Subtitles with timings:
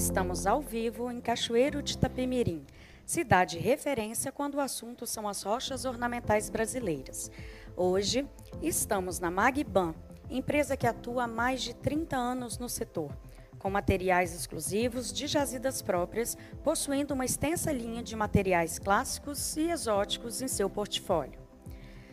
[0.00, 2.64] Estamos ao vivo em Cachoeiro de Itapemirim,
[3.04, 7.30] cidade referência quando o assunto são as rochas ornamentais brasileiras.
[7.76, 8.26] Hoje,
[8.62, 9.94] estamos na Magban,
[10.30, 13.14] empresa que atua há mais de 30 anos no setor,
[13.58, 20.40] com materiais exclusivos de jazidas próprias, possuindo uma extensa linha de materiais clássicos e exóticos
[20.40, 21.38] em seu portfólio.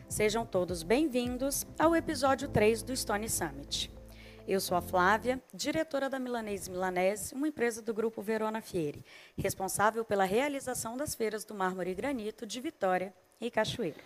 [0.10, 3.97] Sejam todos bem-vindos ao episódio 3 do Stone Summit.
[4.48, 9.04] Eu sou a Flávia, diretora da Milanese Milanese, uma empresa do grupo Verona Fieri,
[9.38, 14.00] responsável pela realização das feiras do mármore e granito de Vitória e Cachoeiro.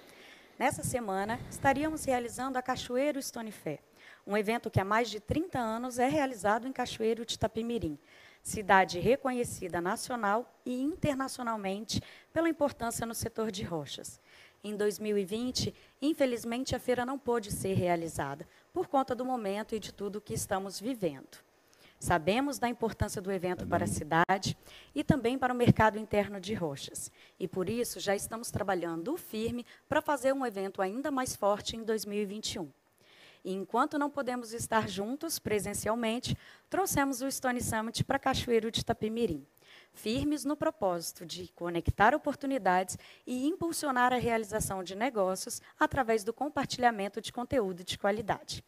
[0.57, 3.81] Nessa semana, estaríamos realizando a Cachoeiro Stone Fair,
[4.25, 7.99] um evento que há mais de 30 anos é realizado em Cachoeiro de Itapemirim,
[8.41, 12.01] cidade reconhecida nacional e internacionalmente
[12.33, 14.19] pela importância no setor de rochas.
[14.63, 19.93] Em 2020, infelizmente, a feira não pôde ser realizada, por conta do momento e de
[19.93, 21.37] tudo que estamos vivendo.
[21.99, 24.57] Sabemos da importância do evento para a cidade
[24.95, 27.11] e também para o mercado interno de rochas.
[27.39, 31.83] E por isso já estamos trabalhando firme para fazer um evento ainda mais forte em
[31.83, 32.71] 2021.
[33.43, 36.35] E enquanto não podemos estar juntos presencialmente,
[36.69, 39.45] trouxemos o Stone Summit para Cachoeiro de Itapemirim,
[39.93, 47.21] firmes no propósito de conectar oportunidades e impulsionar a realização de negócios através do compartilhamento
[47.21, 48.63] de conteúdo de qualidade.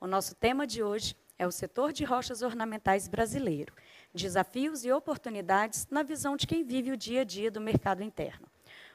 [0.00, 3.72] O nosso tema de hoje é o setor de rochas ornamentais brasileiro,
[4.14, 8.46] desafios e oportunidades na visão de quem vive o dia a dia do mercado interno.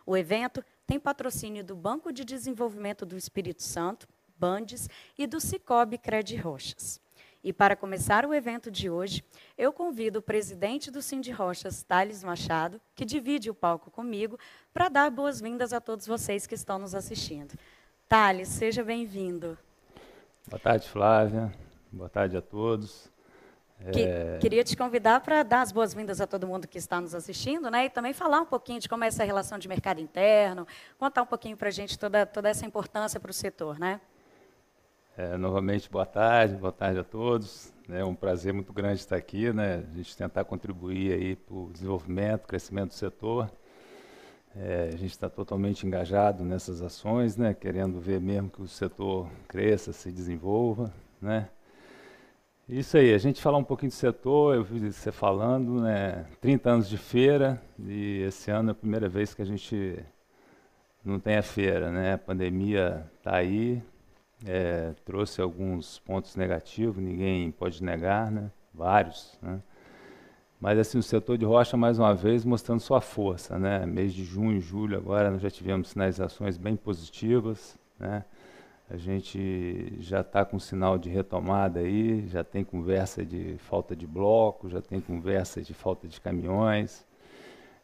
[0.06, 5.98] O evento tem patrocínio do Banco de Desenvolvimento do Espírito Santo, Bandes, e do Cicobi
[5.98, 7.02] Cred Rochas.
[7.48, 9.24] E para começar o evento de hoje,
[9.58, 14.38] eu convido o presidente do Cindy Rochas, Thales Machado, que divide o palco comigo,
[14.74, 17.58] para dar boas-vindas a todos vocês que estão nos assistindo.
[18.10, 19.58] Thales, seja bem-vindo.
[20.46, 21.54] Boa tarde, Flávia.
[21.90, 23.10] Boa tarde a todos.
[23.94, 24.40] Que, é...
[24.42, 27.86] Queria te convidar para dar as boas-vindas a todo mundo que está nos assistindo, né?
[27.86, 30.68] E também falar um pouquinho de como é essa relação de mercado interno,
[31.00, 34.02] contar um pouquinho para a gente toda, toda essa importância para o setor, né?
[35.20, 37.74] É, novamente, boa tarde, boa tarde a todos.
[37.90, 39.84] É um prazer muito grande estar aqui, né?
[39.92, 43.52] A gente tentar contribuir aí para o desenvolvimento, crescimento do setor.
[44.56, 47.56] É, a gente está totalmente engajado nessas ações, né?
[47.56, 51.50] Querendo ver mesmo que o setor cresça, se desenvolva, né?
[52.70, 56.28] Isso aí, a gente falar um pouquinho do setor, eu vi você falando, né?
[56.40, 59.98] 30 anos de feira e esse ano é a primeira vez que a gente
[61.04, 62.14] não tem a feira, né?
[62.14, 63.82] A pandemia está aí,
[64.46, 68.52] é, trouxe alguns pontos negativos, ninguém pode negar, né?
[68.74, 69.38] vários.
[69.42, 69.60] Né?
[70.60, 73.58] Mas assim, o setor de rocha, mais uma vez, mostrando sua força.
[73.58, 73.86] Né?
[73.86, 77.78] Mês de junho e julho, agora, nós já tivemos sinalizações bem positivas.
[78.00, 78.24] Né?
[78.90, 84.08] A gente já está com sinal de retomada aí, já tem conversa de falta de
[84.08, 87.06] bloco, já tem conversa de falta de caminhões,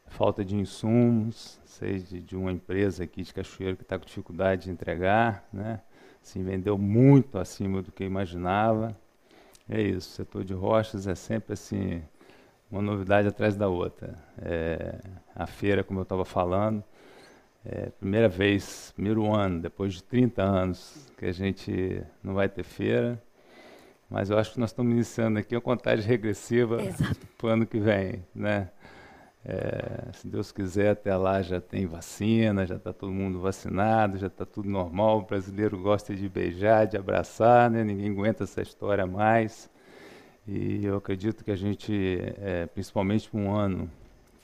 [0.08, 4.66] falta de insumos, sei de, de uma empresa aqui de Cachoeiro que está com dificuldade
[4.66, 5.82] de entregar, né?
[6.24, 8.96] Assim, vendeu muito acima do que imaginava.
[9.70, 12.02] É isso, o setor de rochas é sempre assim,
[12.72, 14.18] uma novidade atrás da outra.
[14.42, 15.00] É,
[15.36, 16.82] a feira, como eu estava falando,
[17.66, 22.64] é primeira vez, primeiro ano, depois de 30 anos, que a gente não vai ter
[22.64, 23.22] feira.
[24.10, 26.78] Mas eu acho que nós estamos iniciando aqui uma contagem regressiva
[27.38, 28.24] para o ano que vem.
[28.34, 28.70] Né?
[29.46, 34.28] É, se Deus quiser, até lá já tem vacina, já está todo mundo vacinado, já
[34.28, 35.20] está tudo normal.
[35.20, 37.84] O brasileiro gosta de beijar, de abraçar, né?
[37.84, 39.70] ninguém aguenta essa história mais.
[40.48, 43.90] E eu acredito que a gente, é, principalmente um ano,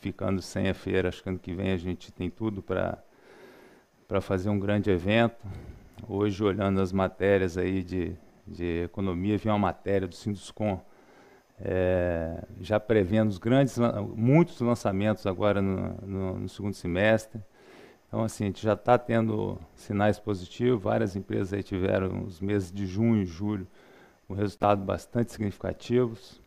[0.02, 4.50] ficando sem a feira, acho que ano que vem a gente tem tudo para fazer
[4.50, 5.46] um grande evento.
[6.08, 8.16] Hoje, olhando as matérias aí de,
[8.48, 10.82] de economia, vi uma matéria do Sinduscom
[11.62, 13.78] é, já prevendo grandes,
[14.16, 17.42] muitos lançamentos agora no, no, no, segundo semestre.
[18.08, 20.82] Então, assim, a gente já está tendo sinais positivos.
[20.82, 23.68] Várias empresas aí tiveram os meses de junho e julho
[24.28, 26.42] com resultados bastante significativos.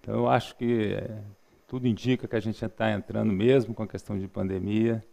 [0.00, 1.18] Então, eu acho que é,
[1.66, 5.04] tudo indica que a gente está entrando mesmo com a questão de pandemia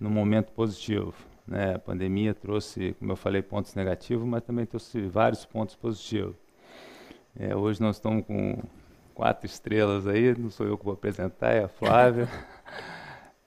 [0.00, 1.14] num momento positivo.
[1.46, 1.74] Né?
[1.74, 6.34] A pandemia trouxe, como eu falei, pontos negativos, mas também trouxe vários pontos positivos.
[7.40, 8.60] É, hoje nós estamos com
[9.14, 12.28] quatro estrelas aí, não sou eu que vou apresentar, é a Flávia.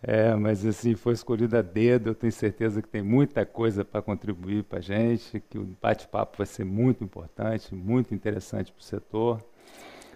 [0.04, 4.02] É, mas assim, foi escolhida a dedo, eu tenho certeza que tem muita coisa para
[4.02, 8.84] contribuir para a gente, que o bate-papo vai ser muito importante, muito interessante para o
[8.84, 9.44] setor.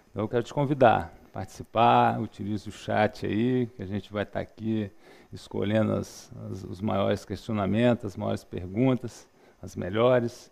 [0.10, 4.24] Então eu quero te convidar a participar, utilize o chat aí, que a gente vai
[4.24, 4.90] estar tá aqui
[5.32, 9.28] escolhendo as, as, os maiores questionamentos, as maiores perguntas,
[9.62, 10.52] as melhores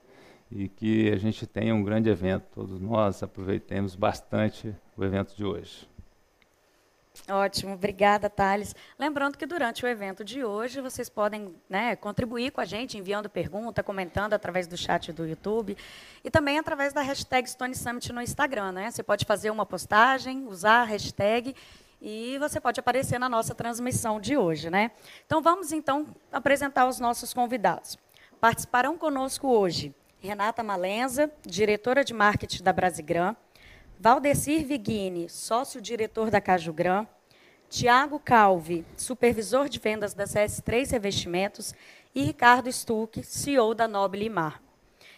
[0.56, 2.46] e que a gente tenha um grande evento.
[2.54, 5.88] Todos nós aproveitemos bastante o evento de hoje.
[7.30, 8.76] Ótimo, obrigada, Thales.
[8.98, 13.30] Lembrando que durante o evento de hoje vocês podem né, contribuir com a gente, enviando
[13.30, 15.78] pergunta, comentando através do chat do YouTube
[16.24, 18.72] e também através da hashtag Stone Summit no Instagram.
[18.72, 18.92] Né?
[18.92, 21.56] Você pode fazer uma postagem, usar a hashtag
[22.02, 24.72] e você pode aparecer na nossa transmissão de hoje.
[24.72, 24.92] Né?
[25.26, 27.98] Então vamos então apresentar os nossos convidados.
[28.40, 29.94] Participarão conosco hoje
[30.24, 33.36] Renata Malenza, diretora de marketing da Brasigram,
[34.00, 37.06] Valdecir Viguini, sócio-diretor da Cajugran,
[37.70, 41.76] Tiago Calvi, supervisor de vendas da CS3 Revestimentos,
[42.16, 44.64] e Ricardo Stuck, CEO da Noble Mar.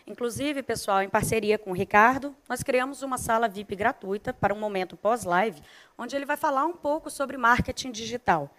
[0.08, 4.60] Inclusive, pessoal, em parceria com o Ricardo, nós criamos uma sala VIP gratuita para um
[4.60, 5.62] momento pós-live,
[5.96, 8.50] onde ele vai falar um pouco sobre marketing digital.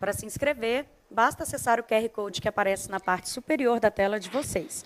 [0.00, 4.18] Para se inscrever, basta acessar o QR Code que aparece na parte superior da tela
[4.18, 4.84] de vocês.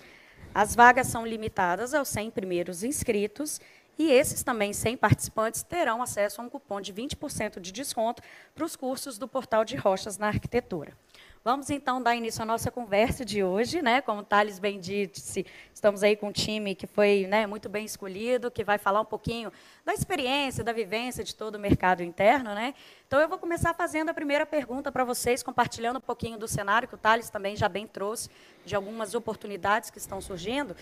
[0.57, 3.61] As vagas são limitadas aos 100 primeiros inscritos
[3.95, 8.23] e esses também 100 participantes terão acesso a um cupom de 20% de desconto
[8.55, 10.97] para os cursos do Portal de Rochas na Arquitetura.
[11.47, 14.01] Vamos então dar início à nossa conversa de hoje, né?
[14.01, 17.85] Como o Thales bem disse, estamos aí com um time que foi né, muito bem
[17.85, 19.49] escolhido, que vai falar um pouquinho
[19.85, 22.73] da experiência, da vivência de todo o mercado interno, né?
[23.07, 26.85] Então eu vou começar fazendo a primeira pergunta para vocês, compartilhando um pouquinho do cenário
[26.85, 28.29] que o Thales também já bem trouxe
[28.65, 30.75] de algumas oportunidades que estão surgindo.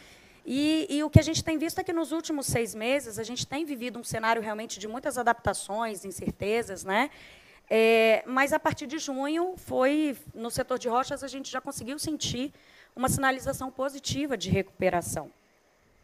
[0.44, 3.24] E, e, o que a gente tem visto é que nos últimos seis meses a
[3.24, 7.12] gente tem vivido um cenário realmente de muitas adaptações, incertezas, né?
[7.70, 11.98] É, mas a partir de junho foi no setor de rochas a gente já conseguiu
[11.98, 12.54] sentir
[12.96, 15.32] uma sinalização positiva de recuperação.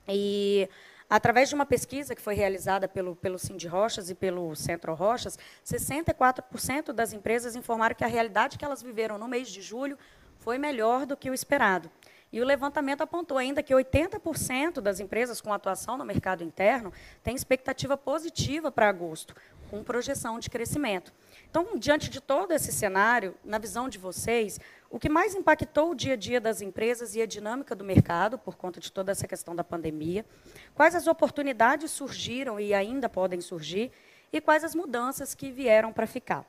[0.07, 0.67] E
[1.09, 5.37] através de uma pesquisa que foi realizada pelo pelo Cindy Rochas e pelo Centro Rochas,
[5.65, 9.97] 64% das empresas informaram que a realidade que elas viveram no mês de julho
[10.39, 11.89] foi melhor do que o esperado.
[12.31, 17.35] E o levantamento apontou ainda que 80% das empresas com atuação no mercado interno têm
[17.35, 19.35] expectativa positiva para agosto,
[19.69, 21.13] com projeção de crescimento.
[21.51, 24.57] Então, diante de todo esse cenário, na visão de vocês,
[24.89, 28.38] o que mais impactou o dia a dia das empresas e a dinâmica do mercado,
[28.38, 30.25] por conta de toda essa questão da pandemia?
[30.74, 33.92] Quais as oportunidades surgiram e ainda podem surgir?
[34.31, 36.45] E quais as mudanças que vieram para ficar?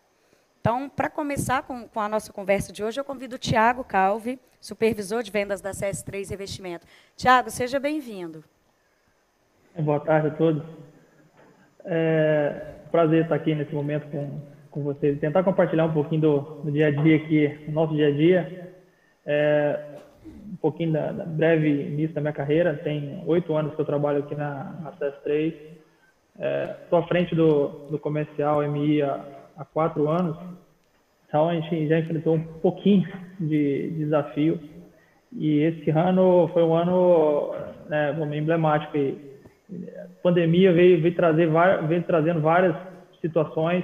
[0.61, 4.39] Então, para começar com, com, a nossa conversa de hoje, eu convido o Tiago Calvi,
[4.61, 6.87] supervisor de vendas da CS3 Revestimento.
[7.17, 8.45] Tiago, seja bem-vindo.
[9.77, 10.63] Boa tarde a todos.
[11.85, 14.41] É prazer estar aqui nesse momento com,
[14.73, 17.95] com vocês e tentar compartilhar um pouquinho do, do, dia a dia aqui, do nosso
[17.95, 18.73] dia a dia.
[19.25, 19.79] É,
[20.53, 22.75] um pouquinho da, da, breve início da minha carreira.
[22.75, 25.55] Tem oito anos que eu trabalho aqui na, na CS3.
[26.83, 29.25] Estou é, à frente do, do comercial MI há
[29.57, 30.37] há quatro anos.
[31.27, 33.09] Então a gente já enfrentou um pouquinho
[33.41, 34.61] de desafio
[35.33, 37.55] e esse ano foi um ano
[37.89, 38.97] né, emblemático.
[38.99, 41.49] A pandemia veio, veio, trazer,
[41.89, 42.77] veio trazendo várias
[43.21, 43.83] situações.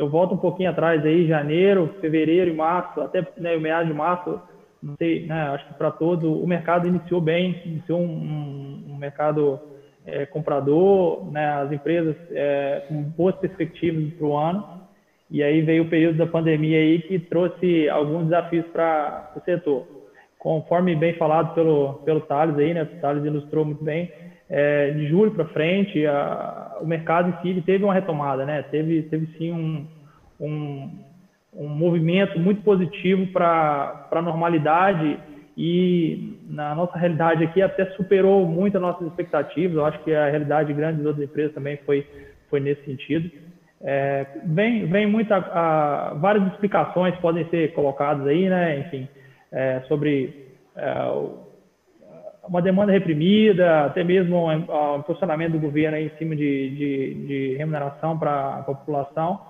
[0.00, 3.92] Eu volto um pouquinho atrás aí, janeiro, fevereiro e março, até né, o meado de
[3.92, 4.40] março,
[4.82, 9.60] não sei, né, acho que para todo o mercado iniciou bem, iniciou um, um mercado
[10.06, 14.64] é, comprador, né, as empresas é, com boas perspectivas para o ano.
[15.30, 19.86] E aí veio o período da pandemia aí que trouxe alguns desafios para o setor.
[20.38, 22.84] Conforme bem falado pelo, pelo Thales aí, né?
[22.84, 24.10] O Thales ilustrou muito bem.
[24.52, 28.62] É, de julho para frente, a, o mercado em si teve uma retomada, né?
[28.62, 29.86] Teve, teve sim um,
[30.40, 30.90] um,
[31.54, 35.18] um movimento muito positivo para a normalidade
[35.56, 39.76] e na nossa realidade aqui até superou muito as nossas expectativas.
[39.76, 42.04] Eu acho que a realidade grande das outras empresas também foi,
[42.48, 43.30] foi nesse sentido.
[43.82, 48.80] É, vem, vem muita, a, várias explicações podem ser colocadas aí, né?
[48.80, 49.08] Enfim,
[49.52, 50.46] é, sobre
[50.76, 50.94] é,
[52.50, 57.56] uma demanda reprimida, até mesmo um, um posicionamento do governo em cima de, de, de
[57.56, 59.40] remuneração para a população.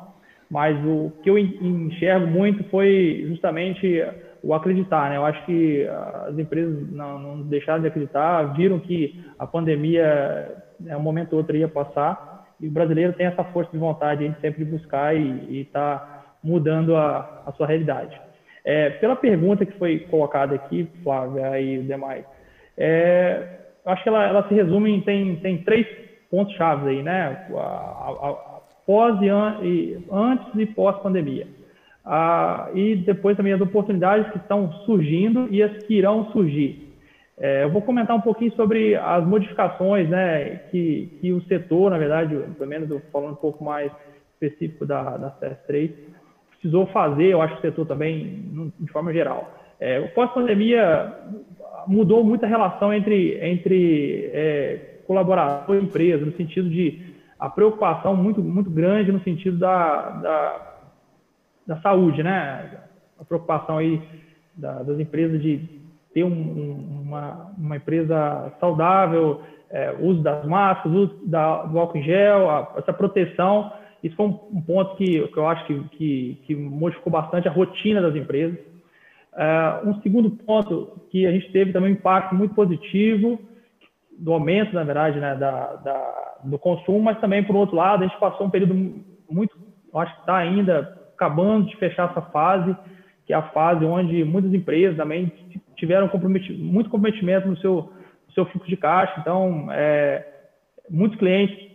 [0.50, 4.04] Mas o que eu enxergo muito foi justamente
[4.42, 5.16] o acreditar, né?
[5.16, 5.88] Eu acho que
[6.26, 11.38] as empresas não, não deixaram de acreditar, viram que a pandemia, né, um momento ou
[11.38, 15.62] outro ia passar e o brasileiro tem essa força de vontade de sempre buscar e
[15.62, 18.20] estar tá mudando a, a, sua realidade.
[18.62, 22.26] É, pela pergunta que foi colocada aqui, Flávia e demais,
[22.80, 23.46] é,
[23.84, 25.86] acho que ela, ela, se resume em tem, tem três
[26.30, 27.46] pontos chaves aí, né?
[27.54, 31.46] A, a, pós e, an, e, antes e pós pandemia.
[32.04, 36.90] Ah, e depois também as oportunidades que estão surgindo e as que irão surgir.
[37.38, 41.98] É, eu vou comentar um pouquinho sobre as modificações né, que, que o setor, na
[41.98, 43.92] verdade, pelo menos falando um pouco mais
[44.34, 45.90] específico da, da CS3,
[46.50, 49.59] precisou fazer, eu acho que o setor também, de forma geral.
[49.80, 51.12] É, o pós-pandemia
[51.86, 58.14] mudou muito a relação entre, entre é, colaborador e empresa, no sentido de a preocupação
[58.14, 60.70] muito, muito grande no sentido da, da
[61.70, 62.80] da saúde, né?
[63.18, 64.02] A preocupação aí
[64.56, 65.80] da, das empresas de
[66.12, 71.98] ter um, um, uma, uma empresa saudável, é, uso das máscaras, uso da, do álcool
[71.98, 73.72] em gel, a, essa proteção.
[74.02, 77.52] Isso foi um, um ponto que, que eu acho que, que, que, modificou bastante a
[77.52, 78.58] rotina das empresas.
[79.36, 83.38] É, um segundo ponto que a gente teve também um impacto muito positivo
[84.18, 88.06] do aumento, na verdade, né, da, da, do consumo, mas também, por outro lado, a
[88.06, 88.74] gente passou um período
[89.30, 89.56] muito,
[89.94, 92.76] acho que está ainda acabando de fechar essa fase,
[93.26, 95.32] que é a fase onde muitas empresas também
[95.76, 97.92] tiveram comprometimento, muito comprometimento no seu,
[98.26, 99.14] no seu fluxo de caixa.
[99.20, 100.26] Então, é,
[100.90, 101.70] muitos clientes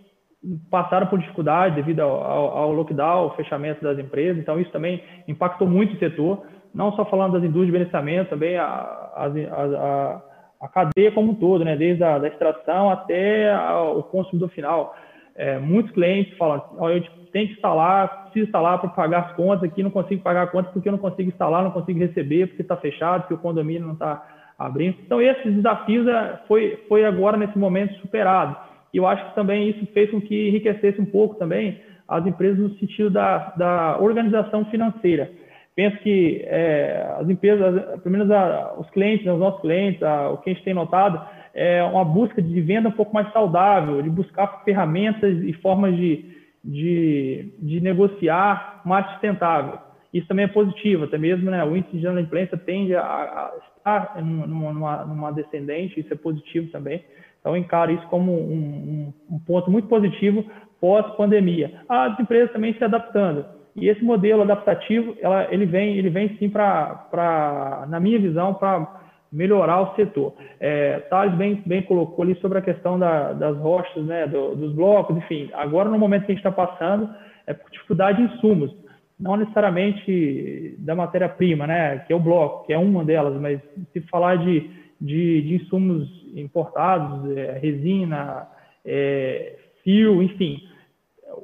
[0.69, 4.37] passaram por dificuldade devido ao, ao, ao, lockdown, ao fechamento das empresas.
[4.37, 6.45] Então, isso também impactou muito o setor,
[6.75, 10.21] não só falando das indústrias de beneficiamento, também a, a, a,
[10.61, 11.75] a cadeia como um todo, né?
[11.75, 13.55] desde a da extração até
[13.95, 14.95] o consumidor final.
[15.37, 17.01] É, muitos clientes falam, oh, eu
[17.31, 20.69] tenho que instalar, preciso instalar para pagar as contas aqui, não consigo pagar a conta
[20.71, 23.93] porque eu não consigo instalar, não consigo receber, porque está fechado, porque o condomínio não
[23.93, 24.23] está
[24.57, 24.97] abrindo.
[25.05, 28.55] Então, esses desafios é, foi, foi agora, nesse momento, superado.
[28.93, 32.59] E eu acho que também isso fez com que enriquecesse um pouco também as empresas
[32.59, 35.29] no sentido da, da organização financeira.
[35.75, 40.37] Penso que é, as empresas, pelo menos a, os clientes, os nossos clientes, a, o
[40.37, 41.21] que a gente tem notado,
[41.53, 46.25] é uma busca de venda um pouco mais saudável, de buscar ferramentas e formas de,
[46.63, 49.79] de, de negociar mais sustentável.
[50.13, 54.23] Isso também é positivo, até mesmo né, o índice de inadimplência tende a, a estar
[54.23, 57.03] numa, numa, descendente, isso é positivo também.
[57.41, 60.45] Então, encaro isso como um, um, um ponto muito positivo
[60.79, 61.81] pós-pandemia.
[61.89, 63.45] As empresas também se adaptando.
[63.75, 69.01] E esse modelo adaptativo, ela, ele vem, ele vem sim para, na minha visão, para
[69.31, 70.33] melhorar o setor.
[70.61, 74.73] É, Thales bem, bem colocou ali sobre a questão da, das rochas, né, do, dos
[74.73, 75.49] blocos, enfim.
[75.53, 77.13] Agora, no momento que a gente está passando,
[77.45, 78.73] é por dificuldade de insumos,
[79.19, 83.59] não necessariamente da matéria-prima, né, que é o bloco, que é uma delas, mas
[83.91, 84.69] se falar de,
[85.01, 88.47] de, de insumos importados, é, resina,
[88.85, 90.61] é, fio, enfim,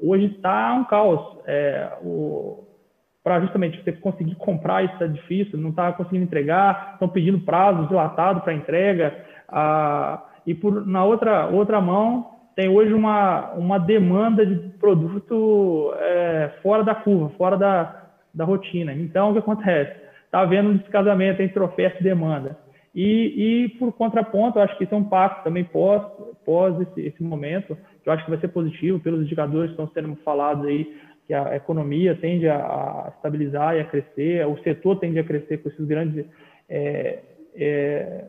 [0.02, 1.38] hoje está um caos.
[1.46, 1.92] É,
[3.24, 7.88] para justamente você conseguir comprar isso é difícil, não está conseguindo entregar, estão pedindo prazo
[7.88, 9.16] dilatado para entrega.
[9.48, 16.52] Ah, e por, na outra, outra mão, tem hoje uma, uma demanda de produto é,
[16.62, 18.94] fora da curva, fora da, da rotina.
[18.94, 20.00] Então, o que acontece?
[20.26, 22.58] Está havendo um descasamento entre oferta e demanda.
[22.94, 26.02] E, e por contraponto, acho que isso é um pacto também pós,
[26.46, 29.92] pós esse, esse momento, que eu acho que vai ser positivo pelos indicadores que estão
[29.94, 30.92] sendo falados aí
[31.28, 35.60] que a economia tende a, a, estabilizar e a crescer, o setor tende a crescer
[35.60, 36.26] com esses grandes,
[36.68, 37.20] é,
[37.56, 38.26] é,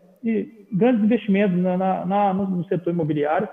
[0.73, 3.49] grandes investimentos na, na, no setor imobiliário,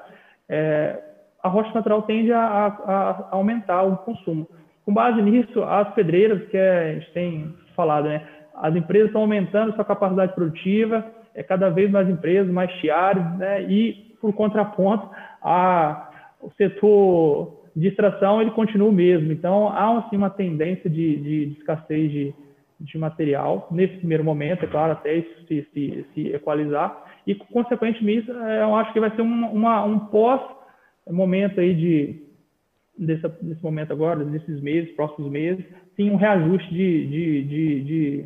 [0.48, 1.00] é,
[1.42, 4.48] a rocha natural tende a, a, aumentar o consumo.
[4.86, 8.22] Com base nisso, as pedreiras, que a gente tem falado, né,
[8.56, 13.64] as empresas estão aumentando sua capacidade produtiva, é cada vez mais empresas, mais tiares, né,
[13.64, 15.10] e, por contraponto,
[15.42, 16.09] a,
[16.42, 19.32] o setor de extração ele continua o mesmo.
[19.32, 22.34] Então, há assim, uma tendência de, de, de escassez de,
[22.80, 27.06] de, material nesse primeiro momento, é claro, até isso se, se, se equalizar.
[27.28, 32.24] E, consequentemente, é, eu acho que vai ser um, uma, um pós-momento aí de,
[32.98, 35.64] desse, desse momento agora, desses meses, próximos meses,
[35.96, 38.26] sim um reajuste de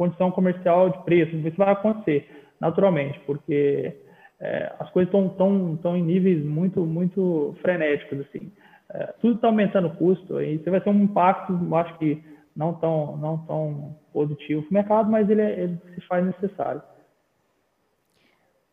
[0.00, 1.36] condição comercial de preço.
[1.36, 2.26] Isso vai acontecer
[2.58, 3.94] naturalmente, porque
[4.40, 8.50] é, as coisas estão tão, tão em níveis muito, muito frenéticos, assim
[8.92, 12.22] é, tudo está aumentando o custo, e isso vai ter um impacto, acho que
[12.54, 16.82] não tão, não tão positivo para o mercado, mas ele, é, ele se faz necessário.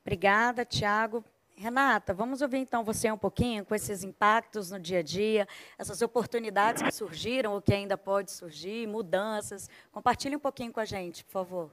[0.01, 1.24] Obrigada, Tiago.
[1.55, 5.47] Renata, vamos ouvir então você um pouquinho com esses impactos no dia a dia,
[5.77, 9.67] essas oportunidades que surgiram ou que ainda pode surgir, mudanças.
[9.91, 11.71] Compartilhe um pouquinho com a gente, por favor.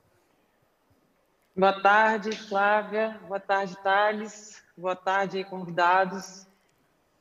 [1.57, 3.17] Boa tarde, Flávia.
[3.29, 4.61] Boa tarde, Thales.
[4.77, 6.49] Boa tarde, convidados.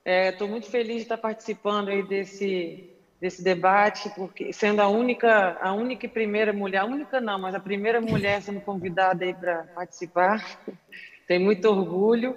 [0.03, 2.89] Estou é, muito feliz de estar participando aí desse,
[3.21, 7.53] desse debate, porque sendo a única, a única e primeira mulher, a única não, mas
[7.53, 10.43] a primeira mulher sendo convidada para participar.
[11.27, 12.35] Tenho muito orgulho.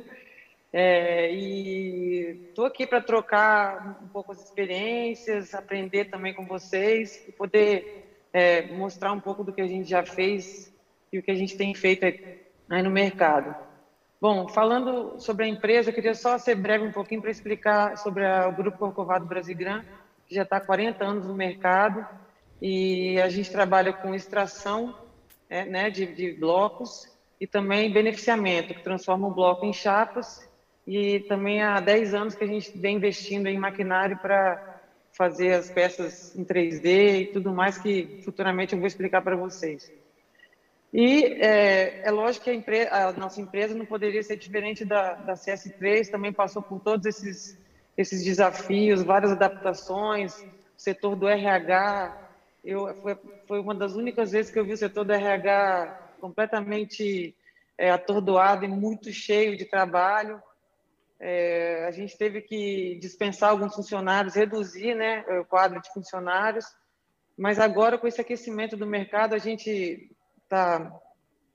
[0.71, 8.05] É, e estou aqui para trocar um pouco as experiências, aprender também com vocês poder
[8.35, 10.76] é, mostrar um pouco do que a gente já fez
[11.13, 13.55] e o que a gente tem feito aí no mercado.
[14.21, 18.25] Bom, falando sobre a empresa, eu queria só ser breve um pouquinho para explicar sobre
[18.25, 19.85] a, o Grupo Corcovado Brasilgram,
[20.27, 22.07] que já está há 40 anos no mercado
[22.61, 24.97] e a gente trabalha com extração
[25.49, 27.07] é, né, de, de, blocos
[27.41, 30.49] e também beneficiamento, que transforma o bloco em chapas
[30.87, 34.81] e também há 10 anos que a gente vem investindo em maquinário para
[35.13, 39.93] fazer as peças em 3D e tudo mais que futuramente eu vou explicar para vocês.
[40.93, 45.15] E é, é lógico que a, empresa, a, nossa empresa não poderia ser diferente da,
[45.15, 47.59] da CS3, também passou por todos esses,
[47.97, 52.27] esses desafios, várias adaptações, o setor do RH,
[52.65, 53.17] eu, foi,
[53.47, 57.35] foi uma das únicas vezes que eu vi o setor do RH completamente
[57.79, 60.43] é, atordoado e muito cheio de trabalho.
[61.21, 66.67] É, a gente teve que dispensar alguns funcionários, reduzir né, o quadro de funcionários,
[67.39, 70.11] mas agora, com esse aquecimento do mercado, a gente
[70.47, 70.93] está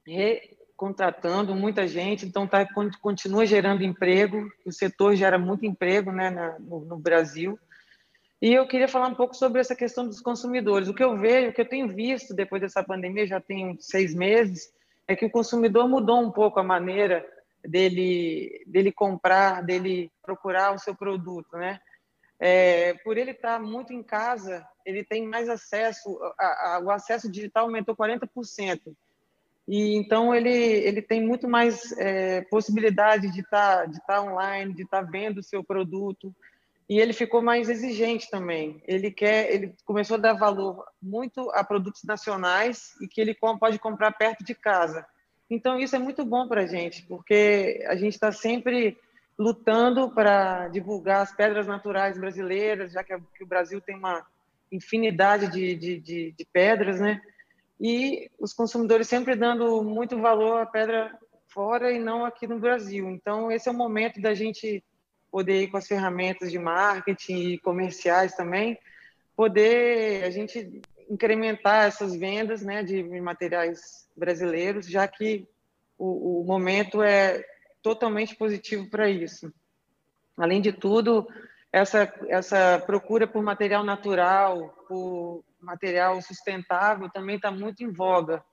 [0.05, 2.67] recontratando muita gente, então tá,
[3.01, 7.57] continua gerando emprego, o setor gera muito emprego né, na, no, no Brasil.
[8.41, 10.87] E eu queria falar um pouco sobre essa questão dos consumidores.
[10.87, 14.15] O que eu vejo, o que eu tenho visto depois dessa pandemia, já tem seis
[14.15, 14.73] meses,
[15.07, 17.23] é que o consumidor mudou um pouco a maneira
[17.63, 21.79] dele, dele comprar, dele procurar o seu produto, né?
[22.43, 27.31] É, por ele estar muito em casa, ele tem mais acesso, a, a, o acesso
[27.31, 28.79] digital aumentou 40%.
[29.67, 34.73] E então ele, ele tem muito mais é, possibilidade de estar tá, de tá online,
[34.73, 36.35] de estar tá vendo o seu produto.
[36.89, 38.81] E ele ficou mais exigente também.
[38.87, 43.77] Ele quer, ele começou a dar valor muito a produtos nacionais e que ele pode
[43.77, 45.05] comprar perto de casa.
[45.47, 48.97] Então, isso é muito bom para a gente, porque a gente está sempre
[49.37, 54.25] lutando para divulgar as pedras naturais brasileiras, já que, o Brasil tem uma
[54.71, 57.21] infinidade de, de, de, de pedras, né?
[57.79, 63.09] E os consumidores sempre dando muito valor à pedra fora e não aqui no Brasil.
[63.09, 64.83] Então, esse é o momento da gente
[65.31, 68.77] poder ir com as ferramentas de marketing e comerciais também,
[69.35, 75.47] poder a gente incrementar essas vendas né, de materiais brasileiros, já que
[75.97, 77.43] o, o momento é
[77.81, 79.53] totalmente positivo para isso.
[80.37, 81.27] Além de tudo,
[81.71, 88.43] essa, essa procura por material natural, por material sustentável, também está muito em voga.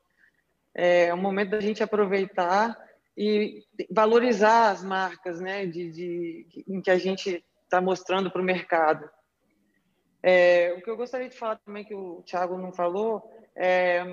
[0.74, 2.79] É o momento da gente aproveitar
[3.16, 8.44] e valorizar as marcas né, de, de, em que a gente está mostrando para o
[8.44, 9.09] mercado.
[10.22, 14.05] É, o que eu gostaria de falar também, que o Thiago não falou, é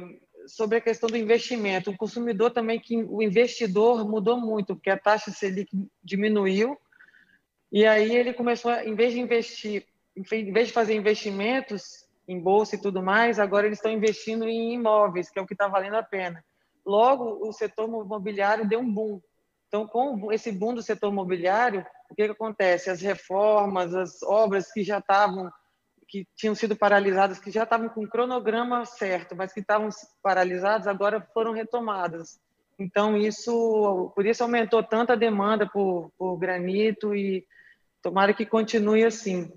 [0.47, 1.91] sobre a questão do investimento.
[1.91, 5.69] O consumidor também, que o investidor mudou muito, porque a taxa Selic
[6.03, 6.77] diminuiu,
[7.71, 12.75] e aí ele começou, em vez de investir, em vez de fazer investimentos em bolsa
[12.75, 15.95] e tudo mais, agora eles estão investindo em imóveis, que é o que está valendo
[15.95, 16.43] a pena.
[16.86, 19.21] Logo, o setor imobiliário deu um boom.
[19.67, 22.89] Então, com esse boom do setor imobiliário, o que, que acontece?
[22.89, 25.51] As reformas, as obras que já estavam
[26.07, 29.89] que tinham sido paralisadas, que já estavam com o cronograma certo, mas que estavam
[30.21, 32.39] paralisadas, agora foram retomadas.
[32.77, 37.45] Então, isso, por isso aumentou tanta a demanda por, por granito e
[38.01, 39.51] tomara que continue assim.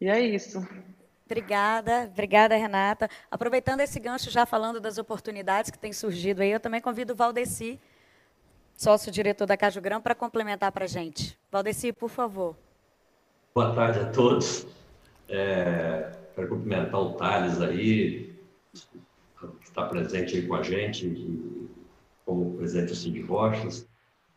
[0.00, 0.66] E é isso.
[1.24, 3.10] Obrigada, obrigada, Renata.
[3.30, 7.16] Aproveitando esse gancho, já falando das oportunidades que têm surgido aí, eu também convido o
[7.16, 7.80] Valdeci,
[8.74, 11.38] sócio-diretor da Caju Grão, para complementar para a gente.
[11.50, 12.56] Valdeci, por favor.
[13.56, 14.66] Boa tarde a todos.
[15.30, 18.38] É, quero cumprimentar o Thales aí,
[18.70, 21.42] que está presente aí com a gente,
[22.26, 23.88] como presidente do Cindy Rochas,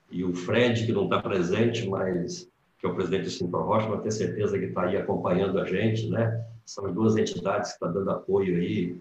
[0.09, 3.89] e o Fred, que não está presente, mas que é o presidente do Cindy Rocha,
[3.89, 6.41] mas tenho certeza que está aí acompanhando a gente, né?
[6.65, 8.97] São as duas entidades que estão dando apoio aí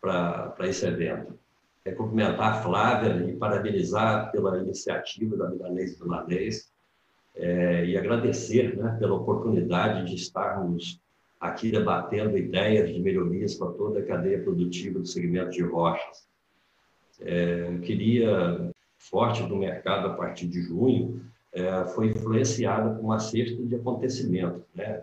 [0.00, 1.38] para esse evento.
[1.84, 6.71] É cumprimentar a Flávia e parabenizar pela iniciativa da Milanês e Milanês,
[7.34, 11.00] é, e agradecer né, pela oportunidade de estarmos
[11.40, 16.28] aqui debatendo ideias de melhorias para toda a cadeia produtiva do segmento de rochas.
[17.20, 21.20] É, queria, forte do mercado a partir de junho,
[21.52, 24.62] é, foi influenciada por uma cesta de acontecimentos.
[24.74, 25.02] Né?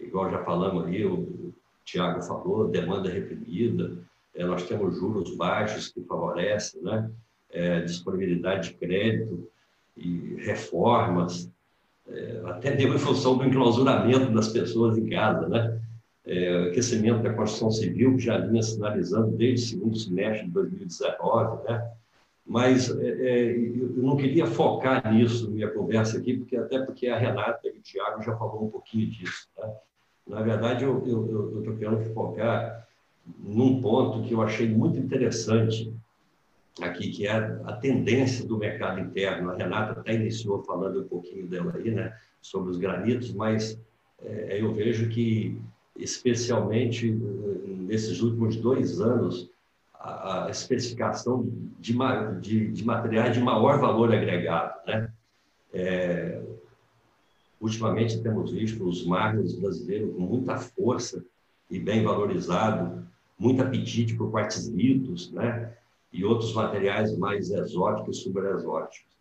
[0.00, 1.52] Igual já falamos ali, o
[1.84, 3.98] Tiago falou, demanda reprimida,
[4.34, 7.10] é, nós temos juros baixos que favorecem, né?
[7.48, 9.48] É, disponibilidade de crédito
[9.96, 11.50] e reformas,
[12.08, 15.80] é, até deu em função do enclausuramento das pessoas em casa, né?
[16.24, 21.64] É, aquecimento da construção civil, que já vinha sinalizando desde o segundo semestre de 2019,
[21.64, 21.90] né?
[22.44, 27.08] Mas é, é, eu não queria focar nisso na minha conversa aqui, porque até porque
[27.08, 29.48] a Renata e o Tiago já falou um pouquinho disso.
[29.56, 29.68] Tá?
[30.26, 30.98] Na verdade, eu
[31.58, 32.86] estou querendo focar
[33.38, 35.92] num ponto que eu achei muito interessante
[36.80, 37.32] aqui, que é
[37.64, 39.50] a tendência do mercado interno.
[39.50, 43.80] A Renata até iniciou falando um pouquinho dela aí, né, sobre os granitos, mas
[44.22, 45.60] é, eu vejo que,
[45.96, 49.50] especialmente nesses últimos dois anos,
[49.94, 51.96] a, a especificação de,
[52.40, 55.10] de, de, materiais de maior valor agregado, né?
[55.72, 56.40] É,
[57.60, 61.24] Ultimamente temos visto os mármores brasileiros com muita força
[61.70, 63.06] e bem valorizado,
[63.38, 65.72] muito apetite por quartzitos, né?
[66.12, 69.16] E outros materiais mais exóticos, superexóticos.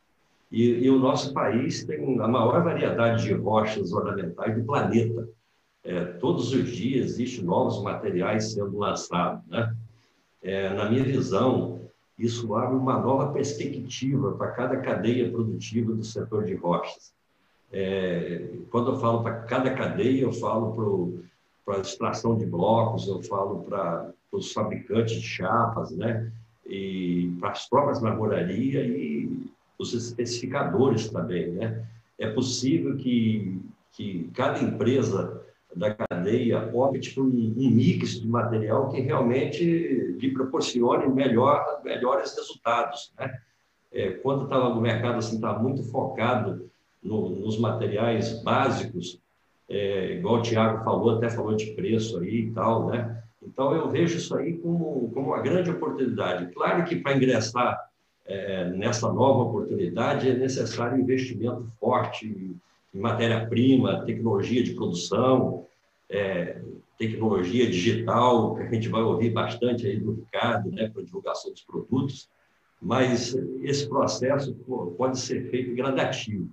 [0.52, 5.28] E, e o nosso país tem a maior variedade de rochas ornamentais do planeta.
[5.84, 9.76] É, todos os dias existem novos materiais sendo lançados, né?
[10.42, 11.82] É, na minha visão,
[12.18, 17.14] isso abre uma nova perspectiva para cada cadeia produtiva do setor de rochas.
[17.72, 21.24] É, quando eu falo para cada cadeia, eu falo
[21.66, 26.32] para a extração de blocos, eu falo para os fabricantes de chapas, né?
[26.66, 31.52] E para as próprias marmorarias e os especificadores também.
[31.52, 31.86] Né?
[32.18, 35.42] É possível que, que cada empresa
[35.76, 42.36] da cadeia opte por um, um mix de material que realmente lhe proporcione melhor, melhores
[42.36, 43.12] resultados.
[43.20, 43.38] Né?
[43.92, 46.70] É, quando estava no mercado assim, estava muito focado
[47.04, 49.20] no, nos materiais básicos,
[49.70, 53.24] é, igual o Tiago falou, até falou de preço aí e tal, né?
[53.46, 56.54] Então, eu vejo isso aí como, como uma grande oportunidade.
[56.54, 57.80] Claro que para ingressar
[58.26, 62.60] é, nessa nova oportunidade é necessário investimento forte em,
[63.00, 65.66] matéria-prima, tecnologia de produção,
[66.10, 66.62] é,
[66.98, 71.62] tecnologia digital, que a gente vai ouvir bastante aí do Ricardo, né, para divulgação dos
[71.62, 72.30] produtos,
[72.82, 74.54] mas esse processo
[74.98, 76.50] pode ser feito gradativo.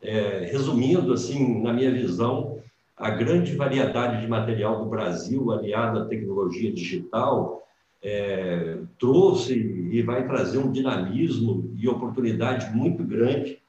[0.00, 2.60] É, resumindo, assim, na minha visão,
[2.96, 7.66] a grande variedade de material do Brasil, aliado à tecnologia digital,
[8.02, 13.62] é, trouxe e vai trazer um dinamismo e oportunidade muito grande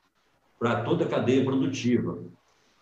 [0.59, 2.23] para toda a cadeia produtiva.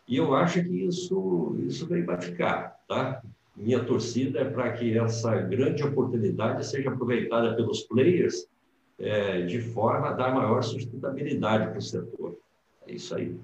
[0.08, 2.80] E eu acho que isso, isso vem para ficar.
[2.88, 3.22] Tá?
[3.56, 8.48] Minha torcida é para que essa grande oportunidade seja aproveitada pelos players
[9.00, 12.38] é, de forma a dar maior sustentabilidade para o setor.
[12.88, 13.36] É isso aí.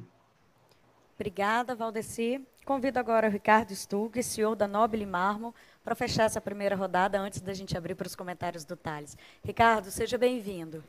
[1.15, 2.41] Obrigada, Valdeci.
[2.67, 7.39] Convido agora o Ricardo Stug, CEO da Nobile Marmo, para fechar essa primeira rodada antes
[7.39, 9.17] da gente abrir para os comentários do Thales.
[9.41, 10.83] Ricardo, seja bem-vindo.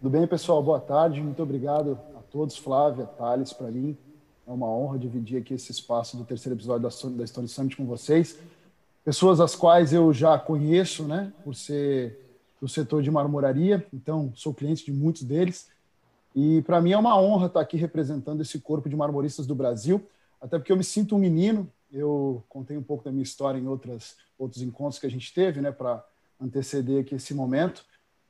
[0.00, 0.62] Tudo bem, pessoal?
[0.62, 1.20] Boa tarde.
[1.20, 3.94] Muito obrigado a todos, Flávia, Thales, para mim.
[4.48, 8.38] É uma honra dividir aqui esse espaço do terceiro episódio da Stone Summit com vocês.
[9.04, 12.18] Pessoas as quais eu já conheço, né, por ser
[12.58, 15.68] do setor de marmoraria, então sou cliente de muitos deles.
[16.34, 20.02] E para mim é uma honra estar aqui representando esse corpo de marmoristas do Brasil,
[20.40, 21.70] até porque eu me sinto um menino.
[21.92, 25.60] Eu contei um pouco da minha história em outras, outros encontros que a gente teve,
[25.60, 26.04] né, para
[26.40, 27.84] anteceder aqui esse momento.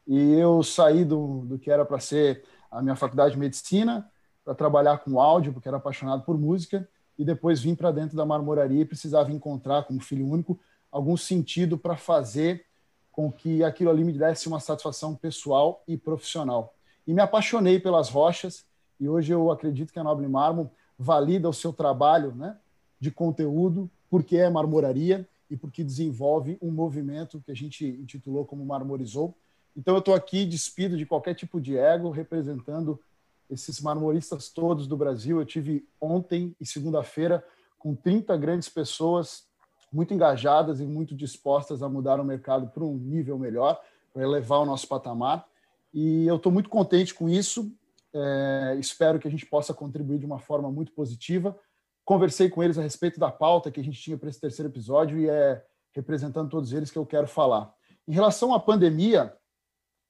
[0.07, 4.11] E eu saí do, do que era para ser a minha faculdade de medicina
[4.45, 8.25] para trabalhar com áudio, porque era apaixonado por música, e depois vim para dentro da
[8.25, 10.59] marmoraria e precisava encontrar, como filho único,
[10.91, 12.65] algum sentido para fazer
[13.13, 16.75] com que aquilo ali me desse uma satisfação pessoal e profissional
[17.07, 18.65] e me apaixonei pelas rochas
[18.99, 22.59] e hoje eu acredito que a Nobre Mármore valida o seu trabalho né,
[23.01, 28.67] de conteúdo porque é marmoraria e porque desenvolve um movimento que a gente intitulou como
[28.67, 29.35] Marmorizou.
[29.75, 33.01] Então eu estou aqui despido de qualquer tipo de ego, representando
[33.49, 35.41] esses marmoristas todos do Brasil.
[35.41, 37.43] Eu tive ontem e segunda-feira
[37.79, 39.45] com 30 grandes pessoas
[39.91, 43.81] muito engajadas e muito dispostas a mudar o mercado para um nível melhor,
[44.13, 45.47] para elevar o nosso patamar.
[45.95, 47.73] E eu estou muito contente com isso.
[48.15, 51.59] É, espero que a gente possa contribuir de uma forma muito positiva.
[52.05, 55.19] Conversei com eles a respeito da pauta que a gente tinha para esse terceiro episódio
[55.19, 57.73] e é representando todos eles que eu quero falar.
[58.07, 59.35] Em relação à pandemia,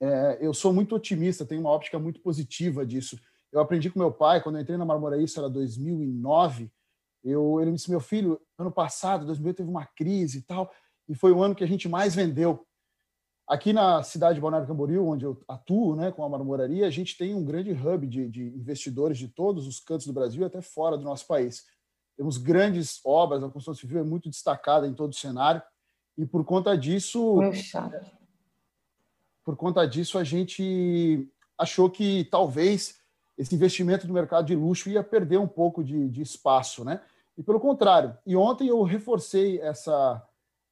[0.01, 3.19] é, eu sou muito otimista, tenho uma óptica muito positiva disso.
[3.53, 6.71] Eu aprendi com meu pai, quando eu entrei na Marmoraí, isso era 2009,
[7.23, 10.73] eu, ele me disse, meu filho, ano passado, 2008, teve uma crise e tal,
[11.09, 12.67] e foi o ano que a gente mais vendeu.
[13.51, 17.19] Aqui na cidade de Balneário Camboriú, onde eu atuo né, com a marmoraria, a gente
[17.19, 20.97] tem um grande hub de, de investidores de todos os cantos do Brasil, até fora
[20.97, 21.65] do nosso país.
[22.17, 25.61] Temos grandes obras, a construção civil é muito destacada em todo o cenário,
[26.17, 27.41] e por conta disso.
[29.45, 33.01] Por conta disso, a gente achou que talvez
[33.37, 37.01] esse investimento no mercado de luxo ia perder um pouco de, de espaço, né?
[37.37, 38.17] E pelo contrário.
[38.25, 40.25] E ontem eu reforcei essa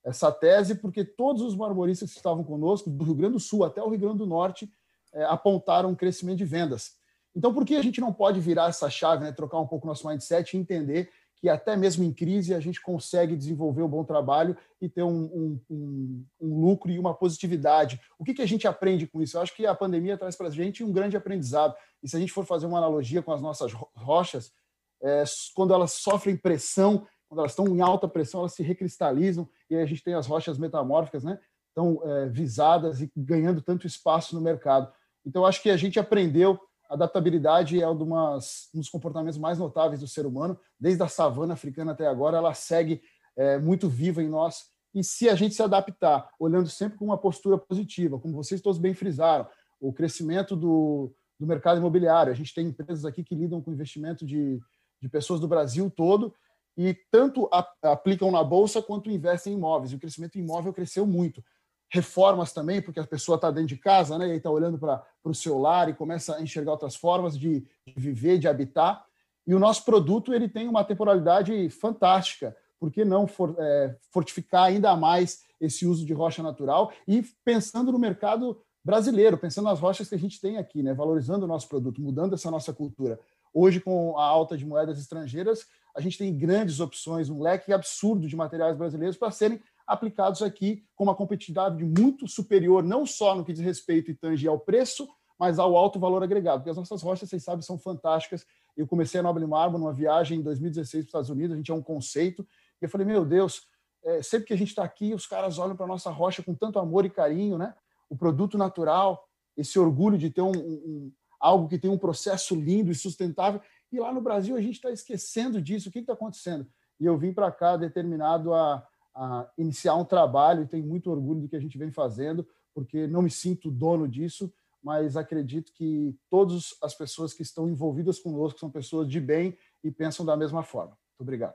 [0.05, 3.83] essa tese, porque todos os marmoristas que estavam conosco, do Rio Grande do Sul até
[3.83, 4.71] o Rio Grande do Norte,
[5.13, 6.93] é, apontaram um crescimento de vendas.
[7.35, 10.07] Então, por que a gente não pode virar essa chave, né, trocar um pouco nosso
[10.09, 14.57] mindset e entender que até mesmo em crise a gente consegue desenvolver um bom trabalho
[14.81, 18.01] e ter um, um, um, um lucro e uma positividade.
[18.19, 19.37] O que, que a gente aprende com isso?
[19.37, 21.77] Eu acho que a pandemia traz para a gente um grande aprendizado.
[22.03, 24.53] E se a gente for fazer uma analogia com as nossas rochas,
[25.01, 25.23] é,
[25.55, 29.83] quando elas sofrem pressão, quando elas estão em alta pressão, elas se recristalizam e aí
[29.83, 31.38] a gente tem as rochas metamórficas, né?
[31.69, 34.91] Estão é, visadas e ganhando tanto espaço no mercado.
[35.25, 38.38] Então, acho que a gente aprendeu adaptabilidade é um, um
[38.75, 43.03] dos comportamentos mais notáveis do ser humano, desde a savana africana até agora, ela segue
[43.37, 44.64] é, muito viva em nós.
[44.95, 48.79] E se a gente se adaptar, olhando sempre com uma postura positiva, como vocês todos
[48.79, 49.47] bem frisaram,
[49.79, 54.25] o crescimento do, do mercado imobiliário, a gente tem empresas aqui que lidam com investimento
[54.25, 54.59] de,
[55.01, 56.35] de pessoas do Brasil todo
[56.79, 57.51] e tanto
[57.83, 59.91] aplicam na bolsa quanto investem em imóveis.
[59.91, 61.43] E o crescimento imóvel cresceu muito
[61.91, 65.35] reformas também, porque a pessoa está dentro de casa, né, e está olhando para o
[65.35, 69.05] celular e começa a enxergar outras formas de, de, viver, de habitar.
[69.47, 72.55] E o nosso produto ele tem uma temporalidade fantástica.
[72.79, 77.91] Por que não for, é, fortificar ainda mais esse uso de rocha natural e pensando
[77.91, 81.69] no mercado brasileiro, pensando nas rochas que a gente tem aqui, né, valorizando o nosso
[81.69, 83.19] produto, mudando essa nossa cultura.
[83.53, 85.67] Hoje, com a alta de moedas estrangeiras,
[85.99, 90.85] a gente tem grandes opções, um leque absurdo de materiais brasileiros para serem aplicados aqui
[90.95, 95.09] com uma competitividade muito superior, não só no que diz respeito e tange ao preço,
[95.37, 96.61] mas ao alto valor agregado.
[96.61, 98.47] Porque as nossas rochas, vocês sabem, são fantásticas.
[98.77, 101.73] Eu comecei a Noble Marble numa viagem em 2016 para os Estados Unidos, a gente
[101.73, 102.47] é um conceito,
[102.81, 103.63] e eu falei, meu Deus,
[104.05, 106.55] é, sempre que a gente está aqui, os caras olham para a nossa rocha com
[106.55, 107.75] tanto amor e carinho, né?
[108.09, 112.91] O produto natural, esse orgulho de ter um, um algo que tem um processo lindo
[112.91, 113.61] e sustentável.
[113.90, 115.88] E lá no Brasil a gente está esquecendo disso.
[115.88, 116.66] O que está acontecendo?
[117.01, 121.40] E eu vim para cá determinado a, a iniciar um trabalho e tenho muito orgulho
[121.40, 126.16] do que a gente vem fazendo, porque não me sinto dono disso, mas acredito que
[126.31, 130.62] todas as pessoas que estão envolvidas conosco são pessoas de bem e pensam da mesma
[130.62, 130.90] forma.
[130.90, 131.55] Muito obrigado.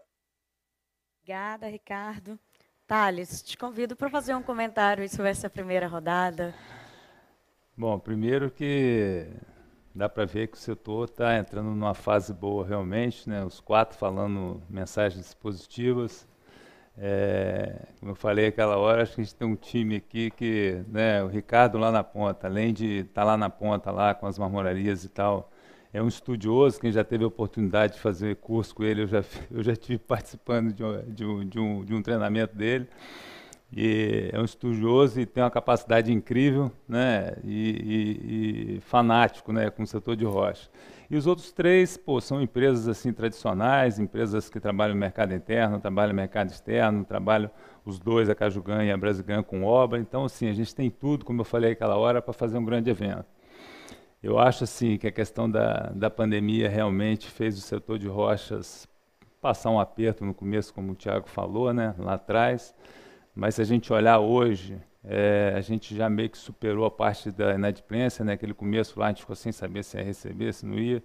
[1.22, 2.38] Obrigada, Ricardo.
[2.86, 6.54] Thales, te convido para fazer um comentário sobre essa primeira rodada.
[7.78, 9.28] Bom, primeiro que
[9.94, 13.44] dá para ver que o setor está entrando numa fase boa realmente, né?
[13.46, 16.28] os quatro falando mensagens positivas,
[16.98, 20.84] é, como eu falei aquela hora, acho que a gente tem um time aqui que,
[20.88, 24.28] né, o Ricardo lá na ponta, além de estar tá lá na ponta, lá com
[24.28, 25.52] as marmorarias e tal,
[25.92, 29.24] é um estudioso, quem já teve a oportunidade de fazer curso com ele, eu já,
[29.52, 32.88] eu já estive participando de um, de, um, de, um, de um treinamento dele,
[33.76, 39.70] e é um estudioso e tem uma capacidade incrível, né, e, e, e fanático, né,
[39.70, 40.70] com o setor de rocha.
[41.10, 45.80] E os outros três, pô, são empresas assim tradicionais, empresas que trabalham no mercado interno,
[45.80, 47.52] trabalham no mercado externo, trabalham
[47.86, 50.00] os dois, a Cajugan e a Brasigan, com obra.
[50.00, 52.90] Então, assim, a gente tem tudo, como eu falei aquela hora, para fazer um grande
[52.90, 53.26] evento.
[54.24, 58.88] Eu acho assim que a questão da, da pandemia realmente fez o setor de rochas
[59.42, 62.74] passar um aperto no começo, como o Tiago falou, né, lá atrás.
[63.36, 67.32] Mas se a gente olhar hoje, é, a gente já meio que superou a parte
[67.32, 68.34] da inadimplência, né?
[68.34, 71.04] Aquele começo lá a gente ficou sem saber se ia receber, se não ia,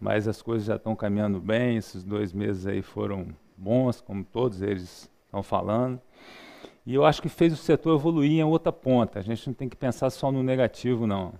[0.00, 1.76] mas as coisas já estão caminhando bem.
[1.76, 6.00] Esses dois meses aí foram bons, como todos eles estão falando.
[6.84, 9.18] E eu acho que fez o setor evoluir em outra ponta.
[9.18, 11.34] A gente não tem que pensar só no negativo, não.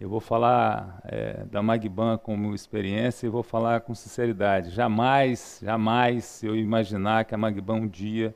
[0.00, 4.70] Eu vou falar é, da Magban como experiência e vou falar com sinceridade.
[4.70, 8.34] Jamais, jamais eu imaginar que a Magban um dia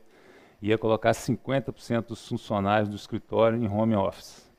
[0.61, 4.49] ia colocar 50% dos funcionários do escritório em home office.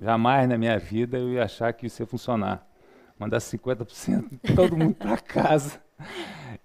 [0.00, 2.66] Jamais na minha vida eu ia achar que isso ia funcionar.
[3.18, 5.80] Mandar 50% de todo mundo para casa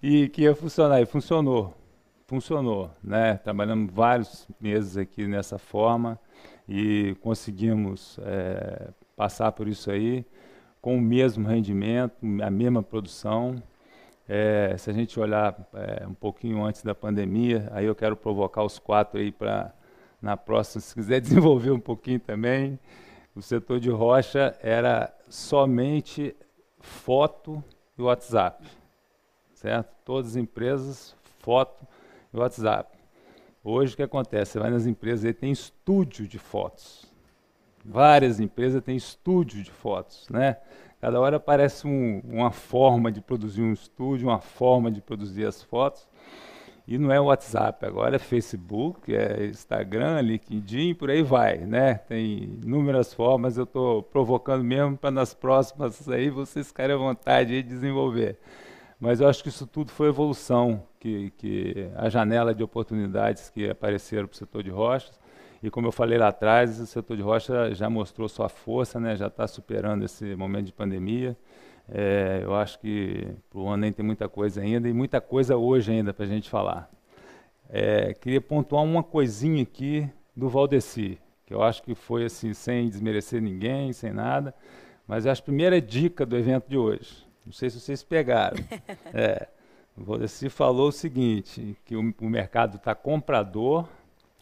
[0.02, 1.00] e que ia funcionar.
[1.00, 1.74] E funcionou.
[2.26, 2.90] Funcionou.
[3.02, 3.34] Né?
[3.36, 6.18] Trabalhamos vários meses aqui nessa forma
[6.68, 10.24] e conseguimos é, passar por isso aí
[10.80, 13.62] com o mesmo rendimento, a mesma produção,
[14.32, 18.62] é, se a gente olhar é, um pouquinho antes da pandemia, aí eu quero provocar
[18.62, 19.74] os quatro aí para
[20.22, 22.78] na próxima, se quiser desenvolver um pouquinho também.
[23.34, 26.36] O setor de rocha era somente
[26.78, 27.62] foto
[27.98, 28.64] e WhatsApp,
[29.52, 29.92] certo?
[30.04, 31.84] Todas as empresas, foto
[32.32, 32.96] e WhatsApp.
[33.64, 34.52] Hoje o que acontece?
[34.52, 37.04] Você vai nas empresas e tem estúdio de fotos.
[37.84, 40.58] Várias empresas têm estúdio de fotos, né?
[41.00, 45.62] Cada hora aparece um, uma forma de produzir um estúdio, uma forma de produzir as
[45.62, 46.06] fotos.
[46.86, 51.94] E não é WhatsApp, agora é Facebook, é Instagram, LinkedIn, por aí vai, né?
[51.94, 57.50] Tem inúmeras formas, eu estou provocando mesmo para nas próximas aí vocês ficarem à vontade
[57.50, 58.38] de desenvolver.
[58.98, 63.70] Mas eu acho que isso tudo foi evolução, que, que a janela de oportunidades que
[63.70, 65.18] apareceram para o setor de rochas,
[65.62, 69.14] e como eu falei lá atrás, o setor de rocha já mostrou sua força, né?
[69.14, 71.36] já está superando esse momento de pandemia.
[71.88, 75.56] É, eu acho que para o ano nem tem muita coisa ainda e muita coisa
[75.56, 76.90] hoje ainda para a gente falar.
[77.68, 82.88] É, queria pontuar uma coisinha aqui do Valdeci, que eu acho que foi assim, sem
[82.88, 84.54] desmerecer ninguém, sem nada,
[85.06, 87.26] mas eu acho a primeira dica do evento de hoje.
[87.44, 88.56] Não sei se vocês pegaram.
[89.12, 89.48] É,
[89.96, 93.88] o Valdeci falou o seguinte, que o, o mercado está comprador,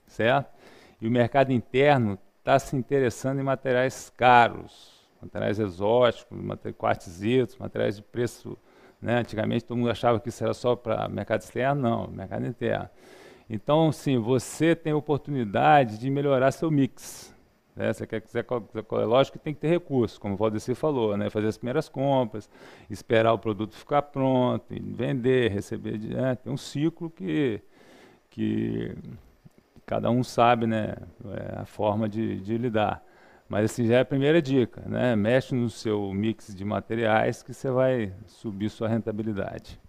[0.06, 0.57] certo?
[1.00, 5.06] E o mercado interno está se interessando em materiais caros.
[5.20, 6.38] materiais exóticos,
[6.76, 8.56] quartzitos, materiais de preço.
[9.00, 9.18] Né?
[9.18, 12.88] Antigamente todo mundo achava que isso era só para mercado externo, não, mercado interno.
[13.48, 17.34] Então, sim, você tem oportunidade de melhorar seu mix.
[17.74, 17.92] Né?
[17.92, 21.30] Você quer quiser, é lógico que tem que ter recursos, como o Valdeci falou, né?
[21.30, 22.50] fazer as primeiras compras,
[22.90, 25.96] esperar o produto ficar pronto, vender, receber.
[25.98, 26.34] Né?
[26.34, 27.62] Tem um ciclo que,
[28.28, 28.94] que
[29.88, 30.94] cada um sabe né?
[31.24, 33.02] É a forma de, de lidar.
[33.48, 35.16] Mas assim já é a primeira dica, né?
[35.16, 39.80] Mexe no seu mix de materiais que você vai subir sua rentabilidade.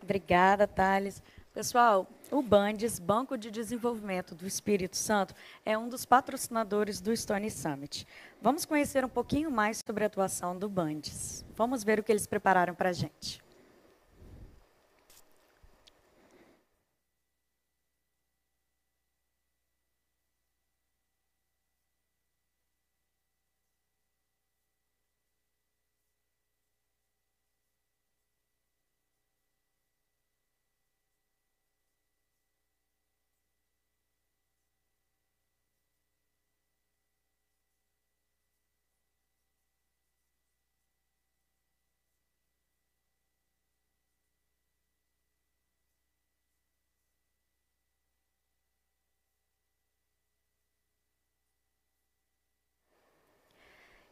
[0.00, 1.20] Obrigada, Thales.
[1.52, 7.50] Pessoal, o Bandes, Banco de Desenvolvimento do Espírito Santo, é um dos patrocinadores do Stone
[7.50, 8.06] Summit.
[8.40, 11.44] Vamos conhecer um pouquinho mais sobre a atuação do Bandes.
[11.56, 13.42] Vamos ver o que eles prepararam para a gente.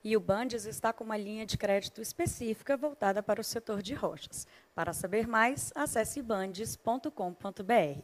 [0.04, 3.94] E o Bandes está com uma linha de crédito específica voltada para o setor de
[3.94, 4.46] rochas.
[4.74, 8.02] Para saber mais, acesse bandes.com.br.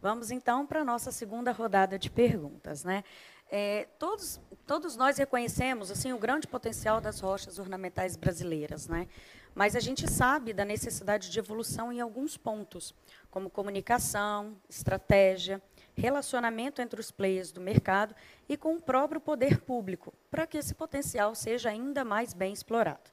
[0.00, 2.84] Vamos então para a nossa segunda rodada de perguntas.
[2.84, 3.02] Né?
[3.50, 9.08] É, todos, todos nós reconhecemos assim o grande potencial das rochas ornamentais brasileiras, né?
[9.54, 12.94] mas a gente sabe da necessidade de evolução em alguns pontos,
[13.30, 15.60] como comunicação, estratégia,
[15.94, 18.14] relacionamento entre os players do mercado
[18.48, 23.10] e com o próprio poder público, para que esse potencial seja ainda mais bem explorado.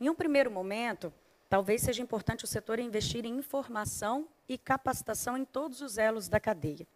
[0.00, 1.12] Em um primeiro momento,
[1.48, 6.40] talvez seja importante o setor investir em informação e capacitação em todos os elos da
[6.40, 6.86] cadeia.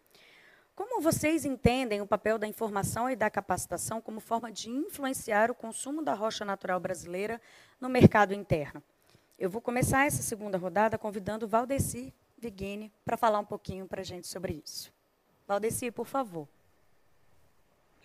[0.75, 5.55] Como vocês entendem o papel da informação e da capacitação como forma de influenciar o
[5.55, 7.41] consumo da rocha natural brasileira
[7.79, 8.81] no mercado interno?
[9.37, 14.03] Eu vou começar essa segunda rodada convidando Valdeci Vigini para falar um pouquinho para a
[14.03, 14.91] gente sobre isso.
[15.51, 16.47] Valdeci, por favor.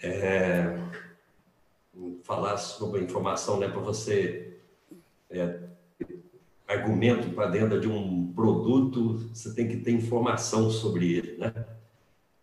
[0.02, 0.76] É,
[2.24, 4.59] falar sobre informação, né, para você
[5.30, 5.61] é,
[6.66, 11.54] argumento para dentro de um produto, você tem que ter informação sobre ele, né?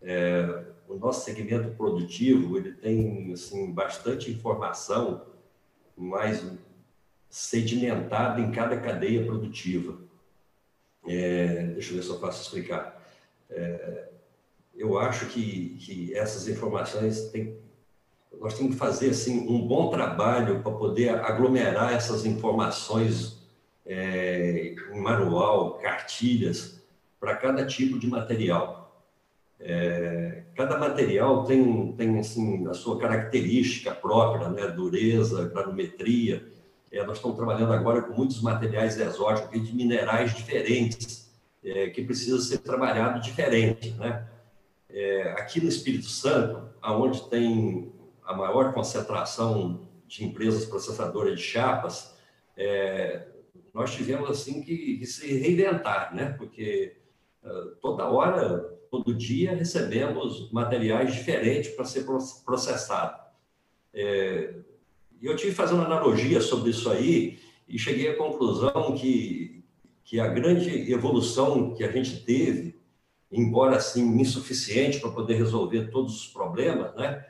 [0.01, 5.25] É, o nosso segmento produtivo ele tem assim bastante informação,
[5.97, 6.49] mais
[7.29, 9.97] sedimentada em cada cadeia produtiva.
[11.05, 13.05] É, deixa eu ver se eu posso explicar.
[13.49, 14.12] É,
[14.75, 17.57] eu acho que, que essas informações tem,
[18.39, 23.39] nós temos que fazer assim um bom trabalho para poder aglomerar essas informações
[23.85, 26.81] é, em manual, cartilhas
[27.19, 28.83] para cada tipo de material.
[29.59, 34.67] É, cada material tem, tem assim, a sua característica própria, né?
[34.67, 36.45] dureza, granometria.
[36.91, 41.31] É, nós estamos trabalhando agora com muitos materiais exóticos de minerais diferentes,
[41.63, 43.91] é, que precisa ser trabalhado diferente.
[43.91, 44.27] Né?
[44.93, 47.91] É, aqui no Espírito Santo, aonde tem
[48.23, 52.15] a maior concentração de empresas processadoras de chapas,
[52.55, 53.27] é,
[53.73, 56.35] nós tivemos assim que, que, se reinventar, né?
[56.37, 56.95] Porque
[57.43, 58.59] uh, toda hora,
[58.91, 62.05] todo dia recebemos materiais diferentes para ser
[62.45, 63.19] processado.
[63.91, 64.53] É,
[65.19, 69.63] e eu tive uma analogia sobre isso aí e cheguei à conclusão que,
[70.03, 72.82] que a grande evolução que a gente teve
[73.33, 77.25] embora assim insuficiente para poder resolver todos os problemas, né?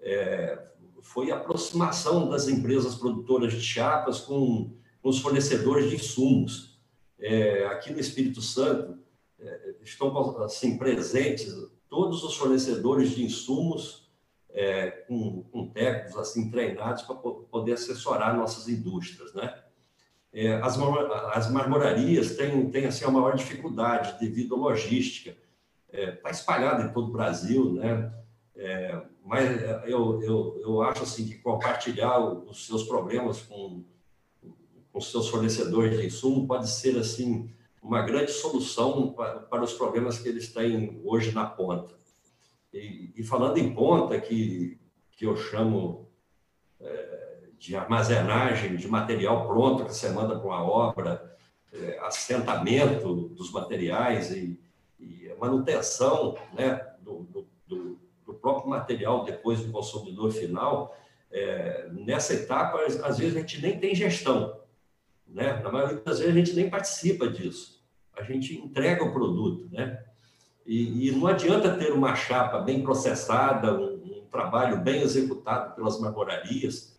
[0.00, 0.66] É,
[1.02, 6.80] foi a aproximação das empresas produtoras de chapas com, com os fornecedores de insumos.
[7.18, 8.98] É, aqui no Espírito Santo
[9.38, 11.54] é, estão assim presentes
[11.88, 14.10] todos os fornecedores de insumos
[14.48, 19.62] é, com, com, técnicos assim treinados para poder assessorar nossas indústrias, né?
[20.32, 20.78] É, as,
[21.34, 25.36] as marmorarias têm, têm assim, a maior dificuldade devido à logística
[25.92, 28.12] está é, tá espalhado em todo o Brasil, né?
[28.56, 33.84] É, mas eu, eu, eu acho assim que compartilhar os seus problemas com,
[34.92, 37.50] com seus fornecedores de insumo pode ser assim
[37.82, 41.94] uma grande solução para, para os problemas que eles têm hoje na ponta.
[42.72, 44.78] E, e falando em ponta, que,
[45.10, 46.08] que eu chamo
[46.80, 47.21] é,
[47.62, 51.36] de armazenagem de material pronto que você manda para uma obra,
[51.72, 54.60] é, assentamento dos materiais e,
[55.38, 60.96] manutenção né, do, do, do, próprio material depois do consumidor final,
[61.32, 64.60] é, nessa etapa, às vezes a gente nem tem gestão.
[65.26, 65.60] Né?
[65.62, 67.82] Na maioria das vezes a gente nem participa disso.
[68.16, 69.68] A gente entrega o produto.
[69.72, 70.04] Né?
[70.64, 76.00] E, e não adianta ter uma chapa bem processada, um, um trabalho bem executado pelas
[76.00, 76.91] marmorarias,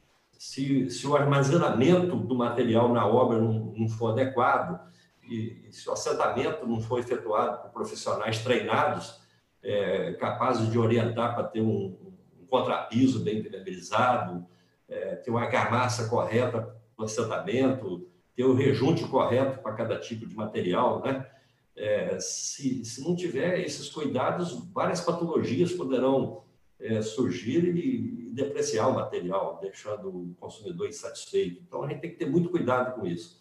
[0.43, 4.77] se, se, o armazenamento do material na obra não, não for adequado,
[5.23, 9.21] e, se o assentamento não for efetuado por profissionais treinados,
[9.63, 11.97] é, capazes de orientar para ter um,
[12.37, 14.45] um contrapiso bem viabilizado,
[14.89, 20.35] é, ter uma argamassa correta no assentamento, ter o rejunte correto para cada tipo de
[20.35, 21.25] material, né?
[21.73, 26.43] É, se, se não tiver esses cuidados, várias patologias poderão
[26.83, 31.61] é, surgir e, depreciar o material, deixando o consumidor insatisfeito.
[31.67, 33.39] Então, a gente tem que ter muito cuidado com isso.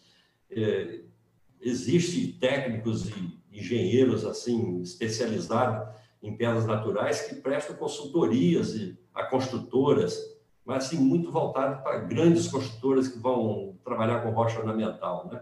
[0.51, 1.01] É,
[1.65, 5.87] Existem técnicos e engenheiros assim especializados
[6.21, 8.75] em pedras naturais que prestam consultorias
[9.13, 10.19] a construtoras,
[10.65, 15.41] mas assim muito voltado para grandes construtoras que vão trabalhar com rocha ornamental, né?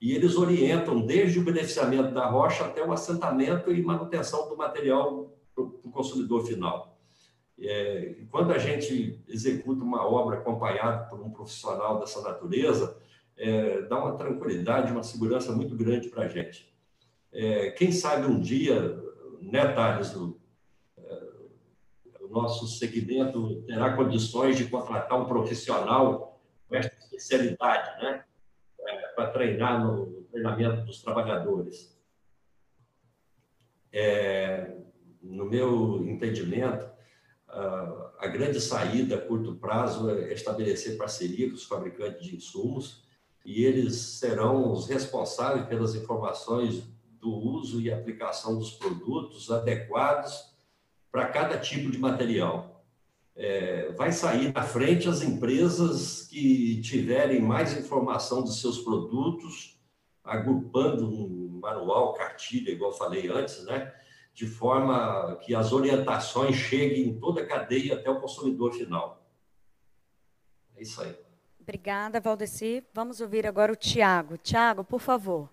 [0.00, 5.36] E eles orientam desde o beneficiamento da rocha até o assentamento e manutenção do material
[5.54, 6.97] para o consumidor final.
[7.60, 12.96] É, quando a gente executa uma obra acompanhado por um profissional dessa natureza,
[13.36, 16.72] é, dá uma tranquilidade, uma segurança muito grande para a gente.
[17.32, 18.96] É, quem sabe um dia,
[19.40, 20.38] né, Thales, o,
[20.96, 21.26] é,
[22.20, 28.24] o nosso segmento terá condições de contratar um profissional com essa especialidade, né,
[28.80, 31.96] é, para treinar no treinamento dos trabalhadores.
[33.92, 34.76] É,
[35.22, 36.97] no meu entendimento,
[38.18, 43.02] a grande saída a curto prazo é estabelecer parceria com os fabricantes de insumos
[43.44, 46.82] e eles serão os responsáveis pelas informações
[47.20, 50.52] do uso e aplicação dos produtos adequados
[51.10, 52.84] para cada tipo de material.
[53.34, 59.80] É, vai sair na frente as empresas que tiverem mais informação dos seus produtos,
[60.24, 63.92] agrupando um manual, cartilha, igual falei antes, né?
[64.38, 69.20] De forma que as orientações cheguem em toda a cadeia até o consumidor final.
[70.76, 71.12] É isso aí.
[71.60, 72.84] Obrigada, Valdeci.
[72.94, 74.38] Vamos ouvir agora o Tiago.
[74.38, 75.48] Tiago, por favor.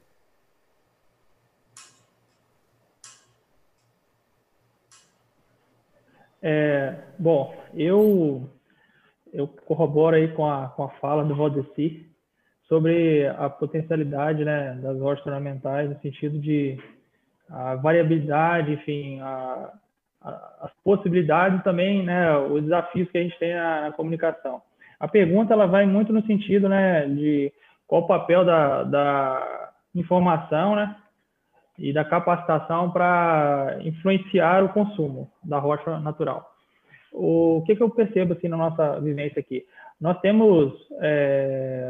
[6.39, 8.47] É, bom, eu,
[9.33, 12.07] eu corroboro aí com a, com a fala do Valdeci
[12.67, 16.79] sobre a potencialidade né, das rochas ornamentais no sentido de
[17.49, 19.71] a variabilidade, enfim, a,
[20.21, 20.29] a,
[20.61, 24.61] as possibilidades também, né, os desafios que a gente tem na, na comunicação.
[24.99, 27.51] A pergunta ela vai muito no sentido né, de
[27.87, 30.95] qual o papel da, da informação né,
[31.77, 36.51] e da capacitação para influenciar o consumo da rocha natural.
[37.11, 39.65] O que, que eu percebo assim, na nossa vivência aqui?
[39.99, 41.89] Nós temos é,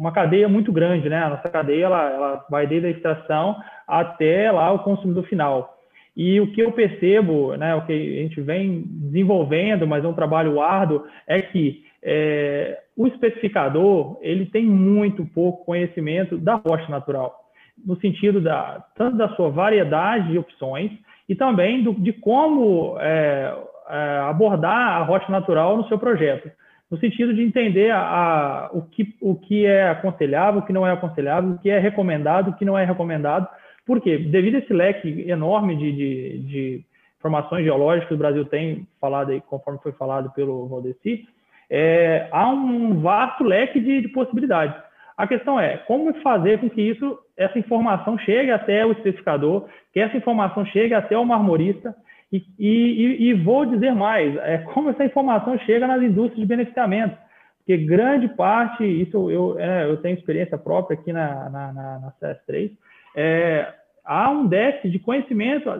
[0.00, 1.18] uma cadeia muito grande, né?
[1.18, 5.76] A nossa cadeia ela, ela vai desde a extração até lá o consumidor final.
[6.16, 10.14] E o que eu percebo, né, o que a gente vem desenvolvendo, mas é um
[10.14, 17.38] trabalho árduo, é que é, o especificador ele tem muito pouco conhecimento da rocha natural,
[17.84, 20.90] no sentido da tanto da sua variedade de opções
[21.28, 23.54] e também do, de como é,
[23.90, 26.50] é, abordar a rocha natural no seu projeto,
[26.90, 30.86] no sentido de entender a, a, o, que, o que é aconselhável, o que não
[30.86, 33.48] é aconselhável, o que é recomendado, o que não é recomendado.
[33.86, 34.18] Por quê?
[34.18, 36.84] Devido a esse leque enorme de, de, de
[37.18, 41.26] informações geológicas que o Brasil tem falado aí, conforme foi falado pelo Valdeci,
[41.70, 44.74] é, há um vasto leque de, de, possibilidades.
[45.16, 50.00] A questão é como fazer com que isso, essa informação chegue até o especificador, que
[50.00, 51.94] essa informação chegue até o marmorista,
[52.32, 57.16] e, e, e vou dizer mais, é, como essa informação chega nas indústrias de beneficiamento,
[57.58, 62.12] porque grande parte, isso eu, é, eu tenho experiência própria aqui na, na, na, na
[62.20, 62.70] CS3,
[63.16, 63.72] é,
[64.04, 65.70] há um déficit de conhecimento,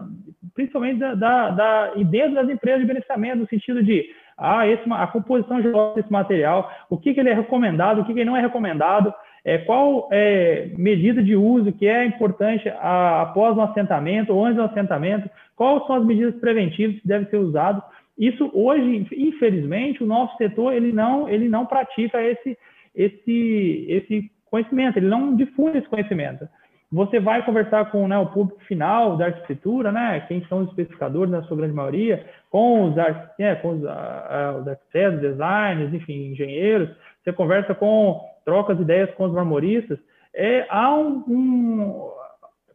[0.54, 5.06] principalmente da, da, da, dentro das empresas de beneficiamento, no sentido de ah, esse, a
[5.06, 8.40] composição geológica desse material, o que, que ele é recomendado, o que, que não é
[8.40, 9.12] recomendado,
[9.44, 14.56] é, qual é, medida de uso que é importante a, após um assentamento ou antes
[14.56, 15.28] do assentamento,
[15.60, 17.82] quais são as medidas preventivas que devem ser usadas.
[18.16, 22.56] Isso hoje, infelizmente, o nosso setor ele não, ele não pratica esse,
[22.94, 26.48] esse, esse conhecimento, ele não difunde esse conhecimento.
[26.90, 31.30] Você vai conversar com né, o público final da arquitetura, né, quem são os especificadores,
[31.30, 32.94] na sua grande maioria, com os,
[33.38, 36.88] é, com os, uh, os arquitetos, designers, enfim, engenheiros.
[37.22, 39.98] Você conversa com, troca as ideias com os marmoristas.
[40.32, 42.19] É, há um, um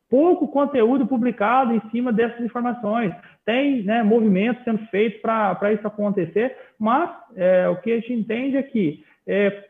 [0.09, 3.13] pouco conteúdo publicado em cima dessas informações.
[3.45, 8.57] Tem né, movimentos sendo feitos para isso acontecer, mas é, o que a gente entende
[8.57, 9.63] é que é,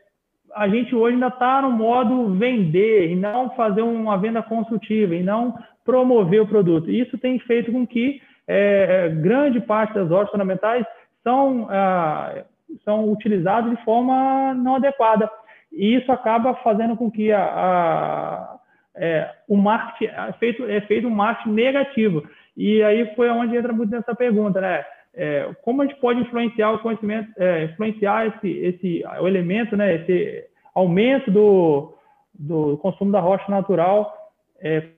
[0.55, 5.23] a gente hoje ainda está no modo vender e não fazer uma venda construtiva e
[5.23, 6.89] não promover o produto.
[6.89, 10.85] Isso tem feito com que é, grande parte das ordens fundamentais
[11.23, 12.43] são, ah,
[12.83, 15.29] são utilizadas de forma não adequada.
[15.71, 18.59] E isso acaba fazendo com que a, a
[18.95, 22.27] é, o marketing é feito, é feito um marketing negativo.
[22.55, 24.85] E aí foi onde entra muito nessa pergunta, né?
[25.13, 29.95] É, como a gente pode influenciar o conhecimento, é, influenciar esse, esse o elemento, né?
[29.95, 31.97] Esse aumento do,
[32.33, 34.13] do consumo da rocha natural
[34.59, 34.89] é,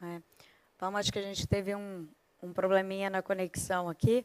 [0.00, 0.22] É.
[0.78, 2.08] Vamos, acho que a gente teve um,
[2.40, 4.24] um probleminha na conexão aqui.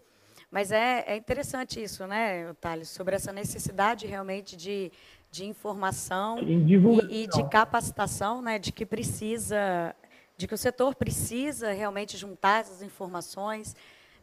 [0.53, 4.91] Mas é, é interessante isso, né, Thales, sobre essa necessidade realmente de,
[5.31, 9.95] de informação e, e, de capacitação, né, de que precisa,
[10.37, 13.75] de que o setor precisa realmente juntar essas informações,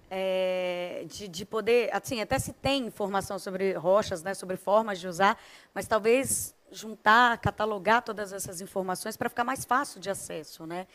[0.09, 5.09] é, de, de poder, assim, até se tem informação sobre rochas, né, sobre formas de
[5.09, 5.37] usar,
[5.74, 10.87] mas talvez juntar, catalogar todas essas informações para ficar mais fácil de acesso, né?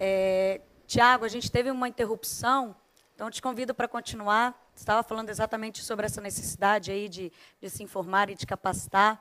[0.00, 2.74] É, Tiago, a gente teve uma interrupção,
[3.14, 7.82] então te convido para continuar estava falando exatamente sobre essa necessidade aí de, de se
[7.82, 9.20] informar e de capacitar.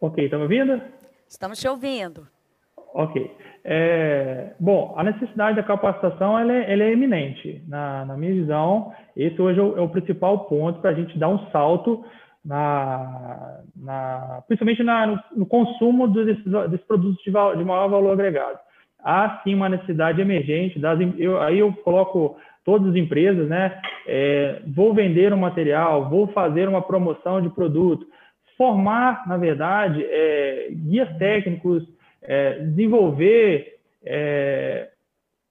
[0.00, 0.82] Ok, estão me ouvindo?
[1.28, 2.26] Estamos te ouvindo.
[2.94, 3.36] Ok.
[3.64, 7.62] É, bom, a necessidade da capacitação ela é, ela é eminente.
[7.68, 11.16] Na, na, minha visão, esse hoje é o, é o principal ponto para a gente
[11.18, 12.04] dar um salto,
[12.44, 18.58] na, na principalmente no, no, consumo desses, desses produtos de, de, maior valor agregado.
[19.02, 20.78] Há sim uma necessidade emergente.
[20.78, 23.80] Das, eu, aí eu coloco todas as empresas, né?
[24.06, 28.06] É, vou vender um material, vou fazer uma promoção de produto,
[28.56, 31.82] formar, na verdade, é, guias técnicos,
[32.22, 34.88] é, desenvolver é,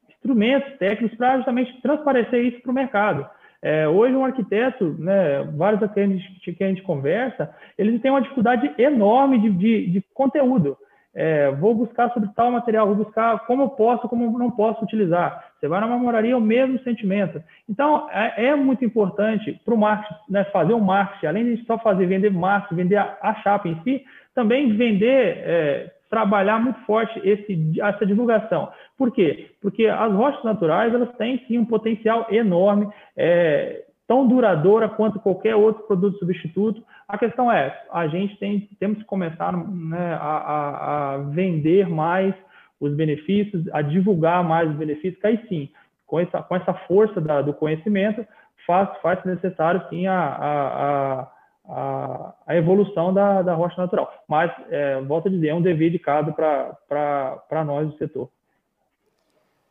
[0.09, 3.28] instrumentos técnicos para justamente transparecer isso para o mercado.
[3.62, 8.74] É, hoje, um arquiteto, né, vários clientes que a gente conversa, eles têm uma dificuldade
[8.78, 10.78] enorme de, de, de conteúdo.
[11.14, 15.51] É, vou buscar sobre tal material, vou buscar como eu posso, como não posso utilizar.
[15.59, 17.43] Você vai na marmoraria, é o mesmo sentimento.
[17.70, 21.78] Então, é, é muito importante para o marketing, né, fazer o marketing, além de só
[21.78, 24.03] fazer vender marketing, vender a, a chapa em si,
[24.34, 28.70] também vender, é, trabalhar muito forte esse, essa divulgação.
[28.97, 29.51] Por quê?
[29.62, 32.88] Porque as rochas naturais, elas têm sim um potencial enorme,
[33.18, 36.84] é, tão duradoura quanto qualquer outro produto substituto.
[37.12, 42.34] A questão é, a gente tem, temos que começar né, a, a, a vender mais
[42.80, 45.70] os benefícios, a divulgar mais os benefícios, que aí sim,
[46.07, 48.26] com essa, com essa força da, do conhecimento,
[48.66, 51.28] faz, faz necessário sim a,
[51.68, 54.09] a, a, evolução da, da rocha natural.
[54.26, 58.30] Mas, é, volto a dizer, é um dever de cada para nós do setor.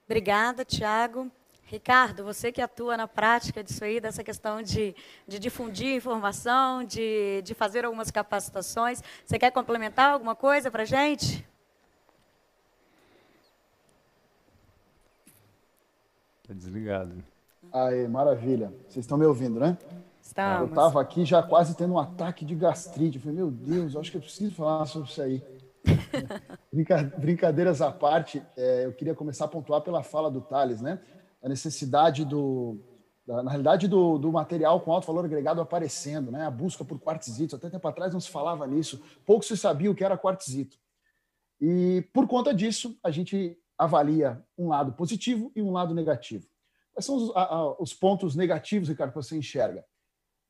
[0.04, 1.30] Obrigada, Tiago.
[1.70, 4.92] Ricardo, você que atua na prática disso aí, dessa questão de,
[5.28, 10.84] de difundir informação, de, de fazer algumas capacitações, você quer complementar alguma coisa para a
[10.84, 11.46] gente?
[16.42, 17.22] Está desligado.
[17.72, 18.74] Aí, maravilha.
[18.88, 19.78] Vocês estão me ouvindo, né?
[20.20, 20.62] Estamos.
[20.62, 23.18] Eu estava aqui já quase tendo um ataque de gastrite.
[23.18, 25.40] Eu falei, meu Deus, acho que eu preciso falar sobre isso aí.
[27.16, 30.98] Brincadeiras à parte, é, eu queria começar a pontuar pela fala do Thales, né?
[31.42, 32.78] A necessidade do,
[33.26, 36.46] da, na realidade, do, do, material com alto valor agregado aparecendo, né?
[36.46, 37.54] A busca por quartzitos.
[37.54, 39.02] Até tempo atrás não se falava nisso.
[39.24, 40.78] Pouco se sabia o que era quartzito.
[41.60, 46.46] E por conta disso, a gente avalia um lado positivo e um lado negativo.
[46.92, 49.84] Quais são os, a, os pontos negativos, Ricardo, que você enxerga?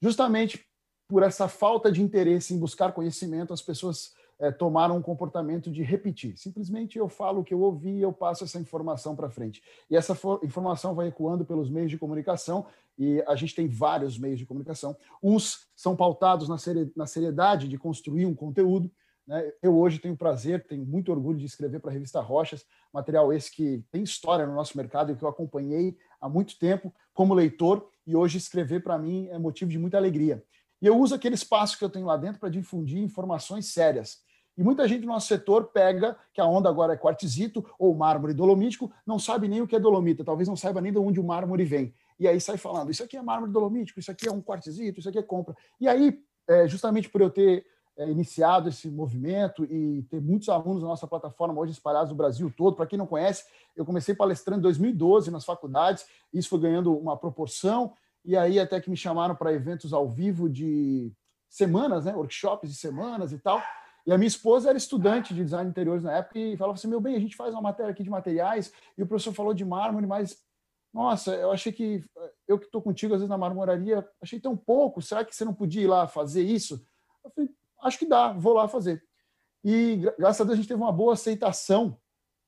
[0.00, 0.66] Justamente
[1.06, 5.82] por essa falta de interesse em buscar conhecimento, as pessoas é, tomaram um comportamento de
[5.82, 6.36] repetir.
[6.36, 9.62] Simplesmente eu falo o que eu ouvi e eu passo essa informação para frente.
[9.88, 12.66] E essa informação vai ecoando pelos meios de comunicação,
[12.98, 14.96] e a gente tem vários meios de comunicação.
[15.22, 16.56] Uns são pautados na,
[16.96, 18.90] na seriedade de construir um conteúdo,
[19.26, 19.52] né?
[19.62, 23.50] Eu hoje tenho prazer, tenho muito orgulho de escrever para a revista Rochas, material esse
[23.50, 27.88] que tem história no nosso mercado e que eu acompanhei há muito tempo como leitor,
[28.06, 30.42] e hoje escrever para mim é motivo de muita alegria.
[30.82, 34.18] E eu uso aquele espaço que eu tenho lá dentro para difundir informações sérias.
[34.56, 38.34] E muita gente no nosso setor pega que a onda agora é quartzito ou mármore
[38.34, 41.24] dolomítico, não sabe nem o que é dolomita, talvez não saiba nem de onde o
[41.24, 41.94] mármore vem.
[42.18, 45.08] E aí sai falando: isso aqui é mármore dolomítico, isso aqui é um quartzito, isso
[45.08, 45.56] aqui é compra.
[45.80, 47.64] E aí, é, justamente por eu ter
[47.96, 52.52] é, iniciado esse movimento e ter muitos alunos na nossa plataforma hoje espalhados no Brasil
[52.56, 52.76] todo.
[52.76, 53.44] Para quem não conhece,
[53.76, 57.92] eu comecei palestrando em 2012 nas faculdades, isso foi ganhando uma proporção,
[58.24, 61.12] e aí até que me chamaram para eventos ao vivo de
[61.48, 62.14] semanas, né?
[62.14, 63.62] Workshops de semanas e tal.
[64.06, 66.88] E a minha esposa era estudante de design de interiores na época e falava assim:
[66.88, 69.64] meu bem, a gente faz uma matéria aqui de materiais e o professor falou de
[69.64, 70.38] mármore, mas
[70.92, 72.04] nossa, eu achei que
[72.48, 75.00] eu que estou contigo às vezes na marmoraria, achei tão pouco.
[75.00, 76.84] Será que você não podia ir lá fazer isso?
[77.24, 77.50] Eu falei:
[77.82, 79.02] acho que dá, vou lá fazer.
[79.64, 81.98] E graças a Deus a gente teve uma boa aceitação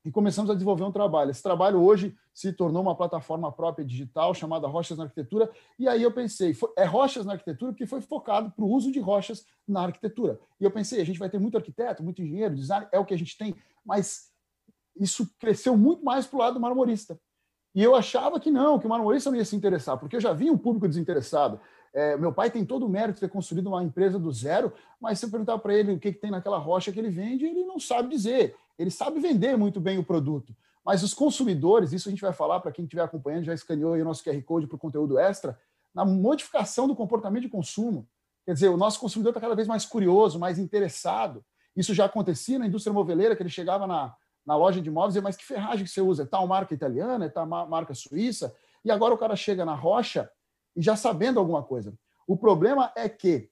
[0.05, 1.31] e começamos a desenvolver um trabalho.
[1.31, 5.49] Esse trabalho hoje se tornou uma plataforma própria digital chamada Rochas na Arquitetura.
[5.79, 8.99] E aí eu pensei, é Rochas na Arquitetura porque foi focado para o uso de
[8.99, 10.39] rochas na arquitetura.
[10.59, 13.13] E eu pensei, a gente vai ter muito arquiteto, muito engenheiro, design, é o que
[13.13, 14.31] a gente tem, mas
[14.99, 17.17] isso cresceu muito mais para o lado do marmorista.
[17.75, 20.31] E eu achava que não, que o marmorista não ia se interessar, porque eu já
[20.31, 21.59] vi um público desinteressado.
[21.93, 25.19] É, meu pai tem todo o mérito de ter construído uma empresa do zero, mas
[25.19, 27.63] se eu perguntar para ele o que, que tem naquela rocha que ele vende, ele
[27.63, 28.55] não sabe dizer.
[28.79, 30.55] Ele sabe vender muito bem o produto.
[30.83, 34.03] Mas os consumidores, isso a gente vai falar para quem estiver acompanhando, já escaneou o
[34.03, 35.57] nosso QR Code para o conteúdo extra,
[35.93, 38.07] na modificação do comportamento de consumo.
[38.45, 41.45] Quer dizer, o nosso consumidor está cada vez mais curioso, mais interessado.
[41.75, 44.13] Isso já acontecia na indústria moveleira, que ele chegava na,
[44.45, 46.23] na loja de imóveis e mas que ferragem que você usa?
[46.23, 48.53] É tal marca italiana, é tal marca suíça?
[48.83, 50.29] E agora o cara chega na rocha
[50.75, 51.93] e já sabendo alguma coisa.
[52.27, 53.49] O problema é que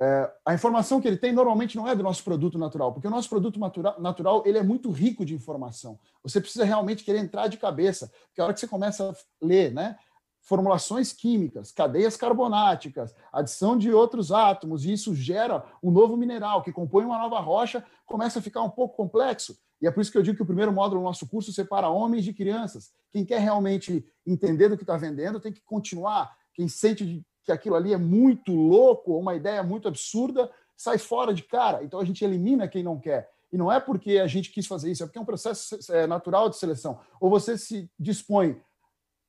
[0.00, 3.10] é, a informação que ele tem normalmente não é do nosso produto natural, porque o
[3.10, 5.98] nosso produto natural, natural ele é muito rico de informação.
[6.22, 9.72] Você precisa realmente querer entrar de cabeça, porque a hora que você começa a ler,
[9.72, 9.98] né,
[10.40, 16.72] formulações químicas, cadeias carbonáticas, adição de outros átomos, e isso gera um novo mineral que
[16.72, 19.58] compõe uma nova rocha, começa a ficar um pouco complexo.
[19.80, 21.88] E é por isso que eu digo que o primeiro módulo do nosso curso separa
[21.88, 22.90] homens de crianças.
[23.10, 26.36] Quem quer realmente entender do que está vendendo tem que continuar.
[26.58, 31.44] Quem sente que aquilo ali é muito louco, uma ideia muito absurda, sai fora de
[31.44, 31.84] cara.
[31.84, 33.30] Então a gente elimina quem não quer.
[33.52, 36.04] E não é porque a gente quis fazer isso, é porque é um processo é,
[36.04, 36.98] natural de seleção.
[37.20, 38.60] Ou você se dispõe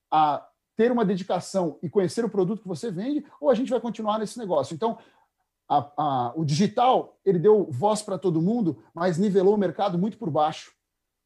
[0.09, 0.43] a
[0.75, 4.17] ter uma dedicação e conhecer o produto que você vende, ou a gente vai continuar
[4.17, 4.73] nesse negócio.
[4.73, 4.97] Então,
[5.69, 10.17] a, a, o digital ele deu voz para todo mundo, mas nivelou o mercado muito
[10.17, 10.73] por baixo.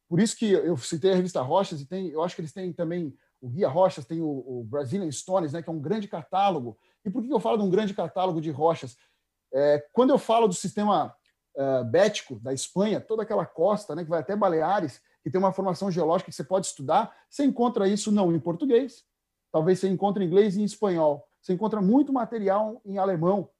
[0.06, 2.74] Por isso que eu citei a revista Rochas e tem, eu acho que eles têm
[2.74, 6.78] também o Guia Rochas tem o, o, Brazilian Stones, né, que é um grande catálogo.
[7.04, 8.96] E por que eu falo de um grande catálogo de rochas?
[9.52, 11.14] É, quando eu falo do sistema
[11.54, 15.52] uh, bético da Espanha, toda aquela costa, né, que vai até Baleares, que tem uma
[15.52, 19.04] formação geológica que você pode estudar, você encontra isso não em português,
[19.52, 21.28] talvez você encontre em inglês e em espanhol.
[21.42, 23.50] Você encontra muito material em alemão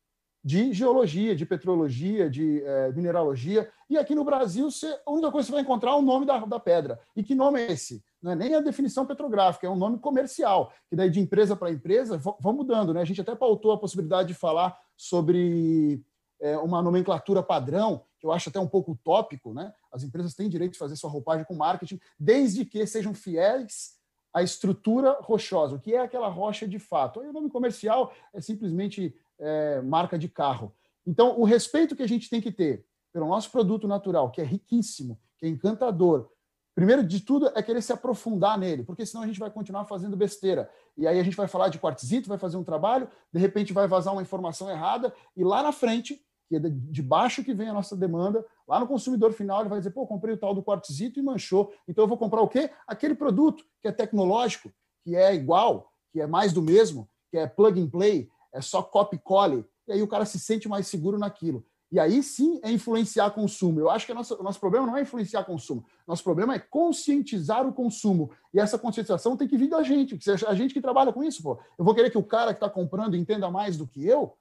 [0.44, 3.70] de geologia, de petrologia, de é, mineralogia.
[3.88, 6.26] E aqui no Brasil, você, a única coisa que você vai encontrar é o nome
[6.26, 7.00] da, da pedra.
[7.16, 8.04] E que nome é esse?
[8.24, 11.70] não é nem a definição petrográfica, é um nome comercial, que daí de empresa para
[11.70, 12.94] empresa vão mudando.
[12.94, 13.02] Né?
[13.02, 16.02] A gente até pautou a possibilidade de falar sobre
[16.40, 19.52] é, uma nomenclatura padrão, que eu acho até um pouco utópico.
[19.52, 19.70] Né?
[19.92, 23.98] As empresas têm direito de fazer sua roupagem com marketing, desde que sejam fiéis
[24.32, 27.20] à estrutura rochosa, o que é aquela rocha de fato.
[27.20, 30.74] Aí o nome comercial é simplesmente é, marca de carro.
[31.06, 34.44] Então, o respeito que a gente tem que ter pelo nosso produto natural, que é
[34.44, 36.30] riquíssimo, que é encantador,
[36.74, 40.16] Primeiro de tudo é querer se aprofundar nele, porque senão a gente vai continuar fazendo
[40.16, 40.68] besteira.
[40.96, 43.86] E aí a gente vai falar de quartzito, vai fazer um trabalho, de repente vai
[43.86, 47.72] vazar uma informação errada, e lá na frente, que é de baixo que vem a
[47.72, 51.20] nossa demanda, lá no consumidor final ele vai dizer, pô, comprei o tal do quartzito
[51.20, 52.68] e manchou, então eu vou comprar o quê?
[52.88, 54.72] Aquele produto que é tecnológico,
[55.04, 58.82] que é igual, que é mais do mesmo, que é plug and play, é só
[58.82, 61.66] copy cole, e aí o cara se sente mais seguro naquilo.
[61.92, 63.78] E aí sim é influenciar consumo.
[63.78, 65.84] Eu acho que o nosso problema não é influenciar consumo.
[66.08, 68.32] Nosso problema é conscientizar o consumo.
[68.52, 71.22] E essa conscientização tem que vir da gente, que seja a gente que trabalha com
[71.22, 71.40] isso.
[71.40, 71.60] Pô.
[71.78, 74.36] Eu vou querer que o cara que está comprando entenda mais do que eu.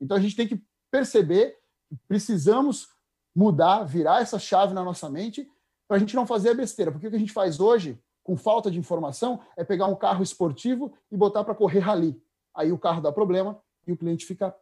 [0.00, 0.60] Então a gente tem que
[0.90, 1.56] perceber
[1.88, 2.88] que precisamos
[3.34, 5.48] mudar, virar essa chave na nossa mente
[5.86, 6.90] para a gente não fazer a besteira.
[6.90, 10.24] Porque o que a gente faz hoje, com falta de informação, é pegar um carro
[10.24, 12.20] esportivo e botar para correr rally.
[12.56, 14.54] Aí o carro dá problema e o cliente fica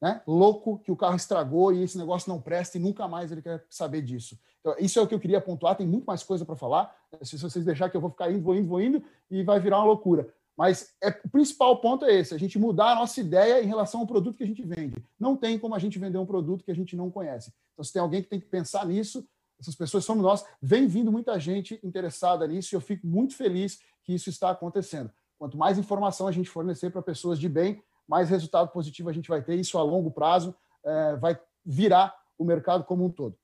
[0.00, 3.42] né, louco que o carro estragou e esse negócio não presta e nunca mais ele
[3.42, 4.38] quer saber disso.
[4.60, 6.94] Então, isso é o que eu queria pontuar, tem muito mais coisa para falar.
[7.22, 9.78] Se vocês deixar que eu vou ficar indo, vou indo, vou indo, e vai virar
[9.78, 10.32] uma loucura.
[10.56, 14.00] Mas é, o principal ponto é esse: a gente mudar a nossa ideia em relação
[14.00, 14.96] ao produto que a gente vende.
[15.18, 17.52] Não tem como a gente vender um produto que a gente não conhece.
[17.72, 19.26] Então, se tem alguém que tem que pensar nisso,
[19.58, 20.44] essas pessoas somos nós.
[20.60, 25.10] Vem vindo muita gente interessada nisso e eu fico muito feliz que isso está acontecendo.
[25.38, 29.28] Quanto mais informação a gente fornecer para pessoas de bem, mais resultado positivo a gente
[29.28, 29.54] vai ter.
[29.56, 30.54] Isso a longo prazo
[30.84, 33.36] é, vai virar o mercado como um todo.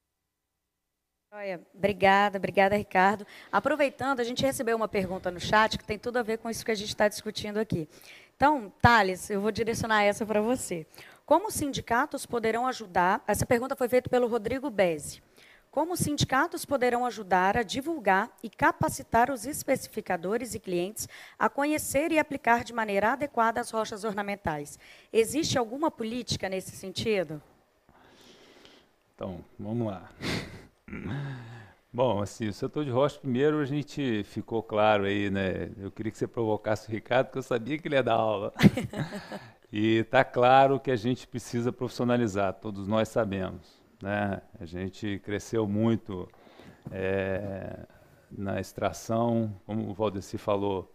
[1.32, 3.24] Olha, obrigada, obrigada, Ricardo.
[3.52, 6.64] Aproveitando, a gente recebeu uma pergunta no chat que tem tudo a ver com isso
[6.64, 7.88] que a gente está discutindo aqui.
[8.34, 10.84] Então, Thales, eu vou direcionar essa para você.
[11.24, 13.22] Como os sindicatos poderão ajudar?
[13.28, 15.22] Essa pergunta foi feita pelo Rodrigo Bezzi.
[15.70, 21.08] Como os sindicatos poderão ajudar a divulgar e capacitar os especificadores e clientes
[21.38, 24.80] a conhecer e aplicar de maneira adequada as rochas ornamentais?
[25.12, 27.40] Existe alguma política nesse sentido?
[29.14, 30.10] Então, vamos lá.
[31.92, 35.70] Bom, assim, o setor de rocha, primeiro a gente ficou claro aí, né?
[35.78, 38.52] Eu queria que você provocasse o Ricardo, porque eu sabia que ele ia dar aula.
[39.72, 43.79] e está claro que a gente precisa profissionalizar, todos nós sabemos.
[44.02, 44.40] Né?
[44.58, 46.28] A gente cresceu muito
[46.90, 47.86] é,
[48.30, 50.92] na extração, como o Valdeci falou,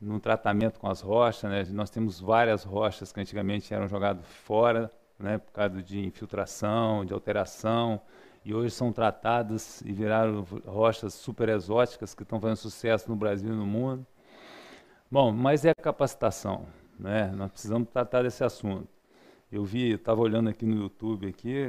[0.00, 1.50] no tratamento com as rochas.
[1.50, 1.64] Né?
[1.70, 5.38] Nós temos várias rochas que antigamente eram jogadas fora, né?
[5.38, 8.00] por causa de infiltração, de alteração
[8.48, 13.52] e hoje são tratadas e viraram rochas super exóticas que estão fazendo sucesso no Brasil
[13.52, 14.06] e no mundo.
[15.10, 16.66] Bom, mas é a capacitação,
[16.98, 17.30] né?
[17.36, 18.88] Nós precisamos tratar desse assunto.
[19.52, 21.66] Eu vi, estava olhando aqui no YouTube aqui,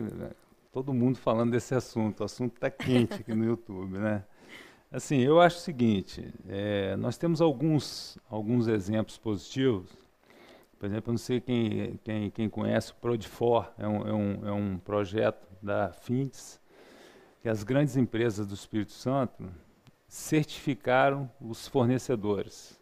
[0.72, 2.22] todo mundo falando desse assunto.
[2.22, 4.24] O assunto está quente aqui no YouTube, né?
[4.91, 9.89] Assim, eu acho o seguinte: é, nós temos alguns alguns exemplos positivos.
[10.80, 14.47] Por exemplo, eu não sei quem quem, quem conhece o Prodifor, é um, é um,
[14.47, 16.59] é um projeto da FINTS,
[17.41, 19.43] que as grandes empresas do Espírito Santo
[20.07, 22.80] certificaram os fornecedores.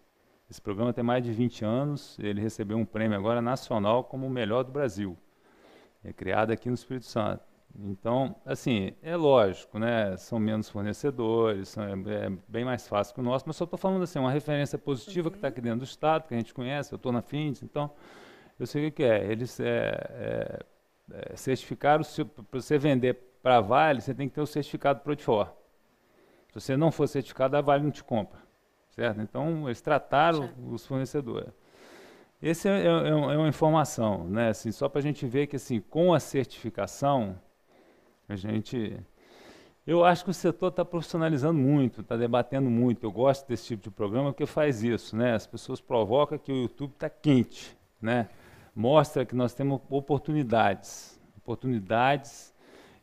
[0.49, 4.29] Esse programa tem mais de 20 anos, ele recebeu um prêmio agora nacional como o
[4.29, 5.17] melhor do Brasil.
[6.01, 7.43] É criado aqui no Espírito Santo.
[7.79, 10.17] Então, assim, é lógico, né?
[10.17, 13.77] São menos fornecedores, são, é, é, bem mais fácil que o nosso, mas só estou
[13.77, 15.31] falando assim, uma referência positiva uhum.
[15.31, 17.91] que está aqui dentro do Estado, que a gente conhece, eu estou na FINDES, então
[18.59, 19.31] eu sei o que é.
[19.31, 20.59] Eles é, é,
[21.11, 22.03] é certificaram,
[22.49, 23.13] para você vender
[23.43, 25.47] para a Vale, você tem que ter o certificado Prodifor.
[26.47, 28.39] Se você não for certificado, a Vale não te compra.
[28.89, 29.21] Certo?
[29.21, 31.53] Então, eles trataram os fornecedores.
[32.41, 34.49] Essa é, é, é, uma informação, né?
[34.49, 37.39] Assim, só para a gente ver que assim, com a certificação,
[38.27, 38.97] a gente.
[39.85, 43.05] Eu acho que o setor está profissionalizando muito, está debatendo muito.
[43.05, 45.33] Eu gosto desse tipo de programa porque faz isso, né?
[45.33, 48.27] As pessoas provocam que o YouTube está quente, né?
[48.75, 52.53] Mostra que nós temos oportunidades, oportunidades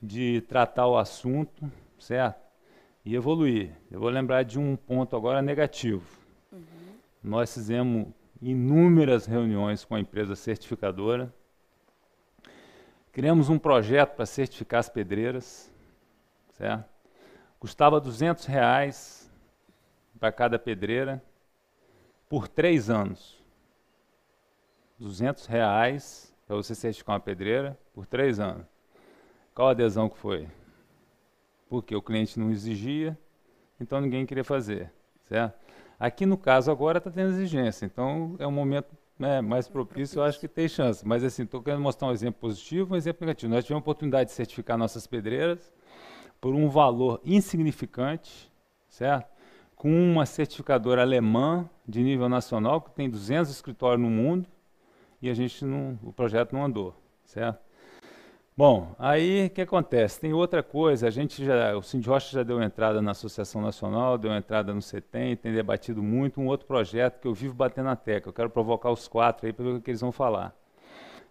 [0.01, 2.45] de tratar o assunto, certo?
[3.05, 3.71] E evoluir.
[3.91, 6.05] Eu vou lembrar de um ponto agora negativo.
[6.53, 6.61] Uhum.
[7.23, 8.09] Nós fizemos
[8.41, 11.33] inúmeras reuniões com a empresa certificadora.
[13.15, 15.73] Criamos um projeto para certificar as pedreiras,
[16.55, 16.85] certo?
[17.61, 19.31] Custava 200 reais
[20.19, 21.23] para cada pedreira
[22.29, 23.41] por três anos.
[24.99, 28.67] 200 reais para você certificar uma pedreira por três anos.
[29.55, 30.49] Qual a adesão que foi?
[31.69, 33.17] Porque o cliente não exigia,
[33.81, 34.93] então ninguém queria fazer,
[35.23, 35.57] certo?
[36.01, 38.89] Aqui no caso agora está tendo exigência, então é um momento
[39.19, 41.07] né, mais propício, eu acho que tem chance.
[41.07, 43.53] Mas assim, estou querendo mostrar um exemplo positivo, um exemplo negativo.
[43.53, 45.73] Nós tivemos a oportunidade de certificar nossas pedreiras
[46.41, 48.53] por um valor insignificante,
[48.89, 49.33] certo?
[49.77, 54.49] Com uma certificadora alemã de nível nacional que tem 200 escritórios no mundo
[55.21, 56.95] e a gente não, o projeto não andou,
[57.25, 57.61] certo?
[58.57, 60.21] Bom, aí o que acontece?
[60.21, 64.17] Tem outra coisa, a gente já, o Cindy Rocha já deu entrada na Associação Nacional,
[64.17, 67.97] deu entrada no CETEM, tem debatido muito um outro projeto que eu vivo batendo na
[67.97, 68.31] tecla.
[68.31, 70.55] Eu quero provocar os quatro aí para ver o que eles vão falar.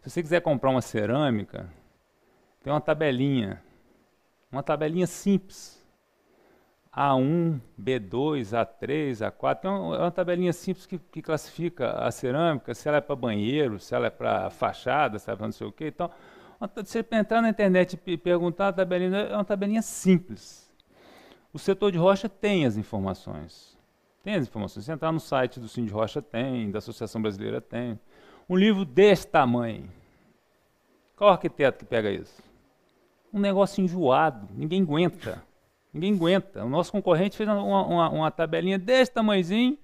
[0.01, 1.69] Se você quiser comprar uma cerâmica,
[2.61, 3.63] tem uma tabelinha,
[4.51, 5.82] uma tabelinha simples.
[6.93, 12.76] A1, B2, A3, A4, é uma, é uma tabelinha simples que, que, classifica a cerâmica,
[12.76, 15.53] se ela é para banheiro, se ela é para fachada, se ela é para não
[15.53, 15.88] sei o quê.
[15.88, 16.11] Então,
[16.68, 20.72] você entrar na internet e perguntar a tabelinha, é uma tabelinha simples.
[21.53, 23.78] O setor de rocha tem as informações.
[24.24, 24.86] Tem as informações.
[24.86, 27.99] Se entrar no site do Sim de Rocha, tem, da Associação Brasileira, tem.
[28.49, 29.89] Um livro desse tamanho.
[31.16, 32.41] Qual arquiteto que pega isso?
[33.32, 34.47] Um negócio enjoado.
[34.55, 35.43] Ninguém aguenta.
[35.93, 36.64] Ninguém aguenta.
[36.64, 39.78] O nosso concorrente fez uma, uma, uma tabelinha desse tamanhozinho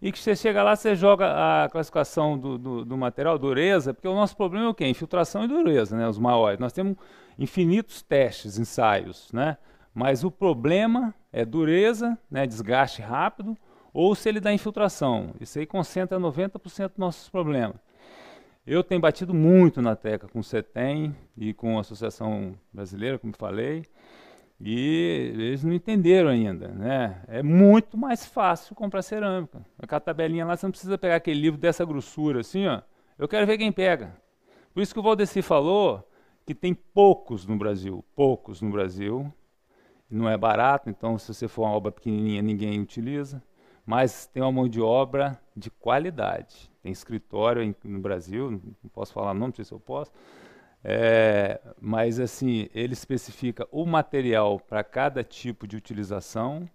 [0.00, 4.06] e que você chega lá, você joga a classificação do, do, do, material, dureza, porque
[4.06, 4.86] o nosso problema é o quê?
[4.86, 6.08] Infiltração e dureza, né?
[6.08, 6.60] Os maiores.
[6.60, 6.96] Nós temos
[7.36, 9.56] infinitos testes, ensaios, né?
[9.92, 12.46] Mas o problema é dureza, né?
[12.46, 13.56] desgaste rápido,
[13.92, 15.34] ou se ele dá infiltração.
[15.40, 17.76] Isso aí concentra 90% dos nossos problemas.
[18.64, 23.34] Eu tenho batido muito na tecla com o CETEM e com a Associação Brasileira, como
[23.36, 23.84] falei,
[24.60, 27.22] e eles não entenderam ainda, né?
[27.28, 29.64] É muito mais fácil comprar cerâmica.
[29.78, 32.82] Aquela tabelinha lá, você não precisa pegar aquele livro dessa grossura, assim, ó.
[33.16, 34.16] Eu quero ver quem pega.
[34.74, 36.08] Por isso que o Valdeci falou
[36.44, 39.32] que tem poucos no Brasil, poucos no Brasil.
[40.10, 43.42] Não é barato, então se você for uma obra pequenininha, ninguém utiliza.
[43.86, 46.70] Mas tem uma mão de obra de qualidade.
[46.82, 50.10] Tem escritório no Brasil, não posso falar nome, não sei se eu posso
[50.82, 56.68] É, mas assim, ele especifica o material para cada tipo de utilização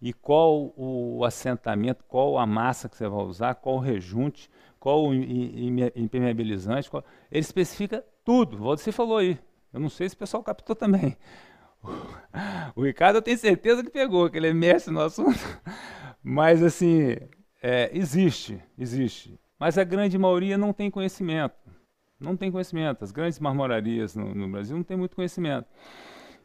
[0.00, 5.06] e qual o assentamento, qual a massa que você vai usar, qual o rejunte, qual
[5.06, 6.90] o impermeabilizante.
[6.90, 7.02] Qual...
[7.32, 8.58] Ele especifica tudo.
[8.58, 9.38] Você falou aí.
[9.72, 11.16] Eu não sei se o pessoal captou também.
[12.74, 15.38] O Ricardo eu tenho certeza que pegou, que ele é mestre no assunto.
[16.24, 17.14] Mas assim,
[17.62, 19.38] é, existe, existe.
[19.60, 21.54] Mas a grande maioria não tem conhecimento.
[22.18, 23.02] Não tem conhecimento.
[23.02, 25.66] As grandes marmorarias no, no Brasil não têm muito conhecimento.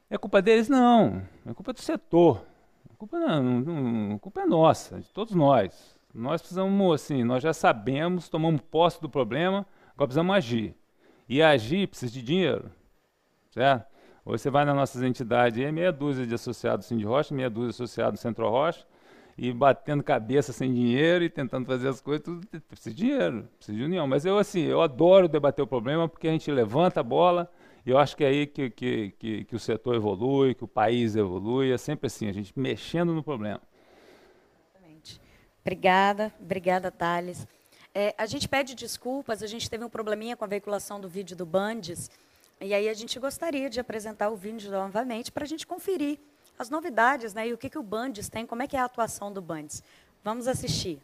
[0.09, 0.67] É culpa deles?
[0.67, 1.21] Não.
[1.45, 2.45] É culpa do setor.
[2.91, 5.97] A culpa não, não, a culpa é nossa, de todos nós.
[6.13, 10.75] Nós precisamos, assim, nós já sabemos, tomamos posse do problema, agora precisamos agir.
[11.27, 12.71] E agir precisa de dinheiro,
[13.51, 13.87] certo?
[14.25, 17.69] Hoje você vai nas nossas entidades, é meia dúzia de associados Cindy Rocha, meia dúzia
[17.69, 18.85] de associados Centro Rocha,
[19.41, 23.77] e batendo cabeça sem dinheiro e tentando fazer as coisas, tudo precisa de dinheiro, precisa
[23.77, 24.05] de união.
[24.05, 27.49] Mas eu, assim, eu adoro debater o problema porque a gente levanta a bola
[27.85, 30.67] e eu acho que é aí que, que, que, que o setor evolui, que o
[30.67, 33.61] país evolui, é sempre assim, a gente mexendo no problema.
[35.61, 37.47] Obrigada, obrigada, Thales.
[37.95, 41.35] É, a gente pede desculpas, a gente teve um probleminha com a veiculação do vídeo
[41.35, 42.11] do Bandes,
[42.59, 46.19] e aí a gente gostaria de apresentar o vídeo novamente para a gente conferir
[46.59, 47.47] as novidades, né?
[47.47, 49.81] E o que, que o Bandes tem, como é que é a atuação do Bandes.
[50.21, 51.01] Vamos assistir.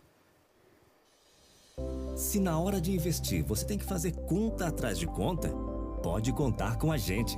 [2.13, 5.49] Se na hora de investir você tem que fazer conta atrás de conta,
[6.03, 7.37] pode contar com a gente.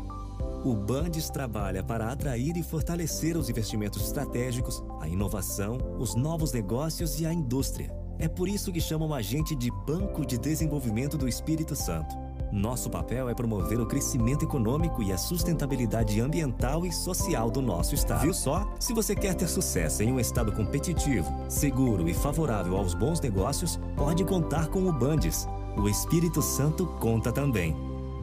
[0.65, 7.20] O Bandes trabalha para atrair e fortalecer os investimentos estratégicos, a inovação, os novos negócios
[7.20, 7.95] e a indústria.
[8.18, 12.27] É por isso que chamam a gente de Banco de Desenvolvimento do Espírito Santo.
[12.58, 17.93] Nosso papel é promover o crescimento econômico e a sustentabilidade ambiental e social do nosso
[17.93, 18.22] estado.
[18.22, 18.68] Viu só?
[18.80, 23.80] Se você quer ter sucesso em um estado competitivo, seguro e favorável aos bons negócios,
[23.95, 25.47] pode contar com o Bandes.
[25.78, 27.76] O Espírito Santo conta também.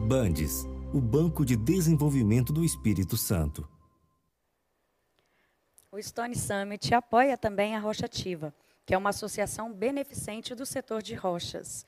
[0.05, 3.65] Bandes, o Banco de Desenvolvimento do Espírito Santo.
[5.89, 8.53] O Stone Summit apoia também a Rocha Ativa,
[8.85, 11.85] que é uma associação beneficente do setor de rochas.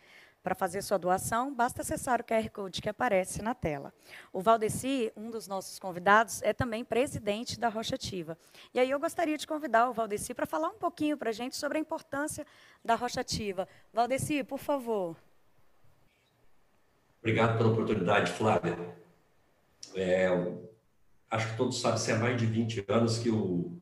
[0.48, 3.94] Para fazer sua doação, basta acessar o QR Code que aparece na tela.
[4.32, 8.38] O Valdeci, um dos nossos convidados, é também presidente da Rocha Ativa.
[8.74, 11.58] E aí eu gostaria de convidar o Valdeci para falar um pouquinho para a gente
[11.58, 12.48] sobre a importância
[12.82, 13.68] da Rocha Ativa.
[13.92, 15.18] Valdeci, por favor.
[17.20, 18.78] Obrigado pela oportunidade, Flávia.
[19.96, 20.30] É,
[21.30, 23.78] acho que todos sabem, se há mais de 20 anos que o,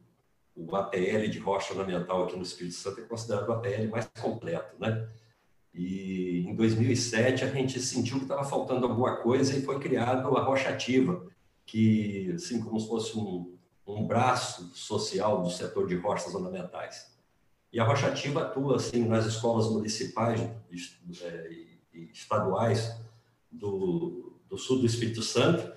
[0.56, 4.76] o APL de rocha ornamental aqui no Espírito Santo é considerado o APL mais completo,
[4.80, 5.08] né?
[5.76, 10.42] E em 2007 a gente sentiu que estava faltando alguma coisa e foi criado a
[10.42, 11.28] Rocha Ativa,
[11.66, 17.14] que assim como se fosse um, um braço social do setor de rochas ornamentais.
[17.74, 21.52] E a Rocha Ativa atua assim nas escolas municipais é,
[21.94, 22.96] e estaduais
[23.52, 25.74] do, do sul do Espírito Santo,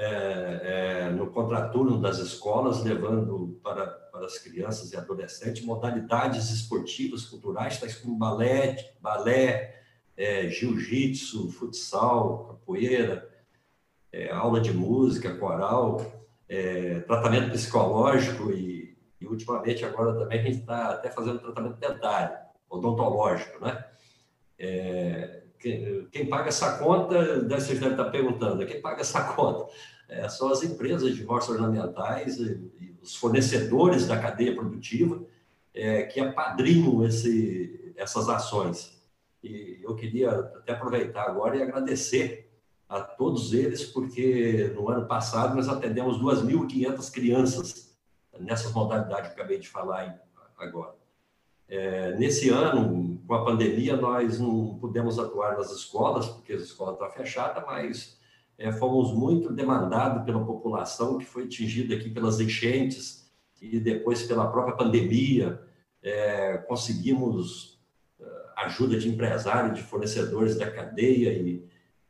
[0.00, 7.24] é, é, no contraturno das escolas, levando para, para as crianças e adolescentes modalidades esportivas,
[7.24, 9.82] culturais, tais como balé, balé
[10.16, 13.28] é, jiu-jitsu, futsal, capoeira,
[14.12, 16.00] é, aula de música, coral,
[16.48, 22.38] é, tratamento psicológico e, e, ultimamente, agora também, a gente está até fazendo tratamento dentário,
[22.70, 23.84] odontológico, né?
[24.56, 29.70] É, quem, paga essa conta, vocês devem estar perguntando, quem paga essa conta?
[30.08, 35.22] É, são as empresas de roças ornamentais e, e, os fornecedores da cadeia produtiva
[35.74, 38.98] é, que apadrinham esse, essas ações.
[39.42, 42.50] E eu queria até aproveitar agora e agradecer
[42.88, 47.96] a todos eles, porque no ano passado nós atendemos 2.500 crianças
[48.40, 50.18] nessas modalidades que acabei de falar
[50.56, 50.97] agora.
[51.68, 56.92] É, nesse ano, com a pandemia, nós não pudemos atuar nas escolas, porque a escola
[56.92, 58.18] está fechada, mas
[58.56, 64.50] é, fomos muito demandados pela população que foi atingida aqui pelas enchentes e depois pela
[64.50, 65.60] própria pandemia.
[66.02, 67.78] É, conseguimos
[68.18, 68.24] é,
[68.64, 71.68] ajuda de empresários, de fornecedores da cadeia e,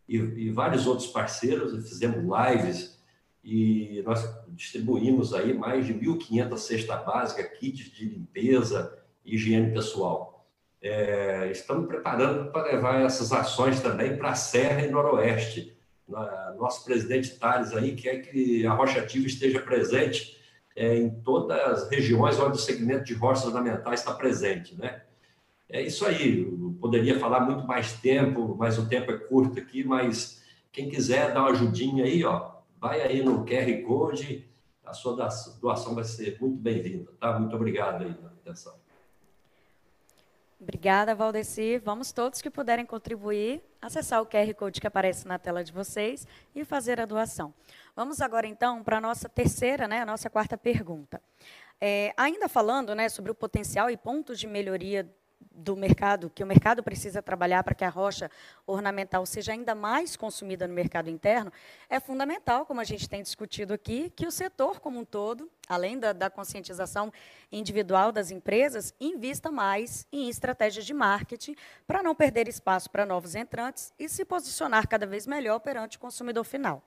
[0.09, 2.99] e, e vários outros parceiros, fizemos lives
[3.43, 8.98] e nós distribuímos aí mais de 1.500 cesta básica, kits de limpeza,
[9.35, 10.47] higiene pessoal.
[10.81, 15.77] É, estamos preparando para levar essas ações também para a Serra e Noroeste.
[16.57, 20.39] Nosso presidente Tales aí quer que a Rocha Ativa esteja presente
[20.75, 25.03] é, em todas as regiões onde o segmento de rochas ornamentais está presente, né?
[25.69, 26.45] É isso aí.
[26.45, 29.85] Eu poderia falar muito mais tempo, mas o tempo é curto aqui.
[29.85, 34.49] Mas quem quiser dar uma ajudinha aí, ó, vai aí no QR Code.
[34.85, 35.15] A sua
[35.61, 37.39] doação vai ser muito bem-vinda, tá?
[37.39, 38.75] Muito obrigado aí pela atenção.
[40.61, 41.79] Obrigada, Valdeci.
[41.79, 46.27] Vamos todos que puderem contribuir, acessar o QR Code que aparece na tela de vocês
[46.53, 47.55] e fazer a doação.
[47.95, 51.23] Vamos agora, então, para a nossa terceira, né, a nossa quarta pergunta.
[51.81, 55.09] É, ainda falando né, sobre o potencial e pontos de melhoria
[55.41, 58.31] do mercado, que o mercado precisa trabalhar para que a rocha
[58.67, 61.53] ornamental seja ainda mais consumida no mercado interno,
[61.89, 65.99] é fundamental, como a gente tem discutido aqui, que o setor como um todo, além
[65.99, 67.13] da, da conscientização
[67.51, 73.35] individual das empresas, invista mais em estratégias de marketing para não perder espaço para novos
[73.35, 76.83] entrantes e se posicionar cada vez melhor perante o consumidor final.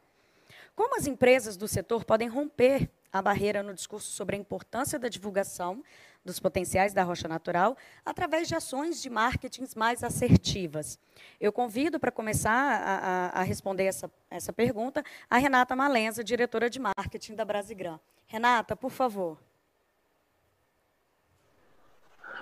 [0.75, 5.09] Como as empresas do setor podem romper a barreira no discurso sobre a importância da
[5.09, 5.83] divulgação
[6.23, 10.99] dos potenciais da rocha natural através de ações de marketing mais assertivas.
[11.39, 12.95] Eu convido para começar a,
[13.37, 17.99] a, a, responder essa, essa pergunta a Renata Malenza, diretora de marketing da Brasigran.
[18.27, 19.37] Renata, por favor.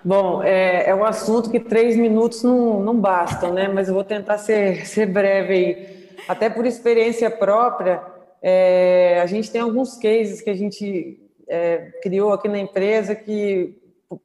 [0.04, 3.68] Bom, é, é um assunto que três minutos não, não bastam, né?
[3.68, 6.10] mas eu vou tentar ser, ser breve aí.
[6.28, 8.02] Até por experiência própria,
[8.42, 11.20] é, a gente tem alguns cases que a gente
[11.50, 13.76] é, criou aqui na empresa que,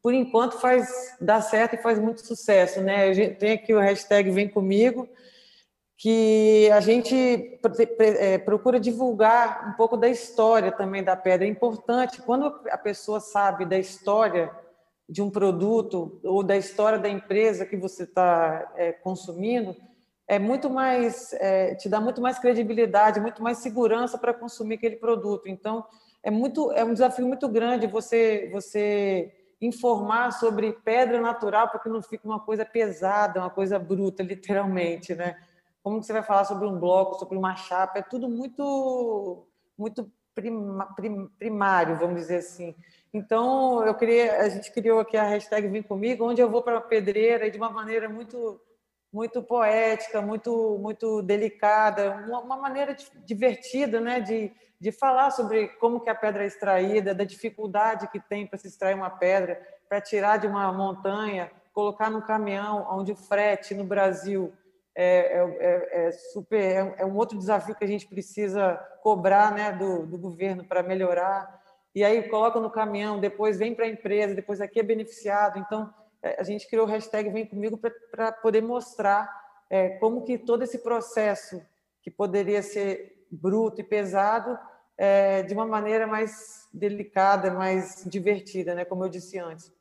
[0.02, 2.80] por enquanto, faz dá certo e faz muito sucesso.
[2.80, 3.04] Né?
[3.08, 5.08] A gente tem aqui o hashtag Vem Comigo,
[5.96, 7.58] que a gente
[7.98, 11.46] é, procura divulgar um pouco da história também da pedra.
[11.46, 14.50] É importante, quando a pessoa sabe da história
[15.08, 19.74] de um produto ou da história da empresa que você está é, consumindo,
[20.26, 24.96] é muito mais é, te dá muito mais credibilidade, muito mais segurança para consumir aquele
[24.96, 25.48] produto.
[25.48, 25.84] Então,
[26.24, 31.88] é muito é um desafio muito grande você você informar sobre pedra natural para que
[31.88, 35.38] não fique uma coisa pesada, uma coisa bruta, literalmente, né?
[35.82, 37.98] Como que você vai falar sobre um bloco, sobre uma chapa?
[37.98, 39.46] É tudo muito
[39.76, 40.10] muito
[41.38, 42.74] primário, vamos dizer assim.
[43.12, 46.78] Então, eu queria, a gente criou aqui a hashtag Vem Comigo, onde eu vou para
[46.78, 48.60] a pedreira de uma maneira muito
[49.12, 54.50] muito poética, muito muito delicada, uma, uma maneira divertida, né, de,
[54.84, 58.68] de falar sobre como que a pedra é extraída, da dificuldade que tem para se
[58.68, 59.58] extrair uma pedra,
[59.88, 64.52] para tirar de uma montanha, colocar no caminhão, onde o frete no Brasil
[64.94, 69.54] é, é, é, é super é, é, um outro desafio que a gente precisa cobrar,
[69.54, 71.62] né, do, do governo para melhorar.
[71.94, 75.58] E aí coloca no caminhão, depois vem para a empresa, depois aqui é beneficiado.
[75.58, 75.90] Então
[76.22, 77.80] é, a gente criou o hashtag Vem Comigo
[78.10, 79.34] para poder mostrar
[79.70, 81.62] é, como que todo esse processo,
[82.02, 84.58] que poderia ser bruto e pesado,
[84.96, 89.72] é, de uma maneira mais delicada, mais divertida, né, como eu disse antes.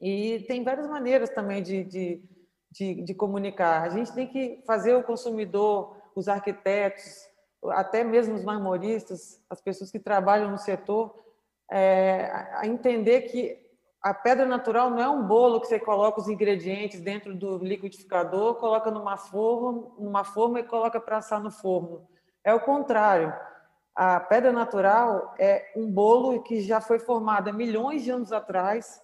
[0.00, 2.22] E tem várias maneiras também de, de,
[2.70, 3.82] de, de comunicar.
[3.82, 7.28] A gente tem que fazer o consumidor, os arquitetos,
[7.70, 11.14] até mesmo os marmoristas, as pessoas que trabalham no setor,
[11.70, 13.68] é, a entender que
[14.00, 18.54] a pedra natural não é um bolo que você coloca os ingredientes dentro do liquidificador,
[18.54, 22.06] coloca numa forma, numa forma e coloca para assar no forno.
[22.44, 23.34] É o contrário.
[24.00, 29.02] A pedra natural é um bolo que já foi formado há milhões de anos atrás,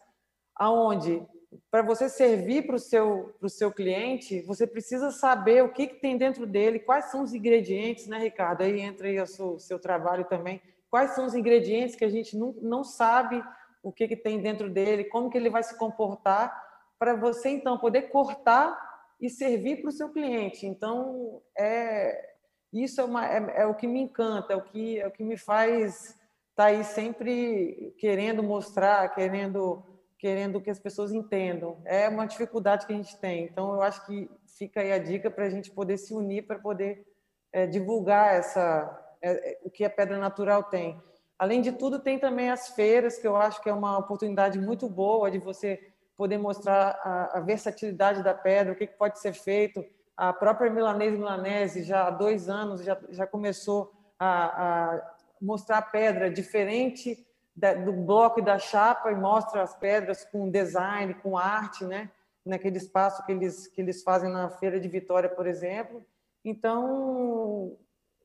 [0.54, 1.20] aonde
[1.68, 6.16] para você servir para o seu, seu cliente, você precisa saber o que, que tem
[6.16, 8.62] dentro dele, quais são os ingredientes, né, Ricardo?
[8.62, 10.62] Aí entra aí o seu, seu trabalho também.
[10.88, 13.42] Quais são os ingredientes que a gente não, não sabe
[13.82, 16.56] o que, que tem dentro dele, como que ele vai se comportar,
[17.00, 18.78] para você então poder cortar
[19.20, 20.68] e servir para o seu cliente.
[20.68, 22.33] Então, é
[22.82, 25.22] isso é, uma, é, é, o que me encanta, é o que, é o que
[25.22, 26.18] me faz estar
[26.56, 29.84] tá aí sempre querendo mostrar, querendo
[30.24, 31.82] querendo que as pessoas entendam.
[31.84, 33.44] É uma dificuldade que a gente tem.
[33.44, 36.58] Então, eu acho que fica aí a dica para a gente poder se unir para
[36.58, 37.06] poder
[37.52, 40.98] é, divulgar essa é, é, o que a pedra natural tem.
[41.38, 44.88] Além de tudo, tem também as feiras, que eu acho que é uma oportunidade muito
[44.88, 49.34] boa de você poder mostrar a, a versatilidade da pedra, o que, que, pode ser
[49.34, 49.84] feito.
[50.16, 56.30] A própria Milanese Milanese, já há dois anos, já, já começou a, a mostrar pedra
[56.30, 61.84] diferente da, do bloco e da chapa e mostra as pedras com design, com arte,
[61.84, 62.10] né?
[62.44, 66.04] naquele espaço que eles, que eles fazem na Feira de Vitória, por exemplo.
[66.44, 67.78] Então,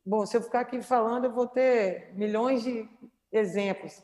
[0.09, 2.89] Bom, se eu ficar aqui falando, eu vou ter milhões de
[3.31, 4.01] exemplos.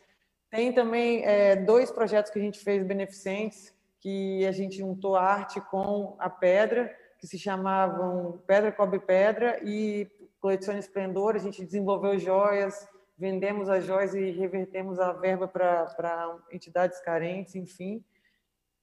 [0.51, 5.59] Tem também é, dois projetos que a gente fez beneficentes, que a gente juntou arte
[5.61, 10.09] com a pedra, que se chamavam Pedra Cobre Pedra e
[10.39, 11.35] Coleção Esplendor.
[11.35, 12.87] A gente desenvolveu joias,
[13.17, 18.03] vendemos as joias e revertemos a verba para entidades carentes, enfim.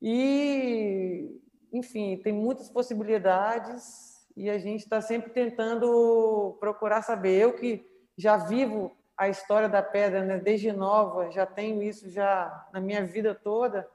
[0.01, 1.41] E,
[1.73, 7.39] enfim, tem muitas possibilidades e a gente está sempre tentando procurar saber.
[7.39, 12.69] Eu que já vivo a história da pedra né, desde nova, já tenho isso já
[12.73, 13.89] na minha vida toda,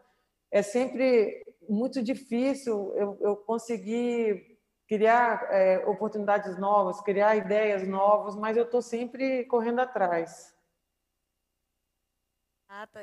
[0.49, 4.57] é sempre muito difícil eu, eu conseguir
[4.87, 10.55] criar é, oportunidades novas, criar ideias novas, mas eu estou sempre correndo atrás.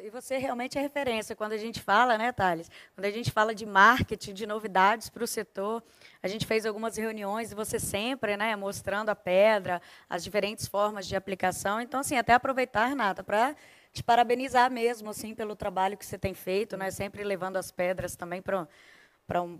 [0.02, 2.70] E você realmente é referência quando a gente fala, né, Thales?
[2.94, 5.82] Quando a gente fala de marketing, de novidades para o setor,
[6.22, 11.06] a gente fez algumas reuniões e você sempre, né, mostrando a pedra, as diferentes formas
[11.06, 11.80] de aplicação.
[11.80, 13.56] Então, assim, até aproveitar, Renata, para
[13.95, 18.16] te parabenizar mesmo, assim, pelo trabalho que você tem feito, né, sempre levando as pedras
[18.16, 18.66] também para
[19.26, 19.59] para um,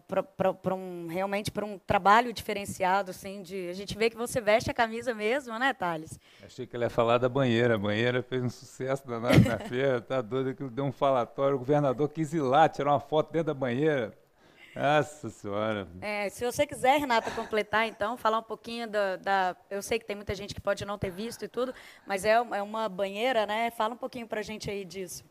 [0.75, 4.75] um, realmente para um trabalho diferenciado, assim, de a gente vê que você veste a
[4.75, 6.21] camisa mesmo, né, Thales?
[6.45, 7.77] Achei que ele ia falar da banheira.
[7.77, 11.57] A banheira fez um sucesso danado na feira, tá doido, aquilo deu um falatório.
[11.57, 14.13] O governador quis ir lá tirar uma foto dentro da banheira.
[14.75, 15.87] Nossa senhora.
[16.01, 20.05] É, se você quiser, Renata, completar, então, falar um pouquinho da, da, Eu sei que
[20.05, 21.73] tem muita gente que pode não ter visto e tudo,
[22.07, 23.71] mas é, é uma banheira, né?
[23.71, 25.25] Fala um pouquinho para a gente aí disso.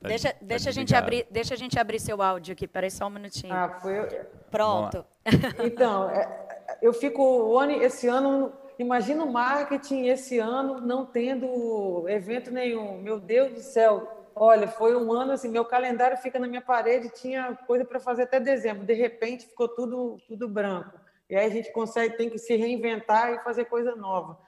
[0.00, 2.90] Tá deixa, tá deixa, a gente abrir, deixa a gente abrir seu áudio aqui, peraí
[2.90, 3.52] só um minutinho.
[3.52, 4.08] Ah, foi.
[4.50, 5.04] Pronto.
[5.64, 12.98] Então, é, eu fico esse ano, imagina o marketing esse ano não tendo evento nenhum.
[12.98, 14.15] Meu Deus do céu.
[14.38, 18.24] Olha, foi um ano assim, meu calendário fica na minha parede, tinha coisa para fazer
[18.24, 18.84] até dezembro.
[18.84, 20.92] De repente ficou tudo tudo branco.
[21.30, 24.38] E aí a gente consegue tem que se reinventar e fazer coisa nova.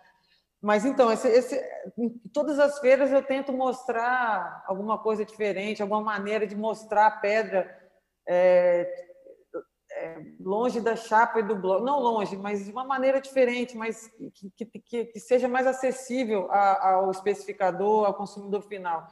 [0.61, 1.59] Mas então, esse, esse,
[2.35, 7.75] todas as feiras eu tento mostrar alguma coisa diferente, alguma maneira de mostrar a pedra
[8.29, 9.07] é,
[9.93, 11.85] é, longe da chapa e do bloco.
[11.85, 14.11] Não longe, mas de uma maneira diferente, mas
[14.55, 19.07] que, que, que seja mais acessível ao especificador, ao consumidor final.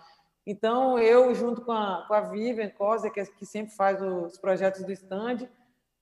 [0.47, 4.85] Então, eu, junto com a, com a Vivian Cosa, que, que sempre faz os projetos
[4.85, 5.49] do stand,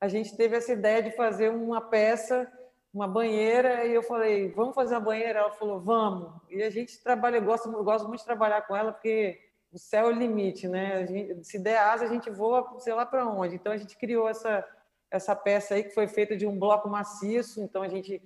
[0.00, 2.50] a gente teve essa ideia de fazer uma peça
[2.94, 5.40] uma banheira e eu falei, vamos fazer uma banheira?
[5.40, 6.32] Ela falou, vamos.
[6.48, 9.40] E a gente trabalha, eu gosto, eu gosto muito de trabalhar com ela porque
[9.72, 11.04] o céu é o limite, né?
[11.04, 13.56] Gente, se der asa, a gente voa, sei lá para onde.
[13.56, 14.64] Então a gente criou essa
[15.10, 18.20] essa peça aí que foi feita de um bloco maciço, então a gente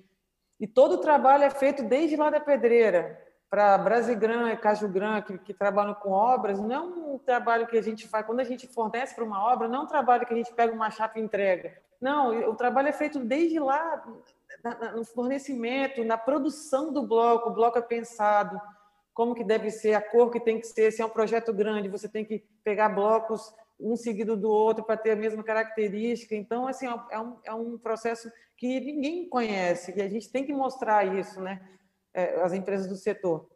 [0.59, 5.39] e todo o trabalho é feito desde lá da pedreira para Brasigran e Cajugran que,
[5.39, 8.67] que trabalham com obras, não é um trabalho que a gente faz quando a gente
[8.67, 11.23] fornece para uma obra, não é um trabalho que a gente pega uma chapa e
[11.23, 11.77] entrega.
[12.01, 14.05] Não, o trabalho é feito desde lá
[14.95, 18.61] no fornecimento, na produção do bloco, o bloco é pensado,
[19.15, 21.89] como que deve ser, a cor que tem que ser, se é um projeto grande,
[21.89, 26.35] você tem que pegar blocos um seguido do outro para ter a mesma característica.
[26.35, 30.53] Então, assim, é um, é um processo que ninguém conhece e a gente tem que
[30.53, 31.61] mostrar isso, né?
[32.19, 33.49] É, as empresas do setor.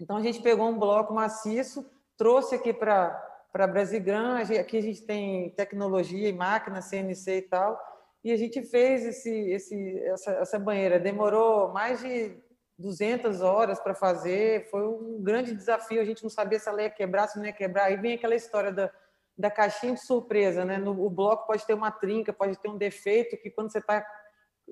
[0.00, 1.84] Então, a gente pegou um bloco maciço,
[2.16, 7.80] trouxe aqui para para Brasigran, aqui a gente tem tecnologia e máquina, CNC e tal,
[8.22, 11.00] e a gente fez esse, esse, essa, essa banheira.
[11.00, 12.36] Demorou mais de
[12.78, 16.00] 200 horas para fazer, foi um grande desafio.
[16.00, 17.84] A gente não sabia se ela ia quebrar, se não ia quebrar.
[17.84, 18.90] Aí vem aquela história da,
[19.36, 20.78] da caixinha de surpresa, né?
[20.78, 24.06] No, o bloco pode ter uma trinca, pode ter um defeito que quando você está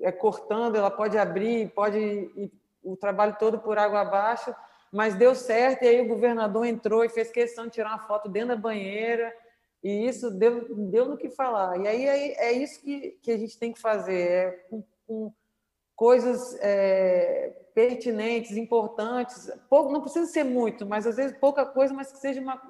[0.01, 2.51] é, cortando, ela pode abrir, pode
[2.91, 4.53] o trabalho todo por água abaixo.
[4.91, 8.29] Mas deu certo e aí o governador entrou e fez questão de tirar uma foto
[8.29, 9.33] dentro da banheira
[9.83, 11.77] e isso deu, deu no que falar.
[11.79, 15.33] E aí é, é isso que, que a gente tem que fazer, é com, com
[15.95, 19.51] coisas é, pertinentes, importantes.
[19.69, 22.61] Pouco, não precisa ser muito, mas às vezes pouca coisa, mas que seja uma,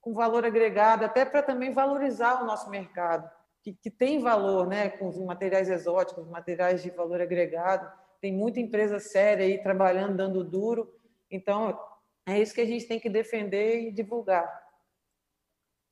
[0.00, 3.30] com valor agregado, até para também valorizar o nosso mercado,
[3.62, 7.90] que, que tem valor, né, com os materiais exóticos, materiais de valor agregado.
[8.20, 10.92] Tem muita empresa séria aí trabalhando, dando duro.
[11.30, 11.78] Então,
[12.26, 14.60] é isso que a gente tem que defender e divulgar.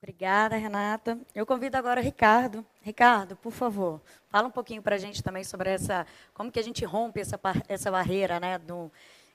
[0.00, 1.18] Obrigada, Renata.
[1.34, 2.64] Eu convido agora o Ricardo.
[2.82, 6.62] Ricardo, por favor, fala um pouquinho para a gente também sobre essa, como que a
[6.62, 8.92] gente rompe essa, essa barreira, né, do,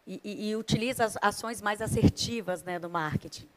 [0.07, 3.47] e, e, e utiliza as ações mais assertivas, né, do marketing.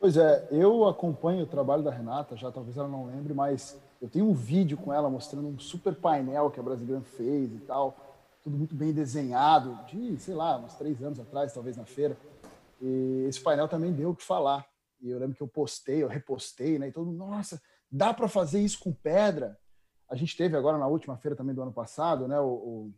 [0.00, 4.08] Pois é, eu acompanho o trabalho da Renata, já talvez ela não lembre, mas eu
[4.08, 7.96] tenho um vídeo com ela mostrando um super painel que a Brasileira fez e tal,
[8.42, 12.16] tudo muito bem desenhado, de, sei lá, uns três anos atrás, talvez na feira.
[12.80, 14.66] E esse painel também deu o que falar.
[15.00, 16.88] E eu lembro que eu postei, eu repostei, né?
[16.88, 17.60] E todo mundo, nossa,
[17.90, 19.58] dá para fazer isso com pedra?
[20.08, 22.38] A gente teve agora na última feira também do ano passado, né?
[22.38, 22.94] O, o,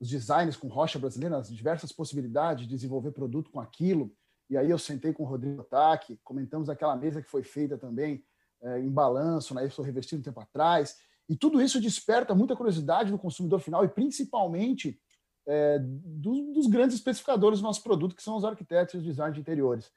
[0.00, 4.14] os designs com rocha brasileira, as diversas possibilidades de desenvolver produto com aquilo.
[4.48, 8.24] E aí eu sentei com o Rodrigo Taque, comentamos aquela mesa que foi feita também
[8.62, 9.62] é, em balanço, né?
[9.62, 10.96] Eu estou revestido um tempo atrás.
[11.28, 15.00] E tudo isso desperta muita curiosidade do consumidor final e principalmente
[15.46, 19.34] é, do, dos grandes especificadores do nosso produto, que são os arquitetos e os designers
[19.34, 19.90] de interiores.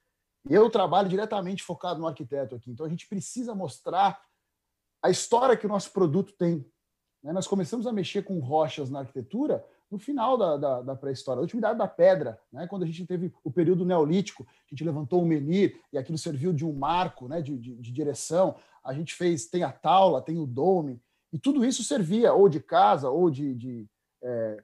[0.50, 4.22] Eu trabalho diretamente focado no arquiteto aqui, então a gente precisa mostrar
[5.04, 6.66] a história que o nosso produto tem.
[7.24, 7.34] Né?
[7.34, 11.44] Nós começamos a mexer com rochas na arquitetura no final da, da, da pré-história, a
[11.44, 12.68] utilidade da pedra, né?
[12.68, 16.54] quando a gente teve o período neolítico, a gente levantou o menir e aquilo serviu
[16.54, 17.42] de um marco né?
[17.42, 21.02] de, de, de direção, a gente fez, tem a taula, tem o dome,
[21.34, 23.88] e tudo isso servia ou de casa ou de, de
[24.22, 24.64] é,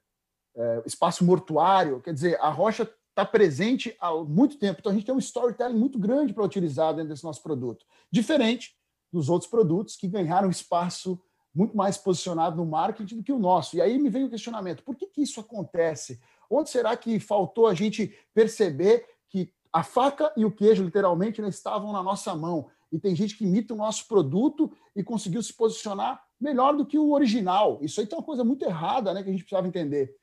[0.55, 5.05] é, espaço mortuário, quer dizer, a rocha está presente há muito tempo, então a gente
[5.05, 8.75] tem um storytelling muito grande para utilizar dentro desse nosso produto, diferente
[9.11, 11.19] dos outros produtos que ganharam espaço
[11.55, 13.77] muito mais posicionado no marketing do que o nosso.
[13.77, 16.19] E aí me vem o questionamento: por que, que isso acontece?
[16.49, 21.47] Onde será que faltou a gente perceber que a faca e o queijo, literalmente, né,
[21.47, 22.67] estavam na nossa mão?
[22.91, 26.99] E tem gente que imita o nosso produto e conseguiu se posicionar melhor do que
[26.99, 27.79] o original.
[27.81, 30.15] Isso aí tem uma coisa muito errada né, que a gente precisava entender.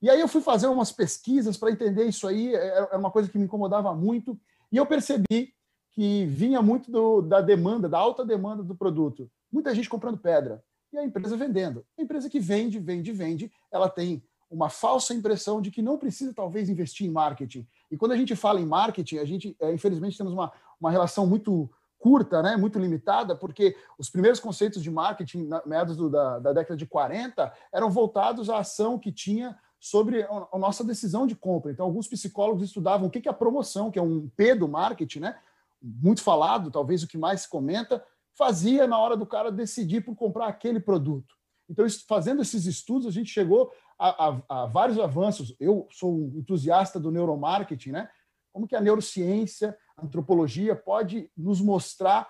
[0.00, 3.10] E aí eu fui fazer umas pesquisas para entender isso aí, era é, é uma
[3.10, 4.38] coisa que me incomodava muito,
[4.72, 5.52] e eu percebi
[5.92, 10.62] que vinha muito do, da demanda, da alta demanda do produto muita gente comprando pedra
[10.92, 11.84] e a empresa vendendo.
[11.98, 16.34] A empresa que vende, vende, vende, ela tem uma falsa impressão de que não precisa
[16.34, 17.66] talvez investir em marketing.
[17.90, 21.26] E quando a gente fala em marketing, a gente, é, infelizmente, temos uma, uma relação
[21.26, 26.38] muito curta, né, muito limitada, porque os primeiros conceitos de marketing, na, meados do, da,
[26.38, 31.26] da década de 40, eram voltados à ação que tinha sobre a, a nossa decisão
[31.26, 31.70] de compra.
[31.70, 35.20] Então, alguns psicólogos estudavam o que é a promoção, que é um P do marketing,
[35.20, 35.36] né,
[35.82, 38.04] muito falado, talvez o que mais se comenta,
[38.36, 41.34] fazia na hora do cara decidir por comprar aquele produto.
[41.68, 45.54] Então, fazendo esses estudos, a gente chegou a, a, a, vários avanços.
[45.60, 48.10] Eu sou um entusiasta do neuromarketing, né?
[48.52, 52.28] Como que a neurociência, a antropologia pode nos mostrar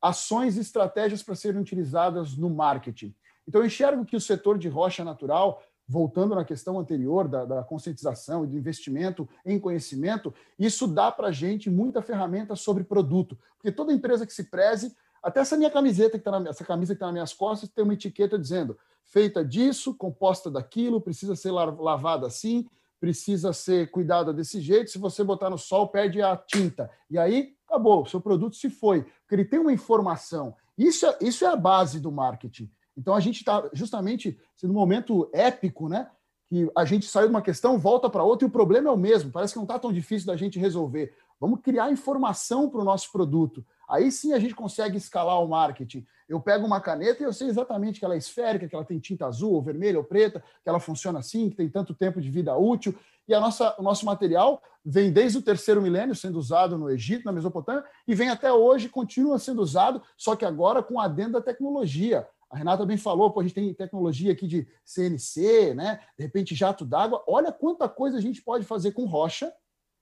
[0.00, 3.14] ações e estratégias para serem utilizadas no marketing.
[3.46, 7.64] Então, eu enxergo que o setor de rocha natural, voltando na questão anterior da, da
[7.64, 13.38] conscientização e do investimento em conhecimento, isso dá para a gente muita ferramenta sobre produto.
[13.56, 16.92] Porque toda empresa que se preze até essa minha camiseta que tá na, essa camisa
[16.92, 21.50] que está nas minhas costas tem uma etiqueta dizendo feita disso, composta daquilo, precisa ser
[21.50, 22.68] lavada assim,
[23.00, 24.90] precisa ser cuidada desse jeito.
[24.90, 26.90] Se você botar no sol, perde a tinta.
[27.10, 29.02] E aí, acabou, o seu produto se foi.
[29.02, 30.54] Porque ele tem uma informação.
[30.76, 32.70] Isso é, isso é a base do marketing.
[32.98, 36.10] Então a gente está justamente sendo um momento épico, né?
[36.48, 38.96] Que a gente saiu de uma questão, volta para outra e o problema é o
[38.96, 39.30] mesmo.
[39.30, 41.14] Parece que não está tão difícil da gente resolver.
[41.38, 43.64] Vamos criar informação para o nosso produto.
[43.88, 46.04] Aí sim a gente consegue escalar o marketing.
[46.28, 48.98] Eu pego uma caneta e eu sei exatamente que ela é esférica, que ela tem
[48.98, 52.30] tinta azul, ou vermelha, ou preta, que ela funciona assim, que tem tanto tempo de
[52.30, 52.94] vida útil.
[53.28, 57.24] E a nossa, o nosso material vem desde o terceiro milênio sendo usado no Egito,
[57.24, 61.40] na Mesopotâmia, e vem até hoje, continua sendo usado, só que agora com adendo da
[61.40, 62.26] tecnologia.
[62.50, 66.00] A Renata bem falou, pô, a gente tem tecnologia aqui de CNC, né?
[66.16, 67.22] De repente jato d'água.
[67.26, 69.52] Olha quanta coisa a gente pode fazer com rocha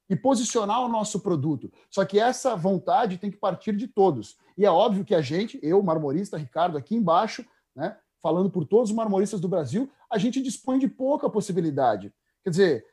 [0.09, 1.73] e posicionar o nosso produto.
[1.91, 4.37] Só que essa vontade tem que partir de todos.
[4.57, 7.45] E é óbvio que a gente, eu, marmorista, Ricardo, aqui embaixo,
[7.75, 12.13] né, falando por todos os marmoristas do Brasil, a gente dispõe de pouca possibilidade.
[12.45, 12.87] Quer dizer,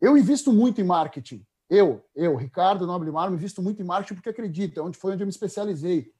[0.00, 1.46] eu invisto muito em marketing.
[1.70, 5.22] Eu, eu, Ricardo Nobre Marmo, invisto muito em marketing porque acredito, é onde foi onde
[5.22, 6.12] eu me especializei.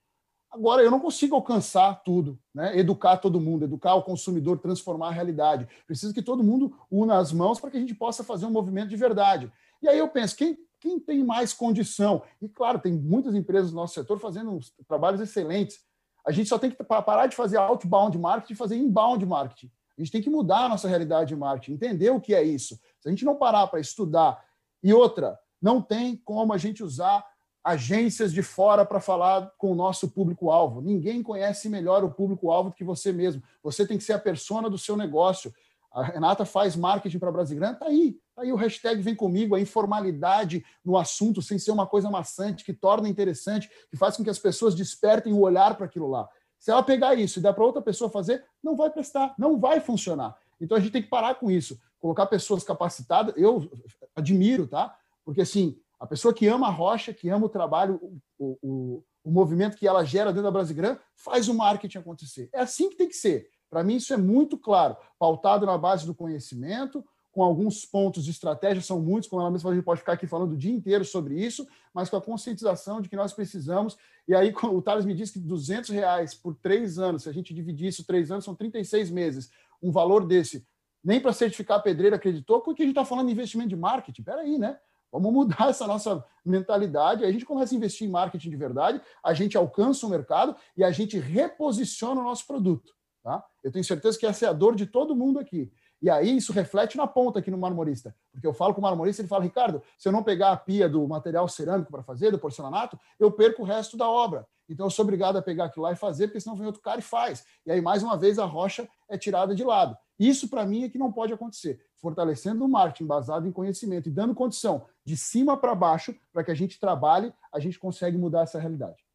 [0.51, 2.77] Agora, eu não consigo alcançar tudo, né?
[2.79, 5.69] educar todo mundo, educar o consumidor, transformar a realidade.
[5.87, 8.89] Preciso que todo mundo una as mãos para que a gente possa fazer um movimento
[8.89, 9.53] de verdade.
[9.83, 12.23] E aí eu penso, quem, quem tem mais condição?
[12.41, 15.81] E claro, tem muitas empresas no nosso setor fazendo trabalhos excelentes.
[16.27, 19.71] A gente só tem que parar de fazer outbound marketing e fazer inbound marketing.
[19.97, 22.79] A gente tem que mudar a nossa realidade de marketing, entender o que é isso.
[23.01, 24.43] Se a gente não parar para estudar,
[24.83, 27.25] e outra, não tem como a gente usar
[27.69, 30.81] agências de fora para falar com o nosso público-alvo.
[30.81, 33.43] Ninguém conhece melhor o público-alvo do que você mesmo.
[33.63, 35.53] Você tem que ser a persona do seu negócio.
[35.93, 38.19] A Renata faz marketing para a Brasigrã, tá aí.
[38.35, 42.65] Tá aí o hashtag vem comigo, a informalidade no assunto, sem ser uma coisa maçante,
[42.65, 46.27] que torna interessante, que faz com que as pessoas despertem o olhar para aquilo lá.
[46.59, 49.79] Se ela pegar isso e dar para outra pessoa fazer, não vai prestar, não vai
[49.79, 50.35] funcionar.
[50.59, 53.35] Então a gente tem que parar com isso, colocar pessoas capacitadas.
[53.37, 53.71] Eu
[54.17, 54.97] admiro, tá?
[55.23, 57.99] Porque assim, a pessoa que ama a rocha, que ama o trabalho,
[58.39, 62.49] o, o, o movimento que ela gera dentro da Brasigram, faz o marketing acontecer.
[62.53, 63.51] É assim que tem que ser.
[63.69, 68.31] Para mim, isso é muito claro, pautado na base do conhecimento, com alguns pontos de
[68.31, 71.05] estratégia, são muitos, como ela mesma a gente pode ficar aqui falando o dia inteiro
[71.05, 73.97] sobre isso, mas com a conscientização de que nós precisamos.
[74.27, 77.55] E aí, o Thales me disse que 200 reais por três anos, se a gente
[77.55, 79.51] dividir isso, três anos, são 36 meses,
[79.81, 80.67] um valor desse,
[81.05, 84.23] nem para certificar a pedreira acreditou, porque a gente está falando de investimento de marketing.
[84.23, 84.79] Espera aí, né?
[85.11, 89.33] Vamos mudar essa nossa mentalidade, a gente começa a investir em marketing de verdade, a
[89.33, 92.93] gente alcança o mercado e a gente reposiciona o nosso produto.
[93.23, 93.45] Tá?
[93.63, 95.71] Eu tenho certeza que essa é a dor de todo mundo aqui.
[96.01, 98.15] E aí isso reflete na ponta aqui no marmorista.
[98.33, 100.89] Porque eu falo com o marmorista, ele fala, Ricardo, se eu não pegar a pia
[100.89, 104.47] do material cerâmico para fazer, do porcelanato, eu perco o resto da obra.
[104.69, 107.01] Então eu sou obrigado a pegar aquilo lá e fazer, porque senão vem outro cara
[107.01, 107.45] e faz.
[107.65, 109.97] E aí, mais uma vez, a rocha é tirada de lado.
[110.19, 111.81] Isso, para mim, é que não pode acontecer.
[111.97, 116.51] Fortalecendo o marketing baseado em conhecimento e dando condição de cima para baixo para que
[116.51, 119.08] a gente trabalhe, a gente consegue mudar essa realidade.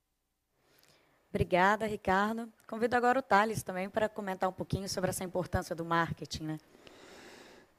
[1.34, 2.48] Obrigada, Ricardo.
[2.68, 6.44] Convido agora o Thales também para comentar um pouquinho sobre essa importância do marketing.
[6.44, 6.58] Né?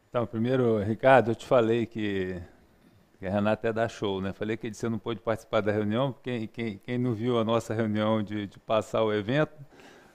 [0.09, 2.43] Então, primeiro, Ricardo, eu te falei que,
[3.17, 4.33] que a Renata é da show, né?
[4.33, 7.73] Falei que você não pôde participar da reunião, quem, quem, quem não viu a nossa
[7.73, 9.55] reunião de, de passar o evento,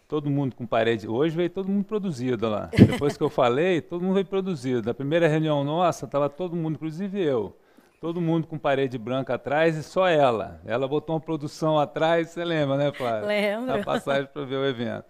[0.05, 1.07] todo mundo com parede.
[1.07, 2.69] Hoje veio todo mundo produzido lá.
[2.73, 4.85] Depois que eu falei, todo mundo veio produzido.
[4.85, 7.55] Na primeira reunião nossa, estava todo mundo, inclusive eu.
[7.99, 10.61] Todo mundo com parede branca atrás e só ela.
[10.65, 13.27] Ela botou uma produção atrás, você lembra, né, Flávia?
[13.27, 13.73] Lembro.
[13.73, 15.05] A passagem para ver o evento.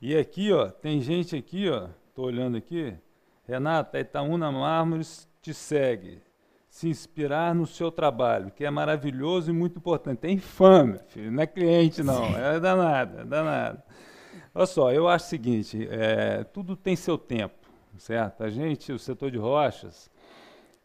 [0.00, 2.94] E aqui, ó, tem gente aqui, ó, tô olhando aqui,
[3.44, 6.22] Renata, Itaúna Mármores te segue.
[6.68, 10.24] Se inspirar no seu trabalho, que é maravilhoso e muito importante.
[10.26, 12.24] É infame, filho, não é cliente, não.
[12.38, 13.82] É danado, é danado.
[14.54, 17.56] Olha só, eu acho o seguinte: é, tudo tem seu tempo,
[17.96, 18.44] certo?
[18.44, 20.08] A gente, o setor de rochas,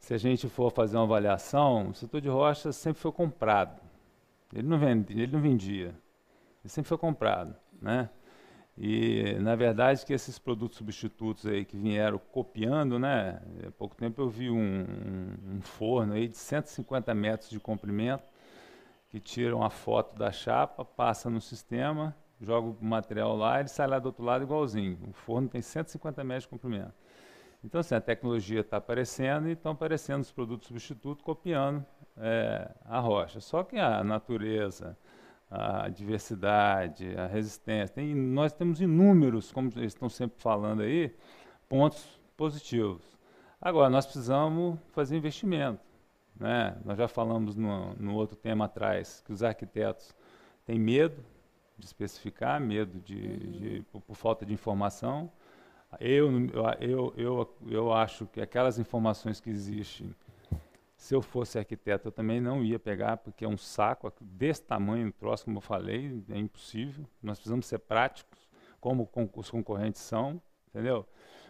[0.04, 3.82] se a gente for fazer uma avaliação, o setor de rochas sempre foi comprado.
[4.54, 5.96] Ele não, vende, ele não vendia,
[6.62, 8.10] ele sempre foi comprado, né?
[8.78, 13.42] E, na verdade, que esses produtos substitutos aí que vieram copiando, né?
[13.66, 18.26] Há pouco tempo eu vi um, um, um forno aí de 150 metros de comprimento,
[19.10, 23.88] que tira uma foto da chapa, passa no sistema, joga o material lá, ele sai
[23.88, 25.00] lá do outro lado igualzinho.
[25.08, 26.94] O forno tem 150 metros de comprimento.
[27.64, 31.86] Então, assim, a tecnologia está aparecendo e estão aparecendo os produtos substitutos copiando
[32.18, 33.40] é, a rocha.
[33.40, 34.98] Só que a natureza,
[35.50, 37.96] a diversidade, a resistência.
[37.96, 41.16] Tem, nós temos inúmeros, como eles estão sempre falando aí,
[41.70, 43.02] pontos positivos.
[43.62, 45.80] Agora, nós precisamos fazer investimento.
[46.36, 46.76] Né?
[46.84, 50.14] Nós já falamos no, no outro tema atrás que os arquitetos
[50.66, 51.24] têm medo
[51.78, 55.32] de especificar, medo de, de por, por, falta de informação.
[56.00, 56.30] Eu,
[56.80, 60.14] eu, eu, eu acho que aquelas informações que existem
[61.04, 65.12] se eu fosse arquiteto, eu também não ia pegar, porque é um saco desse tamanho,
[65.12, 67.06] troço, como eu falei, é impossível.
[67.22, 68.48] Nós precisamos ser práticos,
[68.80, 71.06] como os concorrentes são, entendeu?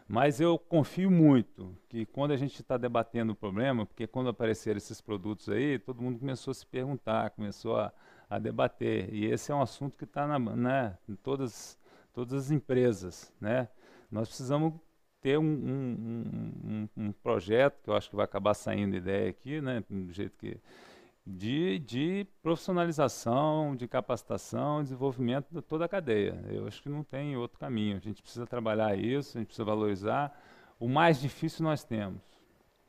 [0.07, 4.77] Mas eu confio muito que quando a gente está debatendo o problema, porque quando apareceram
[4.77, 7.93] esses produtos aí, todo mundo começou a se perguntar, começou a,
[8.27, 9.13] a debater.
[9.13, 11.77] E esse é um assunto que está né, em todas,
[12.11, 13.31] todas as empresas.
[13.39, 13.67] Né?
[14.13, 14.73] Nós precisamos
[15.19, 19.59] ter um, um, um, um, projeto, que eu acho que vai acabar saindo ideia aqui,
[19.59, 20.59] né, do jeito que
[21.25, 26.37] de, de profissionalização, de capacitação, desenvolvimento de toda a cadeia.
[26.49, 27.95] Eu acho que não tem outro caminho.
[27.95, 30.37] A gente precisa trabalhar isso, a gente precisa valorizar.
[30.79, 32.21] O mais difícil nós temos,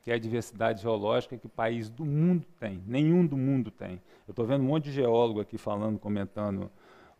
[0.03, 2.83] que é a diversidade geológica que o país do mundo tem.
[2.87, 4.03] Nenhum do mundo tem.
[4.27, 6.71] Eu estou vendo um monte de geólogo aqui falando, comentando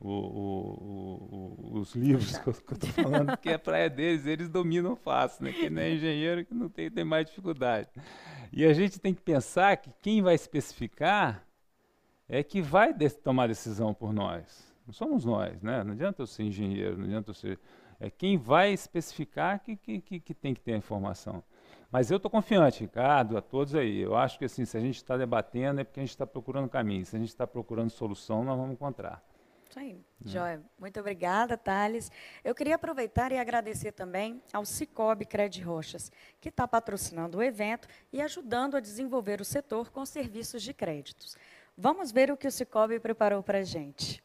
[0.05, 4.51] o, o, o, os livros que eu estou falando, que é a praia deles, eles
[4.51, 5.53] dominam fácil, né?
[5.53, 7.89] Que não é engenheiro que não tem, tem mais dificuldade.
[8.53, 11.43] E a gente tem que pensar que quem vai especificar
[12.29, 14.71] é que vai de tomar decisão por nós.
[14.87, 15.83] Não somos nós, né?
[15.83, 17.59] Não adianta eu ser engenheiro, não adianta eu ser.
[17.99, 21.43] É quem vai especificar que, que, que, que tem que ter a informação.
[21.91, 24.01] Mas eu estou confiante, Ricardo, a todos aí.
[24.01, 26.69] Eu acho que assim, se a gente está debatendo é porque a gente está procurando
[26.69, 27.07] caminho.
[27.07, 29.23] Se a gente está procurando solução, nós vamos encontrar.
[29.75, 29.97] Isso aí.
[30.25, 30.63] Joia.
[30.79, 32.09] Muito obrigada, Thales.
[32.45, 37.89] Eu queria aproveitar e agradecer também ao Cicobi Cred Rochas, que está patrocinando o evento
[38.13, 41.37] e ajudando a desenvolver o setor com serviços de créditos.
[41.77, 44.23] Vamos ver o que o Cicobi preparou para a gente.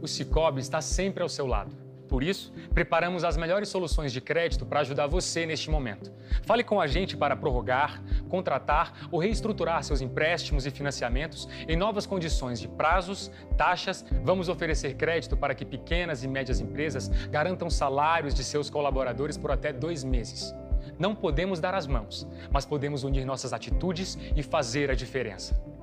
[0.00, 4.64] O Cicobi está sempre ao seu lado por isso, preparamos as melhores soluções de crédito
[4.64, 6.12] para ajudar você neste momento.
[6.42, 12.06] Fale com a gente para prorrogar, contratar ou reestruturar seus empréstimos e financiamentos em novas
[12.06, 14.04] condições de prazos, taxas.
[14.22, 19.50] Vamos oferecer crédito para que pequenas e médias empresas garantam salários de seus colaboradores por
[19.50, 20.54] até dois meses.
[20.98, 25.75] Não podemos dar as mãos, mas podemos unir nossas atitudes e fazer a diferença.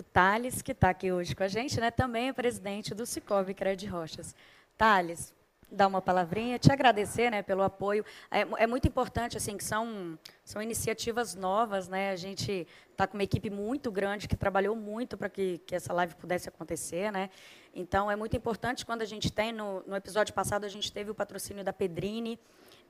[0.00, 3.52] O Thales, que está aqui hoje com a gente, né, também é presidente do Cicobi
[3.52, 4.34] Cred Rochas.
[4.74, 5.34] Thales,
[5.70, 8.02] dar uma palavrinha, te agradecer né, pelo apoio.
[8.30, 12.12] É, é, muito importante, assim, que são, são iniciativas novas, né?
[12.12, 15.92] A gente está com uma equipe muito grande que trabalhou muito para que, que essa
[15.92, 17.28] live pudesse acontecer, né?
[17.74, 21.10] Então, é muito importante quando a gente tem, no, no episódio passado, a gente teve
[21.10, 22.38] o patrocínio da Pedrini,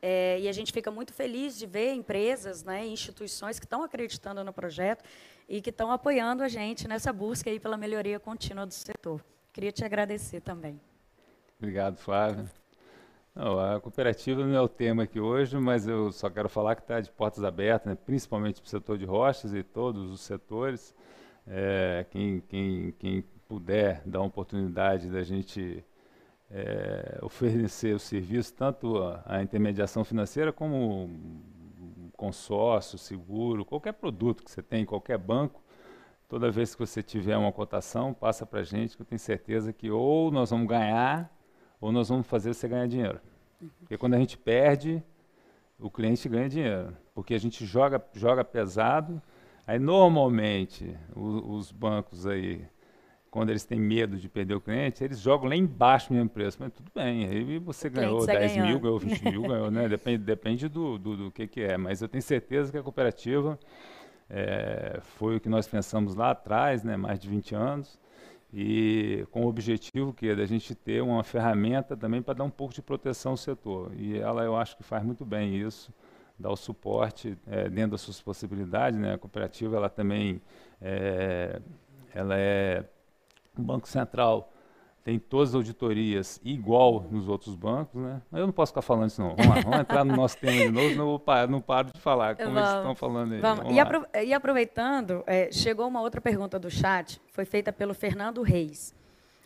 [0.03, 4.43] é, e a gente fica muito feliz de ver empresas, né, instituições que estão acreditando
[4.43, 5.05] no projeto
[5.49, 9.23] e que estão apoiando a gente nessa busca aí pela melhoria contínua do setor.
[9.53, 10.81] Queria te agradecer também.
[11.59, 12.49] Obrigado, Flávio.
[13.35, 16.83] Não, a cooperativa não é o tema aqui hoje, mas eu só quero falar que
[16.83, 20.95] está de portas abertas, né, principalmente para o setor de rochas e todos os setores.
[21.47, 25.85] É, quem, quem, quem puder dar uma oportunidade da gente
[26.51, 31.09] é, oferecer o serviço, tanto a, a, intermediação financeira como
[32.17, 35.63] consórcio, seguro, qualquer produto que você tem, qualquer banco,
[36.29, 39.73] toda vez que você tiver uma cotação, passa para a gente, que eu tenho certeza
[39.73, 41.35] que ou nós vamos ganhar,
[41.81, 43.21] ou nós vamos fazer você ganhar dinheiro.
[43.81, 45.03] Porque quando a gente perde,
[45.79, 46.97] o cliente ganha dinheiro.
[47.15, 49.21] Porque a gente joga, joga pesado,
[49.67, 52.67] aí normalmente o, os bancos aí
[53.31, 56.59] quando eles têm medo de perder o cliente, eles jogam lá embaixo mesmo preço.
[56.61, 58.69] Mas tudo bem, aí você ganhou 10 ganhando.
[58.69, 59.89] mil, ganhou 20 mil, ganhou, né?
[59.89, 61.77] Depende, depende do, do, do, que, que é.
[61.77, 63.59] Mas eu tenho certeza que a cooperativa
[64.29, 66.97] é, foi o que nós pensamos lá atrás, né?
[66.97, 68.01] mais de 20 anos,
[68.53, 72.51] e com o objetivo que é da gente ter uma ferramenta também para dar um
[72.51, 73.93] pouco de proteção ao setor.
[73.97, 75.95] E ela eu acho que faz muito bem isso,
[76.37, 78.99] dar o suporte é, dentro das suas possibilidades.
[78.99, 79.15] Né?
[79.15, 80.43] A cooperativa ela também
[80.83, 81.61] é,
[82.13, 82.85] ela é
[83.61, 84.53] o Banco Central
[85.03, 88.21] tem todas as auditorias igual nos outros bancos, né?
[88.31, 89.35] Mas eu não posso ficar falando isso não.
[89.35, 92.37] Vamos lá, vamos entrar no nosso tema de novo, não, paro, não paro de falar,
[92.37, 93.41] como vamos, eles estão falando aí.
[93.41, 93.75] Vamos.
[93.75, 98.43] E, apro e, aproveitando, é, chegou uma outra pergunta do chat, foi feita pelo Fernando
[98.43, 98.95] Reis.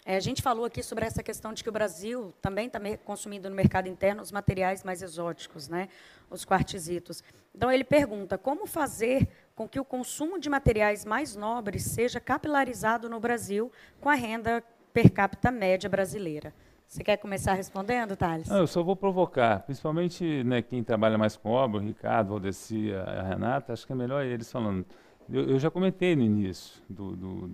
[0.07, 3.49] É, a gente falou aqui sobre essa questão de que o Brasil também está consumindo
[3.49, 5.89] no mercado interno os materiais mais exóticos, né?
[6.31, 7.23] os quartzitos.
[7.55, 13.09] Então, ele pergunta, como fazer com que o consumo de materiais mais nobres seja capilarizado
[13.09, 13.71] no Brasil
[14.01, 14.63] com a renda
[14.93, 16.53] per capita média brasileira.
[16.87, 18.49] Você quer começar respondendo, Thales?
[18.49, 22.31] Não, eu só vou provocar, principalmente né, quem trabalha mais com obra, o Ricardo, o
[22.33, 24.85] Valdeci, a Renata, acho que é melhor eles falando.
[25.31, 27.49] Eu, eu já comentei no início do, do,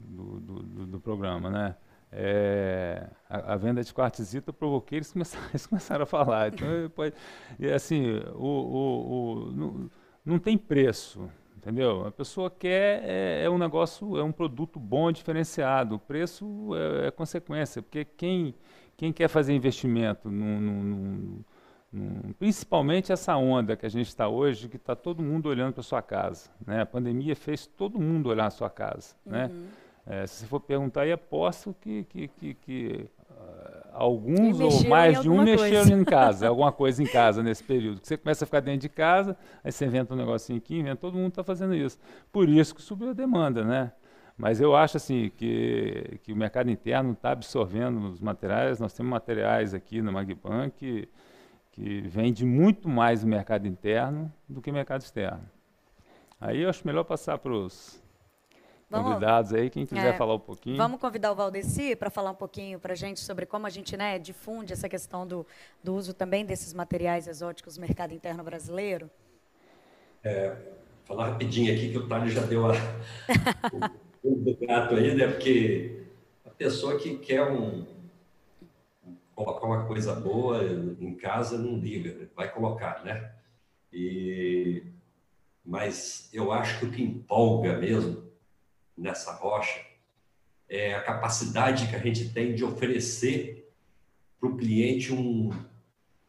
[0.00, 1.76] do, do, programa, né?
[2.10, 6.48] É, a, a, venda de quartzito eu provoquei, eles começaram, eles começaram a falar.
[6.48, 7.14] Então, pode,
[7.74, 9.90] assim, o, o, o,
[10.24, 12.06] não tem preço, entendeu?
[12.06, 15.96] A pessoa quer é, é, um negócio, é um produto bom, diferenciado.
[15.96, 18.54] O preço é, é consequência, porque quem,
[18.96, 21.44] quem quer fazer investimento, num, num,
[21.92, 25.82] num, principalmente essa onda que a gente está hoje, que está todo mundo olhando para
[25.82, 26.82] sua casa, né?
[26.82, 29.46] A pandemia fez todo mundo olhar a sua casa, né?
[29.46, 29.60] uhum.
[29.60, 29.68] né?
[30.10, 33.10] É, se você for perguntar, aí aposto que, que, que, que
[33.98, 37.98] alguns ou mais de um mexeram em casa, alguma coisa em casa nesse período.
[38.00, 41.14] Você começa a ficar dentro de casa, aí você inventa um negocinho aqui, inventa, todo
[41.14, 41.98] mundo está fazendo isso.
[42.30, 43.92] Por isso que subiu a demanda, né?
[44.36, 48.78] Mas eu acho assim que, que o mercado interno está absorvendo os materiais.
[48.78, 51.08] Nós temos materiais aqui na Magban que,
[51.72, 55.42] que vende muito mais no mercado interno do que no mercado externo.
[56.40, 58.00] Aí eu acho melhor passar para os
[58.90, 60.76] Vamos, convidados aí, quem quiser é, falar um pouquinho.
[60.78, 63.94] Vamos convidar o Valdeci para falar um pouquinho para a gente sobre como a gente
[63.98, 65.46] né, difunde essa questão do,
[65.84, 69.10] do uso também desses materiais exóticos no mercado interno brasileiro.
[70.24, 70.56] É,
[71.04, 72.72] falar rapidinho aqui que o Thales já deu a,
[74.24, 75.28] o, do gato aí, né?
[75.28, 76.04] Porque
[76.46, 77.86] a pessoa que quer um,
[79.34, 80.64] colocar uma coisa boa
[80.98, 83.32] em casa não liga, vai colocar, né?
[83.92, 84.82] E,
[85.62, 88.27] mas eu acho que o que empolga mesmo
[88.98, 89.80] nessa rocha
[90.68, 93.72] é a capacidade que a gente tem de oferecer
[94.38, 95.50] para o cliente um,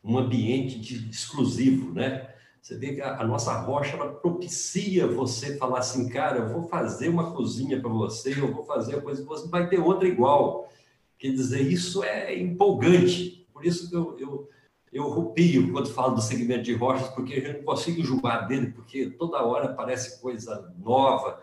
[0.04, 2.30] um ambiente de, exclusivo, né?
[2.62, 6.64] Você vê que a, a, nossa rocha ela propicia você falar assim, cara, eu vou
[6.64, 10.70] fazer uma cozinha para você, eu vou fazer a coisa, você vai ter outra igual.
[11.18, 13.48] Quer dizer, isso é empolgante.
[13.54, 14.50] Por isso que eu, eu,
[14.92, 19.10] eu rupio quando falo do segmento de rochas, porque eu não consigo julgar dele, porque
[19.12, 21.42] toda hora aparece coisa nova,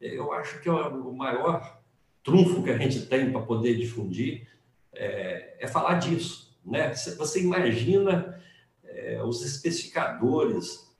[0.00, 1.80] eu acho que o maior
[2.22, 4.48] trunfo que a gente tem para poder difundir
[4.92, 6.56] é, é, falar disso.
[6.64, 6.92] Né?
[6.94, 8.40] Você imagina
[8.82, 10.92] é, os especificadores,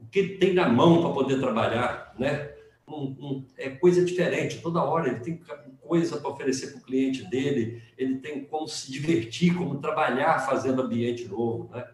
[0.00, 2.52] o que tem na mão para poder trabalhar, né?
[2.86, 5.40] Um, um, é coisa diferente, toda hora ele tem
[5.80, 10.82] coisa para oferecer para o cliente dele, ele tem como se divertir, como trabalhar fazendo
[10.82, 11.88] ambiente novo, né?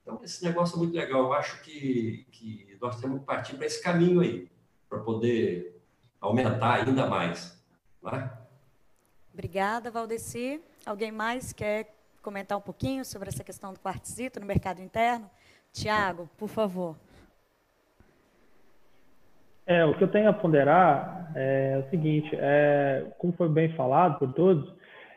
[0.00, 1.24] Então, esse negócio é muito legal.
[1.24, 4.48] Eu acho que, que nós temos que partir para esse caminho aí
[4.88, 5.80] para poder
[6.20, 7.62] aumentar ainda mais.
[8.02, 8.30] Né?
[9.32, 10.60] Obrigada, Valdeci.
[10.84, 15.30] Alguém mais quer comentar um pouquinho sobre essa questão do quartzito no mercado interno?
[15.72, 16.96] Tiago, por favor.
[19.66, 24.18] É, o que eu tenho a ponderar é o seguinte, é, como foi bem falado
[24.18, 24.72] por todos,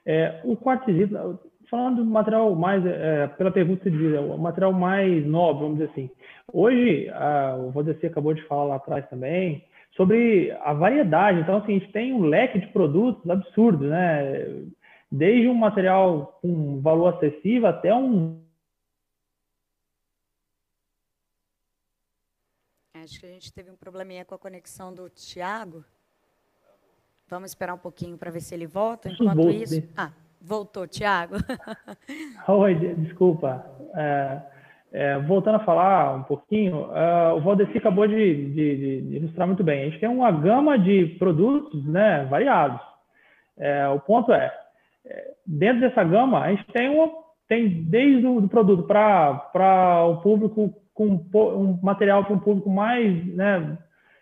[0.05, 1.39] é, o quartzito,
[1.69, 6.09] falando do material mais, é, pela pergunta de o material mais nobre, vamos dizer assim.
[6.53, 9.65] Hoje, a, o Valdeci acabou de falar lá atrás também,
[9.95, 11.39] sobre a variedade.
[11.41, 14.67] Então, assim, a gente tem um leque de produtos absurdo, né?
[15.11, 18.41] desde um material com valor acessível até um
[23.03, 25.85] Acho que a gente teve um probleminha com a conexão do Tiago.
[27.27, 29.09] Vamos esperar um pouquinho para ver se ele volta.
[29.09, 29.81] Enquanto isso.
[29.95, 31.35] Ah, voltou, Tiago.
[32.47, 33.65] Oi, desculpa.
[33.95, 34.41] É,
[34.91, 39.63] é, voltando a falar um pouquinho, uh, o Valdeci acabou de, de, de, ilustrar muito
[39.63, 39.81] bem.
[39.81, 42.81] A gente tem uma gama de produtos né, variados.
[43.57, 44.51] É, o ponto é,
[45.05, 47.09] é dentro dessa gama, a gente tem, uma,
[47.47, 53.77] tem desde o produto para o público com um material para um público mais, né,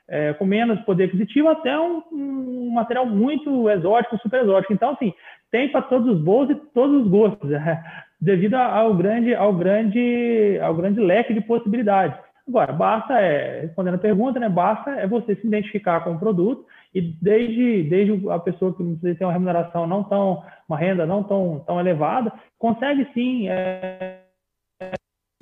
[0.08, 4.74] é, com menos poder aquisitivo, até um, um, material muito exótico, super exótico.
[4.74, 5.14] Então, assim,
[5.50, 7.84] tem para todos os bolsos e todos os gostos, é,
[8.20, 12.18] devido ao grande, ao grande, ao grande leque de possibilidades.
[12.48, 16.66] Agora, basta, é, respondendo a pergunta, né, basta é você se identificar com o produto
[16.94, 18.84] e desde, desde a pessoa que
[19.16, 24.22] tem uma remuneração não tão, uma renda não tão, tão elevada, consegue sim é,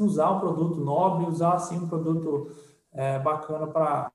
[0.02, 2.50] usar um produto nobre, usar assim um produto
[2.92, 4.10] é, bacana para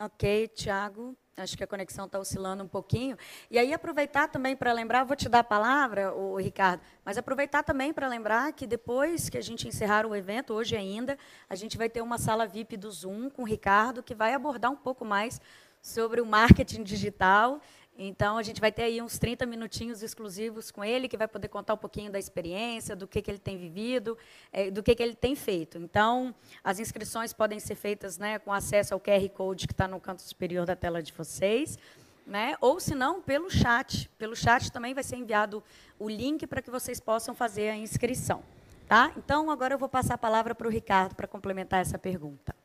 [0.00, 1.14] Ok, Tiago.
[1.42, 3.16] Acho que a conexão está oscilando um pouquinho.
[3.50, 7.62] E aí, aproveitar também para lembrar, vou te dar a palavra, o Ricardo, mas aproveitar
[7.62, 11.18] também para lembrar que depois que a gente encerrar o evento, hoje ainda,
[11.48, 14.70] a gente vai ter uma sala VIP do Zoom com o Ricardo, que vai abordar
[14.70, 15.40] um pouco mais
[15.82, 17.60] sobre o marketing digital
[18.02, 21.48] então, a gente vai ter aí uns 30 minutinhos exclusivos com ele, que vai poder
[21.48, 24.16] contar um pouquinho da experiência, do que, que ele tem vivido,
[24.50, 25.76] é, do que, que ele tem feito.
[25.76, 30.00] Então, as inscrições podem ser feitas né, com acesso ao QR Code que está no
[30.00, 31.78] canto superior da tela de vocês.
[32.26, 32.56] Né?
[32.58, 34.08] Ou, se não, pelo chat.
[34.16, 35.62] Pelo chat também vai ser enviado
[35.98, 38.42] o link para que vocês possam fazer a inscrição.
[38.88, 39.12] Tá?
[39.14, 42.59] Então, agora eu vou passar a palavra para o Ricardo para complementar essa pergunta.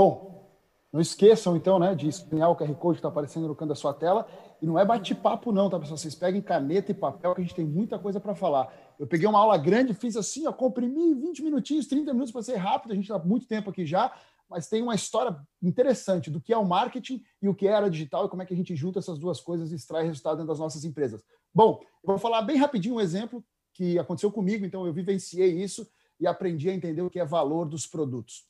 [0.00, 0.48] Bom,
[0.90, 3.74] não esqueçam então, né, de escanear o QR Code que está aparecendo no canto da
[3.74, 4.26] sua tela.
[4.62, 5.98] E não é bate-papo, não, tá, pessoal?
[5.98, 8.72] Vocês peguem caneta e papel, que a gente tem muita coisa para falar.
[8.98, 12.56] Eu peguei uma aula grande, fiz assim, ó, comprimi 20 minutinhos, 30 minutos para ser
[12.56, 14.10] rápido, a gente está muito tempo aqui já,
[14.48, 17.76] mas tem uma história interessante do que é o marketing e o que é a
[17.76, 20.38] era digital e como é que a gente junta essas duas coisas e extrai resultado
[20.38, 21.22] dentro das nossas empresas.
[21.54, 23.44] Bom, eu vou falar bem rapidinho um exemplo
[23.74, 25.86] que aconteceu comigo, então eu vivenciei isso
[26.18, 28.48] e aprendi a entender o que é valor dos produtos.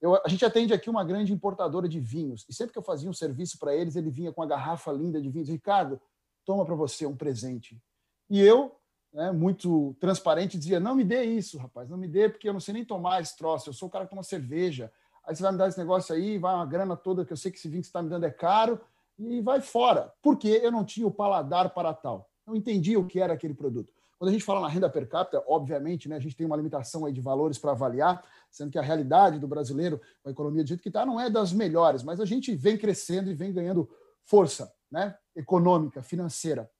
[0.00, 3.08] Eu, a gente atende aqui uma grande importadora de vinhos, e sempre que eu fazia
[3.08, 5.48] um serviço para eles, ele vinha com uma garrafa linda de vinhos.
[5.48, 6.00] Ricardo,
[6.44, 7.80] toma para você um presente.
[8.28, 8.76] E eu,
[9.12, 12.60] né, muito transparente, dizia: Não me dê isso, rapaz, não me dê, porque eu não
[12.60, 13.70] sei nem tomar esse troço.
[13.70, 14.92] Eu sou o cara que toma cerveja.
[15.26, 17.50] Aí você vai me dar esse negócio aí, vai uma grana toda, que eu sei
[17.50, 18.78] que esse vinho que você está me dando é caro,
[19.18, 20.12] e vai fora.
[20.20, 22.28] Porque eu não tinha o paladar para tal.
[22.46, 23.93] Não entendia o que era aquele produto.
[24.18, 27.04] Quando a gente fala na renda per capita, obviamente, né, a gente tem uma limitação
[27.04, 30.82] aí de valores para avaliar, sendo que a realidade do brasileiro, a economia do jeito
[30.82, 33.88] que está, não é das melhores, mas a gente vem crescendo e vem ganhando
[34.24, 36.70] força né, econômica, financeira.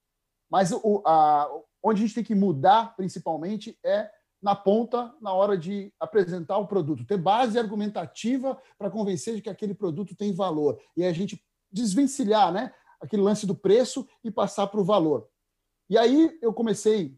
[0.50, 1.50] Mas o, a,
[1.82, 4.08] onde a gente tem que mudar, principalmente, é
[4.40, 9.48] na ponta, na hora de apresentar o produto, ter base argumentativa para convencer de que
[9.48, 10.78] aquele produto tem valor.
[10.96, 11.42] E a gente
[11.72, 15.26] desvencilhar né, aquele lance do preço e passar para o valor.
[15.88, 17.16] E aí eu comecei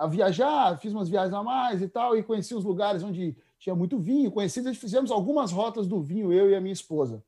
[0.00, 3.74] a viajar, fiz umas viagens a mais e tal, e conheci os lugares onde tinha
[3.74, 7.22] muito vinho, conheci, gente fizemos algumas rotas do vinho, eu e a minha esposa.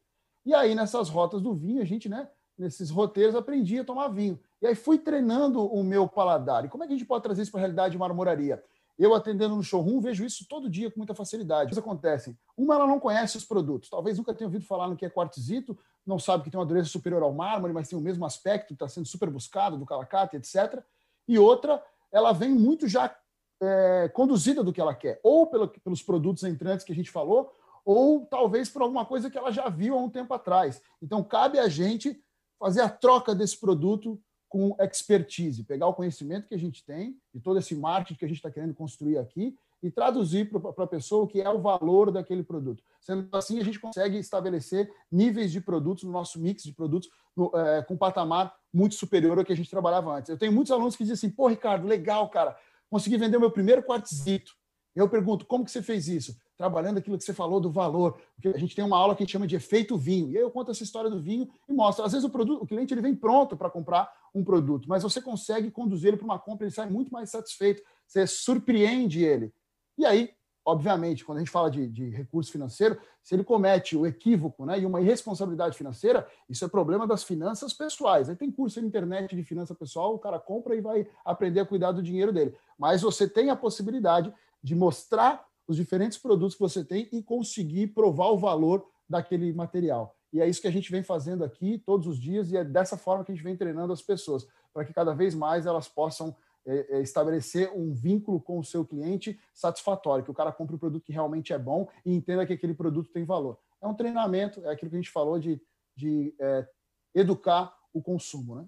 [0.45, 2.29] E aí, nessas rotas do vinho, a gente, né,
[2.59, 4.41] nesses roteiros, aprendi a tomar vinho.
[4.61, 6.65] E aí fui treinando o meu paladar.
[6.65, 8.63] E como é que a gente pode trazer isso para a realidade de marmoraria?
[8.99, 11.71] Eu atendendo no showroom vejo isso todo dia com muita facilidade.
[11.71, 12.37] O que acontece?
[12.57, 13.91] Uma, ela não conhece os produtos.
[13.91, 15.77] Talvez nunca tenha ouvido falar no que é quartzito,
[16.07, 18.89] não sabe que tem uma dureza superior ao mármore, mas tem o mesmo aspecto, está
[18.89, 20.83] sendo super buscado, do calacate, etc.
[21.27, 21.83] E outra,
[22.13, 23.15] ela vem muito já
[23.61, 27.53] é, conduzida do que ela quer, ou pelo, pelos produtos entrantes que a gente falou,
[27.85, 30.83] ou talvez por alguma coisa que ela já viu há um tempo atrás.
[31.01, 32.23] Então, cabe a gente
[32.59, 37.41] fazer a troca desse produto com expertise, pegar o conhecimento que a gente tem, de
[37.41, 41.25] todo esse marketing que a gente está querendo construir aqui, e traduzir para a pessoa
[41.25, 42.85] o que é o valor daquele produto.
[43.01, 47.51] Sendo assim, a gente consegue estabelecer níveis de produtos no nosso mix de produtos no,
[47.57, 50.31] é, com um patamar muito superior ao que a gente trabalhava antes.
[50.31, 52.57] Eu tenho muitos alunos que dizem assim, pô, Ricardo, legal, cara,
[52.89, 54.53] consegui vender o meu primeiro quartzito.
[54.95, 56.37] Eu pergunto, como que você fez isso?
[56.57, 58.21] Trabalhando aquilo que você falou do valor.
[58.35, 60.31] Porque a gente tem uma aula que a gente chama de efeito vinho.
[60.31, 62.05] E aí eu conto essa história do vinho e mostro.
[62.05, 65.21] Às vezes o produto, o cliente ele vem pronto para comprar um produto, mas você
[65.21, 67.83] consegue conduzir ele para uma compra, ele sai muito mais satisfeito.
[68.07, 69.53] Você surpreende ele.
[69.97, 70.31] E aí,
[70.65, 74.79] obviamente, quando a gente fala de, de, recurso financeiro, se ele comete o equívoco né,
[74.79, 78.29] e uma irresponsabilidade financeira, isso é problema das finanças pessoais.
[78.29, 81.67] Aí tem curso na internet de finança pessoal, o cara compra e vai aprender a
[81.67, 82.55] cuidar do dinheiro dele.
[82.79, 84.33] Mas você tem a possibilidade
[84.63, 90.17] de mostrar os diferentes produtos que você tem e conseguir provar o valor daquele material.
[90.33, 92.97] E é isso que a gente vem fazendo aqui todos os dias e é dessa
[92.97, 96.35] forma que a gente vem treinando as pessoas, para que cada vez mais elas possam
[96.67, 100.77] é, é, estabelecer um vínculo com o seu cliente satisfatório, que o cara compre o
[100.77, 103.59] um produto que realmente é bom e entenda que aquele produto tem valor.
[103.81, 105.61] É um treinamento, é aquilo que a gente falou de,
[105.97, 106.69] de é,
[107.15, 108.57] educar o consumo.
[108.57, 108.67] Né?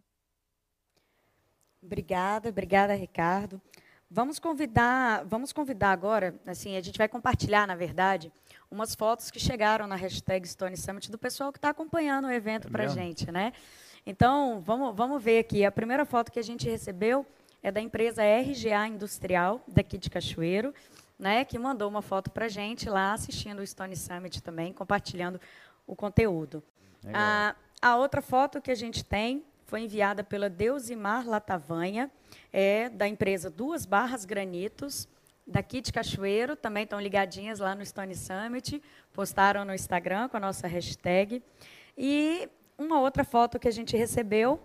[1.83, 3.61] Obrigada, obrigada, Ricardo.
[4.11, 8.33] Vamos convidar, vamos convidar agora, assim, a gente vai compartilhar, na verdade,
[8.71, 12.69] umas fotos que chegaram na hashtag Stone Summit do pessoal que está acompanhando o evento
[12.69, 13.53] é para a gente, né?
[14.07, 15.65] Então, vamos, vamos ver aqui.
[15.65, 17.27] A primeira foto que a gente recebeu
[17.65, 20.75] é da empresa RGA Industrial, daqui de Cachoeiro,
[21.19, 25.41] né, que mandou uma foto para a gente lá assistindo o Stone Summit também, compartilhando
[25.87, 26.63] o conteúdo.
[27.13, 32.11] A, a outra foto que a gente tem foi enviada pela Deusimar Latavanha,
[32.53, 35.09] é da empresa Duas Barras Granitos,
[35.47, 40.41] daqui de Cachoeiro, também estão ligadinhas lá no Stone Summit, postaram no Instagram com a
[40.41, 41.43] nossa hashtag.
[41.97, 42.47] E
[42.77, 44.61] uma outra foto que a gente recebeu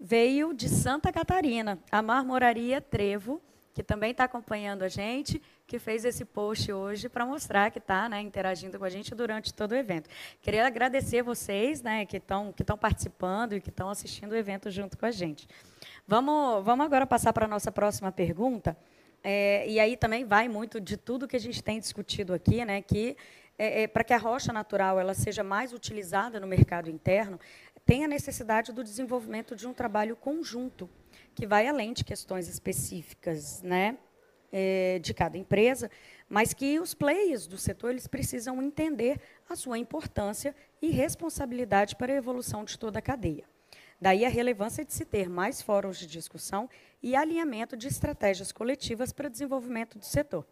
[0.00, 3.40] veio de Santa Catarina, a Marmoraria Trevo,
[3.74, 8.08] que também está acompanhando a gente, que fez esse post hoje para mostrar que está
[8.08, 10.08] né, interagindo com a gente durante todo o evento.
[10.42, 14.98] Queria agradecer vocês né, que estão que participando e que estão assistindo o evento junto
[14.98, 15.46] com a gente.
[16.08, 18.76] Vamos, vamos agora passar para a nossa próxima pergunta.
[19.22, 22.80] É, e aí também vai muito de tudo que a gente tem discutido aqui, né,
[22.80, 23.16] que
[23.60, 27.38] é, é, para que a rocha natural ela seja mais utilizada no mercado interno,
[27.90, 30.88] tem a necessidade do desenvolvimento de um trabalho conjunto,
[31.34, 33.98] que vai além de questões específicas né,
[34.52, 35.90] é, de cada empresa,
[36.28, 42.12] mas que os players do setor eles precisam entender a sua importância e responsabilidade para
[42.12, 43.44] a evolução de toda a cadeia.
[44.00, 46.70] Daí a relevância de se ter mais fóruns de discussão
[47.02, 50.46] e alinhamento de estratégias coletivas para desenvolvimento do setor.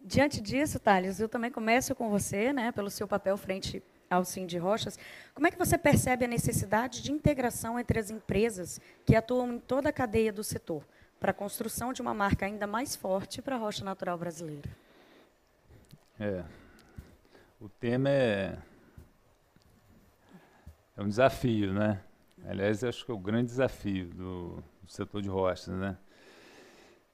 [0.00, 4.44] Diante disso, Thales, eu também começo com você, né, pelo seu papel frente ao Sim
[4.44, 4.98] de Rochas.
[5.32, 9.58] Como é que você percebe a necessidade de integração entre as empresas que atuam em
[9.60, 10.84] toda a cadeia do setor
[11.20, 14.68] para a construção de uma marca ainda mais forte para a rocha natural brasileira?
[16.18, 16.42] É.
[17.60, 18.58] O tema é
[21.00, 21.98] é um desafio, né?
[22.46, 25.96] Aliás, acho que é o grande desafio do, do setor de rochas, né?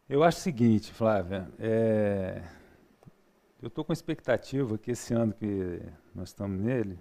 [0.08, 2.42] Eu acho o seguinte, Flávia, é,
[3.60, 5.80] eu estou com expectativa que esse ano que
[6.14, 6.98] nós estamos nele,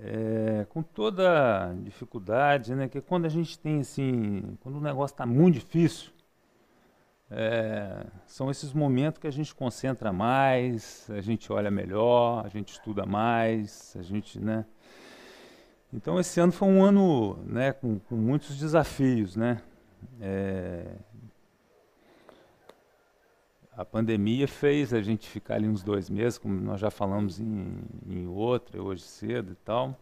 [0.00, 5.26] é, com toda dificuldade, né, que quando a gente tem assim, quando o negócio está
[5.26, 6.12] muito difícil,
[7.30, 12.72] é, são esses momentos que a gente concentra mais, a gente olha melhor, a gente
[12.72, 14.64] estuda mais, a gente, né?
[15.92, 19.60] Então esse ano foi um ano, né, com, com muitos desafios, né?
[20.20, 20.96] É,
[23.78, 27.78] a pandemia fez a gente ficar ali uns dois meses, como nós já falamos em,
[28.08, 29.96] em outra, hoje cedo e tal.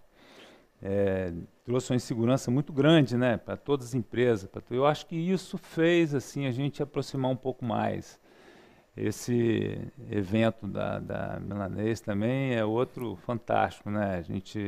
[0.81, 1.31] É,
[1.63, 4.49] trouxe uma insegurança muito grande né, para todas as empresas.
[4.49, 8.19] Pra, eu acho que isso fez assim a gente aproximar um pouco mais.
[8.97, 9.79] Esse
[10.11, 13.91] evento da, da Milanês também é outro fantástico.
[13.91, 14.17] Né?
[14.17, 14.59] A gente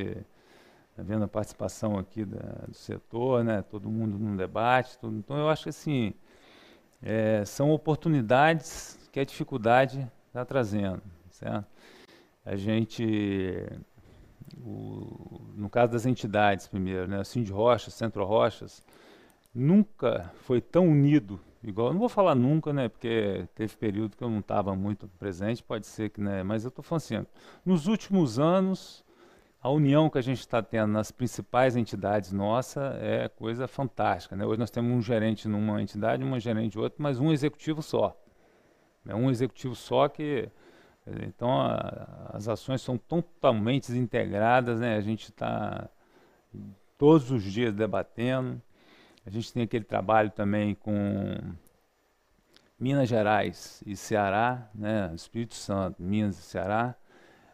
[0.90, 3.62] está vendo a participação aqui da, do setor, né?
[3.62, 4.98] todo mundo num debate.
[4.98, 5.16] Tudo.
[5.16, 6.12] Então, eu acho que assim,
[7.02, 11.66] é, são oportunidades que a dificuldade está trazendo, certo?
[12.44, 13.66] A gente,
[14.58, 18.82] o, no caso das entidades primeiro, né, assim de Rochas, Centro Rochas,
[19.54, 24.30] nunca foi tão unido igual, não vou falar nunca, né, porque teve período que eu
[24.30, 27.26] não estava muito presente, pode ser que, né, mas eu estou falando assim,
[27.64, 29.04] nos últimos anos,
[29.60, 34.44] a união que a gente está tendo nas principais entidades nossa é coisa fantástica, né,
[34.44, 38.16] hoje nós temos um gerente numa entidade, uma gerente de outra, mas um executivo só,
[39.09, 40.51] é um executivo só que.
[41.26, 44.97] Então, a, as ações são totalmente integradas, né?
[44.97, 45.89] A gente está
[46.98, 48.60] todos os dias debatendo.
[49.24, 51.39] A gente tem aquele trabalho também com
[52.78, 55.10] Minas Gerais e Ceará, né?
[55.14, 56.94] Espírito Santo, Minas e Ceará.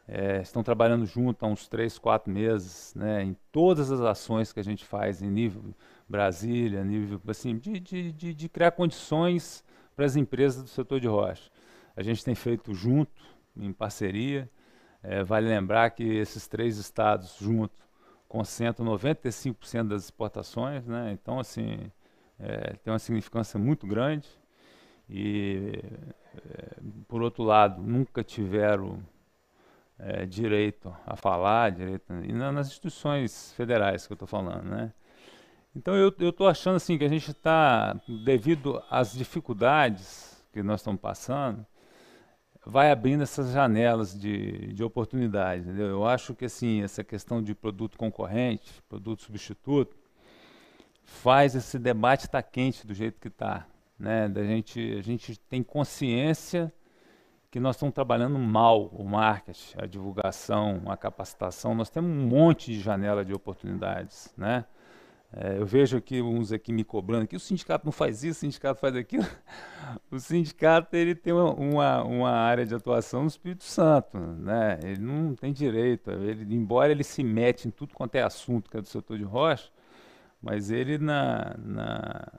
[0.06, 4.60] É, estão trabalhando junto há uns três, quatro meses, né, em todas as ações que
[4.60, 5.62] a gente faz em nível
[6.06, 9.64] Brasília, nível assim, de, de, de, de criar condições
[9.96, 11.50] para as empresas do setor de rocha.
[11.96, 13.22] A gente tem feito junto,
[13.56, 14.50] em parceria.
[15.02, 17.78] É, vale lembrar que esses três estados juntos
[18.28, 21.12] concentram 95% das exportações, né?
[21.12, 21.90] então assim
[22.38, 24.28] é, tem uma significância muito grande
[25.08, 25.78] e
[26.34, 26.76] é,
[27.06, 28.98] por outro lado nunca tiveram
[29.98, 34.92] é, direito a falar, direito e nas instituições federais que eu estou falando, né?
[35.74, 41.00] Então eu estou achando assim que a gente está, devido às dificuldades que nós estamos
[41.00, 41.66] passando,
[42.64, 45.62] vai abrindo essas janelas de, de oportunidade.
[45.62, 45.88] Entendeu?
[45.88, 49.96] Eu acho que assim essa questão de produto concorrente, produto substituto,
[51.02, 53.66] faz esse debate estar tá quente do jeito que está.
[53.98, 54.28] Né?
[54.28, 56.72] Da gente, a gente tem consciência
[57.54, 61.72] que nós estamos trabalhando mal o marketing, a divulgação, a capacitação.
[61.72, 64.64] Nós temos um monte de janela de oportunidades, né?
[65.32, 68.40] É, eu vejo aqui uns aqui me cobrando que o sindicato não faz isso, o
[68.40, 69.24] sindicato faz aquilo.
[70.10, 74.80] O sindicato ele tem uma, uma, área de atuação no Espírito Santo, né?
[74.82, 76.10] Ele não tem direito.
[76.10, 79.24] Ele, embora ele se mete em tudo quanto é assunto que é do setor de
[79.24, 79.70] rocha,
[80.42, 82.32] mas ele na, na,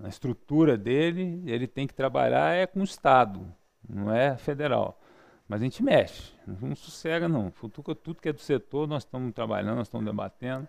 [0.00, 3.46] na estrutura dele ele tem que trabalhar é com o Estado,
[3.88, 5.00] não é federal.
[5.48, 7.50] Mas a gente mexe, não sossega não.
[7.50, 10.66] Futuca tudo que é do setor nós estamos trabalhando, nós estamos debatendo.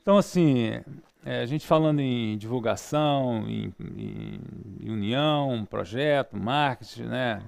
[0.00, 0.80] Então, assim,
[1.24, 4.40] é, a gente falando em divulgação, em, em,
[4.80, 7.42] em união, projeto, marketing, né?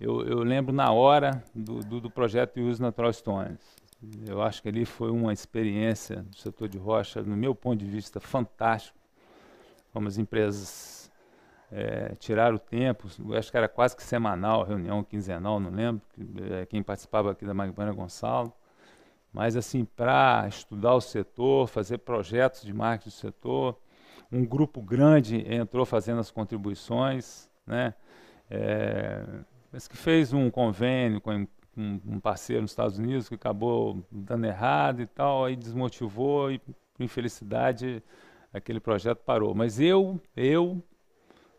[0.00, 3.60] Eu, eu, lembro na hora do, do, do projeto Use Natural Stones.
[4.26, 7.86] Eu acho que ali foi uma experiência do setor de rocha, no meu ponto de
[7.88, 8.98] vista, fantástico.
[9.92, 11.01] Como as empresas
[11.72, 16.02] é, tiraram o tempo, acho que era quase que semanal, reunião quinzenal, não lembro.
[16.52, 18.52] É, quem participava aqui da Magbana Gonçalo
[19.32, 23.78] mas assim, para estudar o setor, fazer projetos de marketing do setor.
[24.30, 27.94] Um grupo grande entrou fazendo as contribuições, né?
[28.50, 29.24] É,
[29.72, 31.46] mas que fez um convênio com
[31.76, 36.74] um, parceiro nos Estados Unidos que acabou dando errado e tal, aí desmotivou e, por
[37.00, 38.02] infelicidade,
[38.52, 39.54] aquele projeto parou.
[39.54, 40.82] Mas eu, eu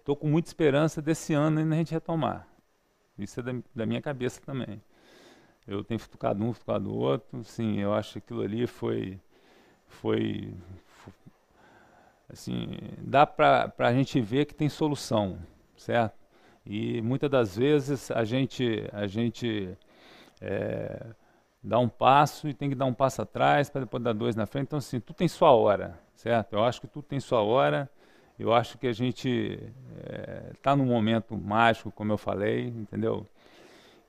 [0.03, 2.45] estou com muita esperança desse ano ainda a gente retomar.
[3.17, 4.81] Isso é da, da minha cabeça também.
[5.65, 7.41] Eu tenho futucado um, futucado outro.
[7.45, 9.17] Sim, eu acho que aquilo ali foi.
[9.87, 10.53] Foi.
[12.29, 15.37] Assim, dá para a gente ver que tem solução,
[15.77, 16.17] certo?
[16.65, 19.77] E muitas das vezes a gente, a gente
[20.41, 21.05] é,
[21.63, 24.45] dá um passo e tem que dar um passo atrás para depois dar dois na
[24.45, 24.65] frente.
[24.65, 26.53] Então, assim, tudo tem sua hora, certo?
[26.53, 27.89] Eu acho que tudo tem sua hora.
[28.37, 29.59] Eu acho que a gente
[30.55, 33.27] está é, num momento mágico, como eu falei, entendeu?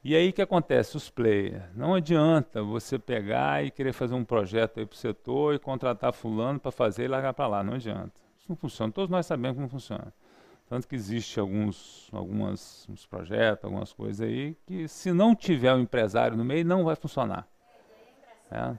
[0.02, 0.96] E aí o que acontece?
[0.96, 1.62] Os players.
[1.74, 6.12] Não adianta você pegar e querer fazer um projeto aí para o setor e contratar
[6.12, 7.62] fulano para fazer e largar para lá.
[7.62, 8.12] Não adianta.
[8.38, 8.92] Isso não funciona.
[8.92, 10.12] Todos nós sabemos como funciona.
[10.68, 15.76] Tanto que existe alguns, algumas, uns projetos, algumas coisas aí, que se não tiver o
[15.76, 17.46] um empresário no meio, não vai funcionar.
[18.50, 18.76] É.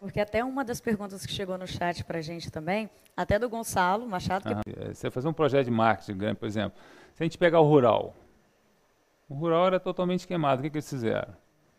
[0.00, 3.48] Porque até uma das perguntas que chegou no chat para a gente também, até do
[3.48, 4.44] Gonçalo Machado.
[4.44, 4.70] Que...
[4.70, 6.78] Ah, você fazer um projeto de marketing grande, por exemplo,
[7.14, 8.14] se a gente pegar o rural,
[9.28, 10.60] o rural era totalmente queimado.
[10.60, 11.34] O que, que eles fizeram?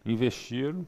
[0.06, 0.86] Investiram,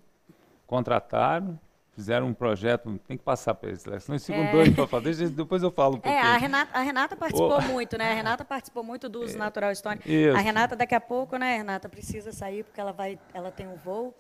[0.67, 1.59] contrataram,
[1.93, 4.51] fizeram um projeto, tem que passar para eles, senão eles ficam é.
[4.51, 5.03] doidos para falar.
[5.03, 5.99] Depois eu falo.
[6.03, 7.61] É, a Renata, a Renata participou oh.
[7.61, 8.11] muito, né?
[8.11, 9.37] A Renata participou muito dos é.
[9.37, 10.01] Natural Stone.
[10.05, 10.35] Isso.
[10.35, 13.75] A Renata, daqui a pouco, né, Renata, precisa sair porque ela, vai, ela tem um
[13.75, 14.13] voo.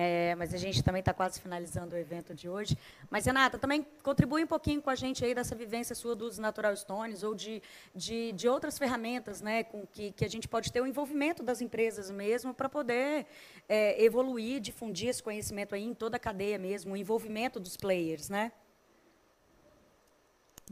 [0.00, 2.78] É, mas a gente também está quase finalizando o evento de hoje.
[3.10, 6.76] Mas, Renata, também contribui um pouquinho com a gente aí dessa vivência sua dos Natural
[6.76, 7.60] Stones ou de,
[7.92, 11.60] de, de outras ferramentas né, com que, que a gente pode ter o envolvimento das
[11.60, 13.26] empresas mesmo para poder
[13.68, 18.28] é, evoluir, difundir esse conhecimento aí em toda a cadeia mesmo, o envolvimento dos players,
[18.28, 18.52] né?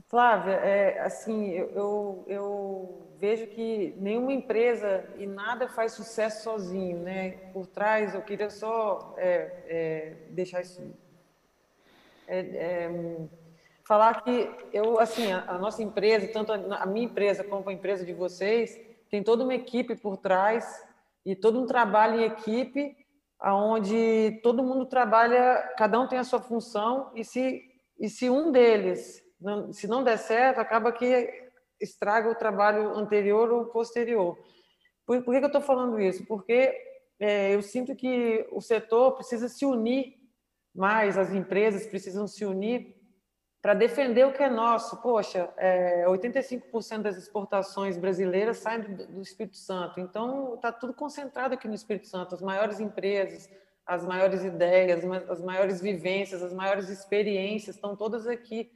[0.09, 6.99] Flávia, é, assim, eu, eu, eu, vejo que nenhuma empresa e nada faz sucesso sozinho,
[6.99, 7.31] né?
[7.53, 10.83] Por trás, eu queria só é, é, deixar isso,
[12.29, 13.19] é, é,
[13.85, 17.73] falar que eu, assim, a, a, nossa empresa, tanto a, a minha empresa como a
[17.73, 18.79] empresa de vocês,
[19.11, 20.85] tem toda uma equipe por trás
[21.25, 22.97] e todo um trabalho em equipe,
[23.39, 28.53] aonde todo mundo trabalha, cada um tem a sua função e se e se um
[28.53, 31.51] deles não, se não der certo, acaba que
[31.81, 34.39] estraga o trabalho anterior ou posterior.
[35.05, 36.25] Por, por que, que eu estou falando isso?
[36.27, 36.75] Porque
[37.19, 40.17] é, eu sinto que o setor precisa se unir
[40.75, 42.95] mais, as empresas precisam se unir
[43.63, 45.01] para defender o que é nosso.
[45.01, 51.55] Poxa, é, 85% das exportações brasileiras saem do, do Espírito Santo, então está tudo concentrado
[51.55, 52.35] aqui no Espírito Santo.
[52.35, 53.51] As maiores empresas,
[53.87, 58.71] as maiores ideias, as maiores vivências, as maiores experiências estão todas aqui.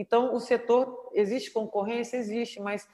[0.00, 2.16] Então, o setor, existe concorrência?
[2.16, 2.88] Existe, mas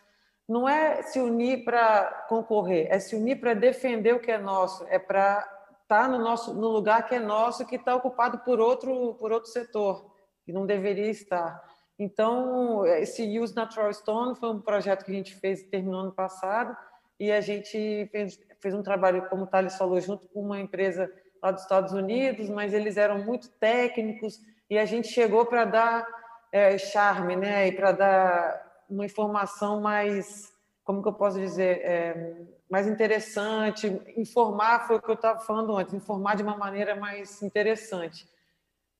[0.48, 4.84] não é se unir para concorrer, é se unir para defender o que é nosso,
[4.88, 5.38] é para
[5.82, 9.30] estar tá no, nosso, no lugar que é nosso, que está ocupado por outro, por
[9.30, 10.12] outro setor,
[10.44, 11.62] que não deveria estar.
[11.96, 16.76] Então, esse Use Natural Stone foi um projeto que a gente fez, terminou ano passado,
[17.20, 21.08] e a gente fez, fez um trabalho, como o Thales falou, junto com uma empresa
[21.40, 26.15] lá dos Estados Unidos, mas eles eram muito técnicos, e a gente chegou para dar
[26.52, 27.68] é, charme, né?
[27.68, 30.54] E para dar uma informação mais
[30.86, 32.36] como que eu posso dizer, é,
[32.70, 37.42] mais interessante, informar, foi o que eu estava falando antes, informar de uma maneira mais
[37.42, 38.28] interessante.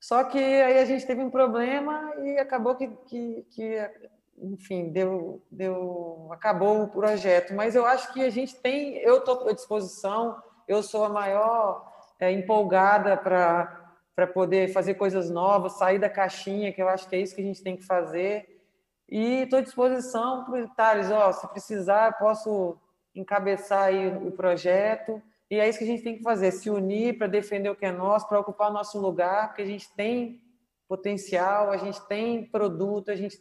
[0.00, 3.90] Só que aí a gente teve um problema e acabou que, que, que
[4.36, 7.54] enfim, deu, deu, acabou o projeto.
[7.54, 11.88] Mas eu acho que a gente tem, eu estou à disposição, eu sou a maior
[12.18, 13.85] é, empolgada para
[14.16, 17.42] para poder fazer coisas novas, sair da caixinha, que eu acho que é isso que
[17.42, 18.64] a gente tem que fazer.
[19.06, 22.78] E estou à disposição para o Thales, ó, se precisar, posso
[23.14, 25.22] encabeçar aí o projeto.
[25.50, 27.84] E é isso que a gente tem que fazer, se unir para defender o que
[27.84, 30.42] é nosso, para ocupar o nosso lugar, porque a gente tem
[30.88, 33.38] potencial, a gente tem produto, a gente,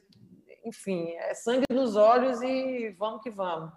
[0.65, 3.71] enfim, é sangue nos olhos e vamos que vamos.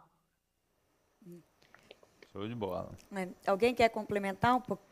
[2.32, 2.90] Show de bola.
[3.46, 4.88] Alguém quer complementar um pouco?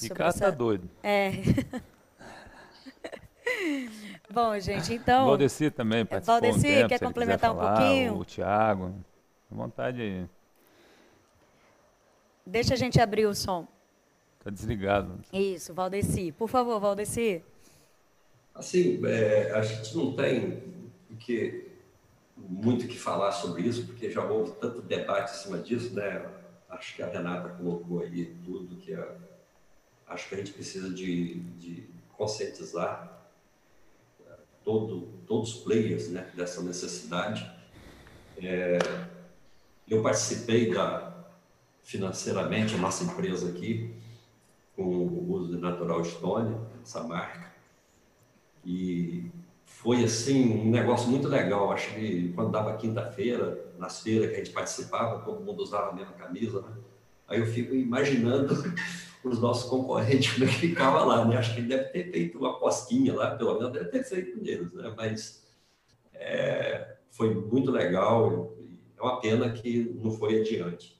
[0.00, 0.46] Ricardo essa...
[0.46, 0.90] tá doido.
[1.02, 1.30] É.
[4.30, 5.26] Bom, gente, então.
[5.26, 8.18] Valdeci também participou Valdeci, um tempo, quer complementar um pouquinho?
[8.18, 8.94] O Tiago.
[9.50, 10.26] vontade aí.
[12.44, 13.66] Deixa a gente abrir o som.
[14.38, 15.20] Está desligado.
[15.32, 16.32] Isso, Valdeci.
[16.32, 17.42] Por favor, Valdeci.
[18.54, 20.62] Assim, é, a gente não tem
[21.18, 21.70] que,
[22.36, 26.26] muito que falar sobre isso, porque já houve tanto debate em cima disso, né?
[26.68, 29.16] Acho que a Renata colocou aí tudo que a,
[30.06, 33.28] acho que a gente precisa de, de conscientizar
[34.26, 34.32] é,
[34.62, 37.50] todo, todos os players né, dessa necessidade.
[38.38, 38.78] É,
[39.88, 41.14] eu participei da,
[41.82, 43.94] financeiramente a nossa empresa aqui,
[44.74, 47.52] com o uso de Natural Stone, essa marca.
[48.64, 49.30] E
[49.64, 51.70] foi, assim, um negócio muito legal.
[51.70, 55.92] Acho que quando dava quinta-feira, nas feiras que a gente participava, todo mundo usava a
[55.92, 56.76] mesma camisa, né?
[57.28, 58.54] Aí eu fico imaginando
[59.28, 61.36] os nossos concorrentes, como é que ficava lá, né?
[61.36, 64.72] Acho que ele deve ter feito uma cosquinha lá, pelo menos deve ter feito neles,
[64.72, 64.92] né?
[64.96, 65.46] Mas
[66.12, 68.54] é, foi muito legal.
[68.96, 70.94] É uma pena que não foi adiante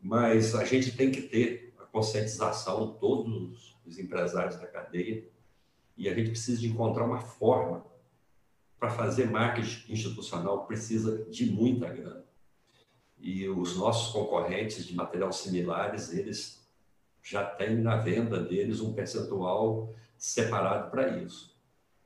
[0.00, 5.28] mas a gente tem que ter a conscientização todos os empresários da cadeia
[5.96, 7.84] e a gente precisa de encontrar uma forma
[8.78, 12.24] para fazer marketing institucional precisa de muita grana.
[13.18, 16.59] E os nossos concorrentes de material similares, eles
[17.22, 21.56] já têm na venda deles um percentual separado para isso.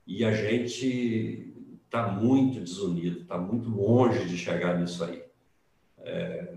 [0.07, 1.53] E a gente
[1.85, 5.23] está muito desunido, está muito longe de chegar nisso aí.
[5.99, 6.55] É,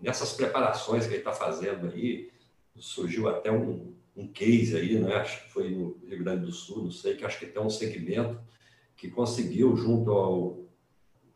[0.00, 2.30] nessas preparações que ele está fazendo aí,
[2.76, 5.14] surgiu até um, um case aí, né?
[5.14, 7.70] acho que foi no Rio Grande do Sul, não sei, que acho que tem um
[7.70, 8.40] segmento
[8.96, 10.64] que conseguiu, junto ao,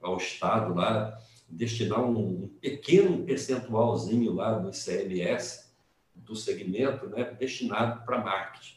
[0.01, 1.19] ao Estado lá,
[1.49, 5.64] destinar um, um pequeno percentualzinho lá do ICMS
[6.15, 8.77] do segmento, né, destinado para marketing.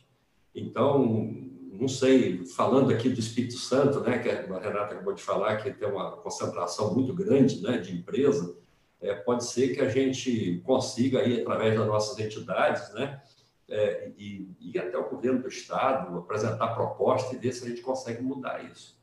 [0.54, 5.58] Então, não sei, falando aqui do Espírito Santo, né, que a Renata acabou de falar,
[5.58, 8.58] que tem uma concentração muito grande né, de empresa,
[9.00, 13.22] é, pode ser que a gente consiga, aí, através das nossas entidades, né,
[13.70, 17.82] é, e, e até o governo do Estado, apresentar proposta e ver se a gente
[17.82, 18.98] consegue mudar isso.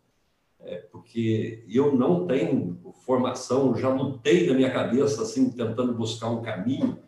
[0.61, 6.41] É, porque eu não tenho formação, já lutei na minha cabeça, assim, tentando buscar um
[6.41, 6.99] caminho,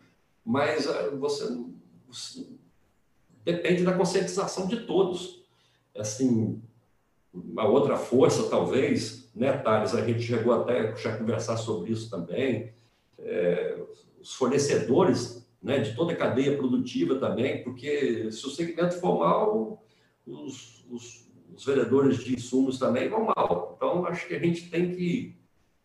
[0.47, 1.59] mas é, você,
[2.07, 2.47] você
[3.45, 5.45] depende da conscientização de todos.
[5.95, 6.63] Assim,
[7.35, 9.95] uma outra força, talvez, né, Thales?
[9.95, 12.75] A gente chegou até a conversar sobre isso também
[13.19, 13.79] é,
[14.21, 19.83] os fornecedores né, de toda a cadeia produtiva também, porque se o segmento for mal,
[20.27, 23.75] os, os, os vendedores de insumos também vão mal.
[23.77, 25.37] Então, acho que a gente tem que,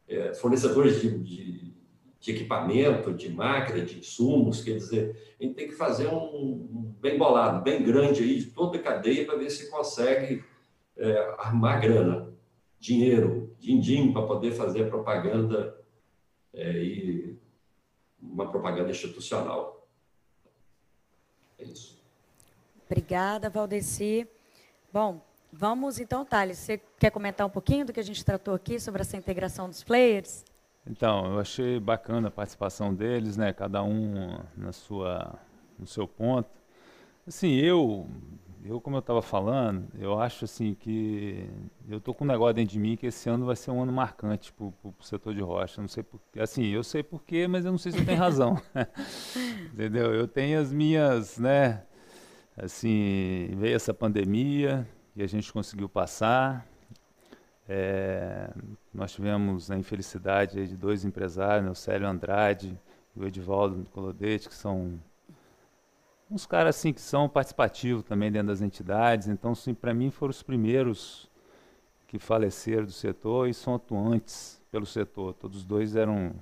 [0.07, 1.73] é, fornecedores de, de,
[2.21, 7.17] de, equipamento, de máquina, de insumos, quer dizer, a gente tem que fazer um, bem
[7.17, 10.43] bolado, bem grande aí de toda a cadeia para ver se consegue
[10.95, 12.31] é, armar grana,
[12.79, 15.75] dinheiro, din-din, para poder fazer propaganda
[16.53, 17.39] é, e
[18.21, 19.87] uma propaganda institucional.
[21.57, 21.99] É isso.
[22.85, 24.27] Obrigada, Valdeci.
[24.93, 25.19] Bom,
[25.51, 29.01] vamos então, Thales, você quer comentar um pouquinho do que a gente tratou aqui sobre
[29.01, 30.45] essa integração dos players?
[30.85, 33.53] Então, eu achei bacana a participação deles, né?
[33.53, 35.39] Cada um na sua,
[35.77, 36.49] no seu ponto.
[37.27, 38.07] Assim, eu
[38.63, 41.49] eu, como eu estava falando, eu acho assim que
[41.89, 43.91] eu tô com um negócio dentro de mim que esse ano vai ser um ano
[43.91, 45.81] marcante para o setor de rocha.
[45.81, 48.61] Não sei porque, assim, eu sei porquê, mas eu não sei se tenho razão.
[49.73, 50.13] Entendeu?
[50.13, 51.83] Eu tenho as minhas, né?
[52.55, 56.67] Assim, veio essa pandemia e a gente conseguiu passar.
[57.73, 58.49] É,
[58.93, 62.77] nós tivemos a infelicidade de dois empresários, né, o Célio Andrade
[63.15, 64.99] e o Edivaldo Colodete, que são
[66.29, 69.29] uns caras assim que são participativos também dentro das entidades.
[69.29, 71.31] Então, para mim foram os primeiros
[72.07, 75.33] que faleceram do setor e são atuantes pelo setor.
[75.33, 76.33] Todos os dois eram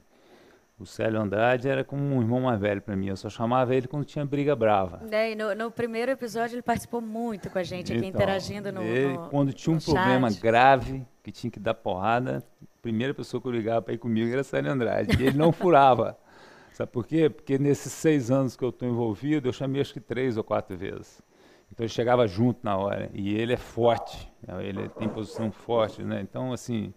[0.80, 3.07] o Célio Andrade era como um irmão mais velho para mim.
[3.07, 5.01] Eu só chamava ele quando tinha briga brava.
[5.11, 8.81] É, no, no, primeiro episódio ele participou muito com a gente aqui, então, interagindo no,
[8.81, 13.41] ele, no Quando tinha um problema grave, que tinha que dar porrada, a primeira pessoa
[13.41, 15.22] que eu ligava para ir comigo era Célio Andrade.
[15.22, 16.18] E ele não furava.
[16.72, 17.30] Sabe por quê?
[17.30, 20.77] Porque nesses seis anos que eu estou envolvido, eu chamei acho que três ou quatro
[20.77, 21.22] vezes.
[21.69, 23.10] Então ele chegava junto na hora.
[23.14, 24.31] E ele é forte,
[24.61, 26.22] ele tem posição forte, né?
[26.22, 26.93] Então, assim,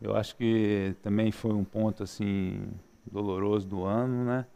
[0.00, 2.68] eu acho que também foi um ponto, assim,
[3.10, 4.46] doloroso do ano, né?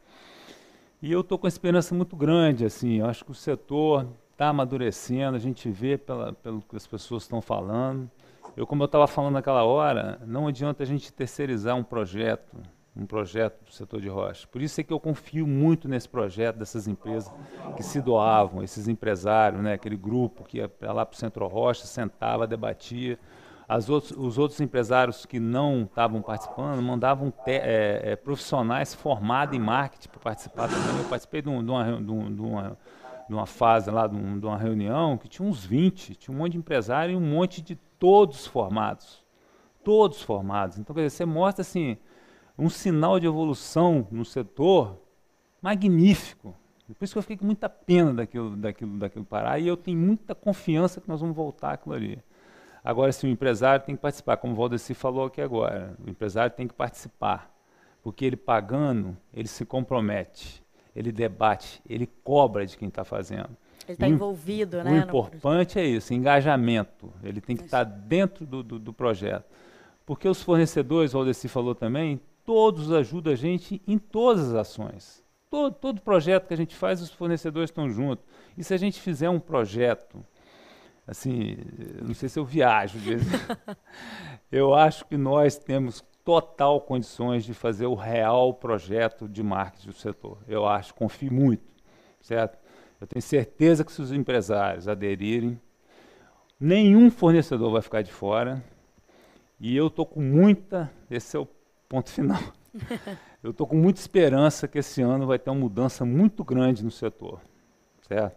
[1.01, 4.49] E eu estou com uma esperança muito grande, assim, eu acho que o setor está
[4.49, 8.11] amadurecendo, a gente vê pela, pelo que as pessoas estão falando.
[8.57, 12.57] Eu, como eu estava falando naquela hora, não adianta a gente terceirizar um projeto,
[12.97, 14.49] um projeto do setor de rocha.
[14.49, 17.33] Por isso é que eu confio muito nesse projeto dessas empresas
[17.77, 21.87] que se doavam, esses empresários, né, aquele grupo que ia lá para o Centro Rocha,
[21.87, 23.19] sentava, debatia,
[23.91, 29.61] outros, os outros empresários que não estavam participando mandavam te, é, é, profissionais formados em
[29.61, 30.99] marketing para participar também.
[30.99, 32.79] Eu participei de, um, de, uma, de, uma,
[33.29, 36.39] de, uma, fase lá, de, um, de, uma reunião que tinha uns 20, tinha um
[36.39, 39.23] monte de empresário e um monte de todos formados.
[39.85, 40.79] Todos formados.
[40.79, 41.99] Então, quer dizer, você mostra assim,
[42.59, 44.99] um sinal de evolução no setor
[45.61, 46.55] magnífico.
[46.99, 49.99] Por isso que eu fiquei com muita pena daquilo, daquilo, daquilo parar e eu tenho
[49.99, 52.19] muita confiança que nós vamos voltar aquilo ali.
[52.85, 56.55] Agora, se o empresário tem que participar, como o Valdeci falou aqui agora, o empresário
[56.55, 57.53] tem que participar,
[58.03, 60.63] porque ele pagando, ele se compromete,
[60.95, 63.51] ele debate, ele cobra de quem está fazendo.
[63.87, 64.93] Ele está envolvido, o né?
[64.93, 67.11] O importante é isso, engajamento.
[67.23, 69.47] Ele tem que estar tá dentro do, do, do, projeto.
[70.05, 75.25] Porque os fornecedores, o Valdeci falou também, todos ajudam a gente em todas as ações.
[75.51, 78.25] Todo, todo projeto que a gente faz, os fornecedores estão juntos.
[78.57, 80.23] E se a gente fizer um projeto
[81.09, 81.57] assim,
[82.07, 82.99] não sei se eu viajo,
[84.53, 89.95] eu acho que nós temos total condições de fazer o real projeto de marketing do
[89.95, 90.39] setor.
[90.47, 91.65] Eu acho, confio muito,
[92.21, 92.59] certo?
[93.01, 95.59] Eu tenho certeza que se os empresários aderirem,
[96.61, 98.63] nenhum fornecedor vai ficar de fora.
[99.59, 101.49] E eu estou com muita, esse é o
[101.89, 102.43] ponto final.
[103.43, 106.91] eu estou com muita esperança que esse ano vai ter uma mudança muito grande no
[106.91, 107.41] setor,
[108.07, 108.37] certo?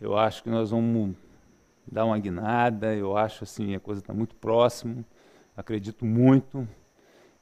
[0.00, 1.16] Eu acho que nós vamos
[1.90, 2.94] dar uma guinada.
[2.94, 5.04] Eu acho assim, a coisa está muito próximo.
[5.56, 6.66] Acredito muito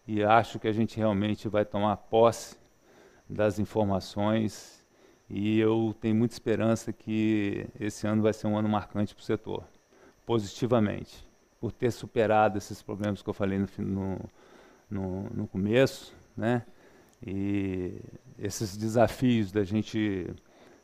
[0.06, 2.56] e acho que a gente realmente vai tomar posse
[3.28, 4.84] das informações
[5.28, 9.24] e eu tenho muita esperança que esse ano vai ser um ano marcante para o
[9.24, 9.64] setor,
[10.26, 11.24] positivamente,
[11.60, 14.18] por ter superado esses problemas que eu falei no, no,
[14.90, 16.66] no, no começo, né?
[17.24, 18.00] E
[18.36, 20.34] esses desafios da gente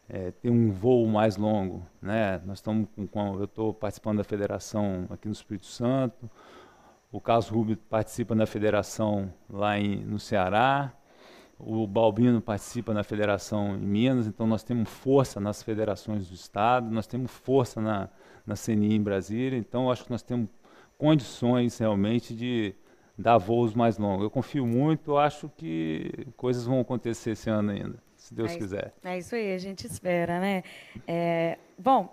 [0.08, 1.86] é, ter um voo mais longo.
[2.00, 2.40] Né?
[2.44, 6.30] Nós estamos com, eu estou participando da federação aqui no Espírito Santo,
[7.10, 10.92] o Carlos Rubio participa da federação lá em, no Ceará,
[11.58, 16.90] o Balbino participa na federação em Minas, então nós temos força nas federações do Estado,
[16.90, 18.10] nós temos força na,
[18.44, 20.48] na CNI em Brasília, então acho que nós temos
[20.98, 22.74] condições realmente de
[23.16, 24.24] dar voos mais longos.
[24.24, 28.92] Eu confio muito, acho que coisas vão acontecer esse ano ainda se Deus é, quiser.
[29.04, 30.64] É isso aí, a gente espera, né?
[31.06, 32.12] É, bom,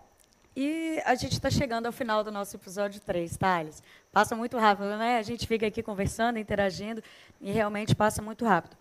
[0.56, 3.82] e a gente está chegando ao final do nosso episódio 3, Thales.
[4.12, 5.18] Passa muito rápido, né?
[5.18, 7.02] A gente fica aqui conversando, interagindo,
[7.42, 8.78] e realmente passa muito rápido.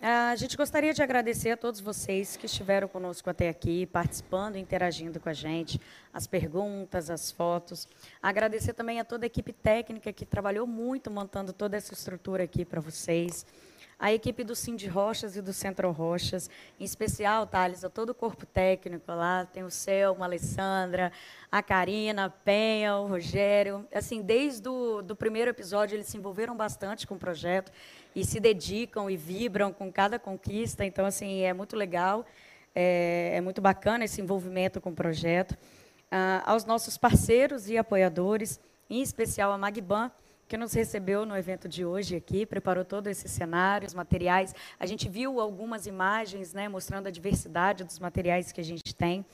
[0.00, 5.20] A gente gostaria de agradecer a todos vocês que estiveram conosco até aqui, participando, interagindo
[5.20, 5.80] com a gente,
[6.12, 7.86] as perguntas, as fotos.
[8.20, 12.64] Agradecer também a toda a equipe técnica que trabalhou muito montando toda essa estrutura aqui
[12.64, 13.46] para vocês
[14.02, 16.50] a equipe do Cindy Rochas e do Centro Rochas,
[16.80, 21.12] em especial, Thales, a todo o corpo técnico lá, tem o Selma, a Alessandra,
[21.52, 23.86] a Karina, a Penha, o Rogério.
[23.94, 27.70] Assim, desde o do primeiro episódio, eles se envolveram bastante com o projeto
[28.12, 30.84] e se dedicam e vibram com cada conquista.
[30.84, 32.26] Então, assim, é muito legal,
[32.74, 35.56] é, é muito bacana esse envolvimento com o projeto.
[36.10, 38.58] Ah, aos nossos parceiros e apoiadores,
[38.90, 40.10] em especial a Magban,
[40.52, 44.54] que nos recebeu no evento de hoje aqui, preparou todo esse cenário, os materiais.
[44.78, 49.24] A gente viu algumas imagens né, mostrando a diversidade dos materiais que a gente tem.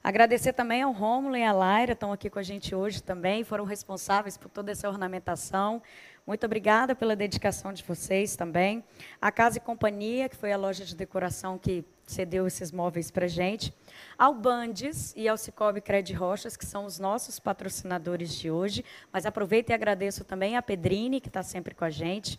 [0.00, 3.64] Agradecer também ao Rômulo e à Laira, estão aqui com a gente hoje também, foram
[3.64, 5.82] responsáveis por toda essa ornamentação.
[6.24, 8.84] Muito obrigada pela dedicação de vocês também.
[9.20, 13.26] A Casa e Companhia, que foi a loja de decoração que cedeu esses móveis para
[13.26, 13.72] gente
[14.18, 18.84] ao Bandes e ao Cicobi Cred Rochas, que são os nossos patrocinadores de hoje.
[19.10, 22.38] Mas aproveito e agradeço também a Pedrini, que está sempre com a gente.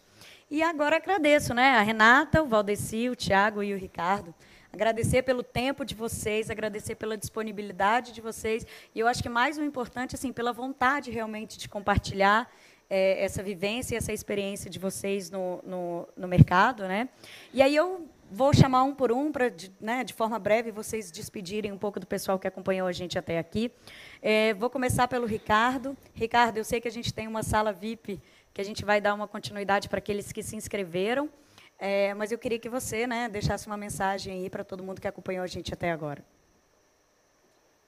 [0.49, 4.31] E agora agradeço né, a Renata, o Valdeci, o Tiago e o Ricardo.
[4.71, 8.65] Agradecer pelo tempo de vocês, agradecer pela disponibilidade de vocês.
[8.93, 12.47] E eu acho que mais o importante, assim, pela vontade realmente de compartilhar
[12.91, 17.09] é, essa vivência e essa experiência de vocês no, no, no mercado, né?
[17.53, 21.71] E aí eu vou chamar um por um para, né, de forma breve, vocês despedirem
[21.71, 23.71] um pouco do pessoal que acompanhou a gente até aqui.
[24.21, 25.97] É, vou começar pelo Ricardo.
[26.13, 28.21] Ricardo, eu sei que a gente tem uma sala VIP
[28.53, 31.29] que a gente vai dar uma continuidade para aqueles que se inscreveram.
[31.77, 35.07] É, mas eu queria que você né, deixasse uma mensagem aí para todo mundo que
[35.07, 36.23] acompanhou a gente até agora.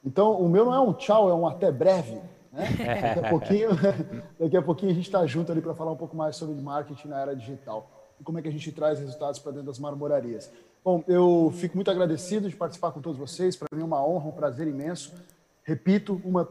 [0.06, 2.20] Então, o meu não é um tchau, é um até breve.
[2.52, 2.68] Né?
[3.16, 3.70] Daqui, a pouquinho,
[4.40, 7.08] daqui a pouquinho a gente está junto ali para falar um pouco mais sobre marketing
[7.08, 10.50] na era digital e como é que a gente traz resultados para dentro das marmorarias.
[10.84, 13.54] Bom, eu fico muito agradecido de participar com todos vocês.
[13.54, 15.14] Para mim é uma honra, um prazer imenso.
[15.62, 16.48] Repito, uma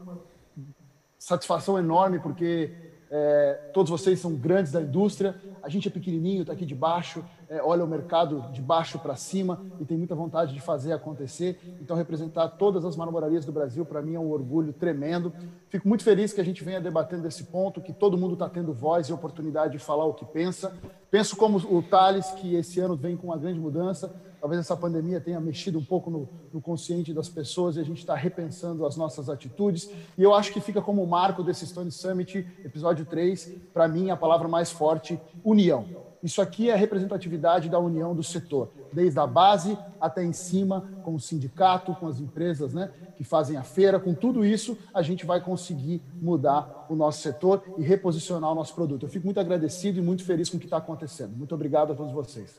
[1.17, 2.71] satisfação enorme, porque
[3.09, 7.25] é, todos vocês são grandes da indústria, a gente é pequenininho, está aqui de baixo,
[7.53, 11.59] é, olha o mercado de baixo para cima e tem muita vontade de fazer acontecer.
[11.79, 15.31] Então, representar todas as marmorarias do Brasil, para mim, é um orgulho tremendo.
[15.69, 18.73] Fico muito feliz que a gente venha debatendo esse ponto, que todo mundo está tendo
[18.73, 20.75] voz e oportunidade de falar o que pensa.
[21.11, 24.11] Penso como o Thales, que esse ano vem com uma grande mudança.
[24.41, 27.99] Talvez essa pandemia tenha mexido um pouco no, no consciente das pessoas e a gente
[27.99, 29.91] está repensando as nossas atitudes.
[30.17, 34.17] E eu acho que fica como marco desse Stone Summit, episódio 3, para mim, a
[34.17, 36.02] palavra mais forte, união.
[36.23, 40.89] Isso aqui é a representatividade da união do setor, desde a base até em cima,
[41.03, 43.99] com o sindicato, com as empresas né, que fazem a feira.
[43.99, 48.73] Com tudo isso, a gente vai conseguir mudar o nosso setor e reposicionar o nosso
[48.73, 49.05] produto.
[49.05, 51.35] Eu fico muito agradecido e muito feliz com o que está acontecendo.
[51.35, 52.57] Muito obrigado a todos vocês.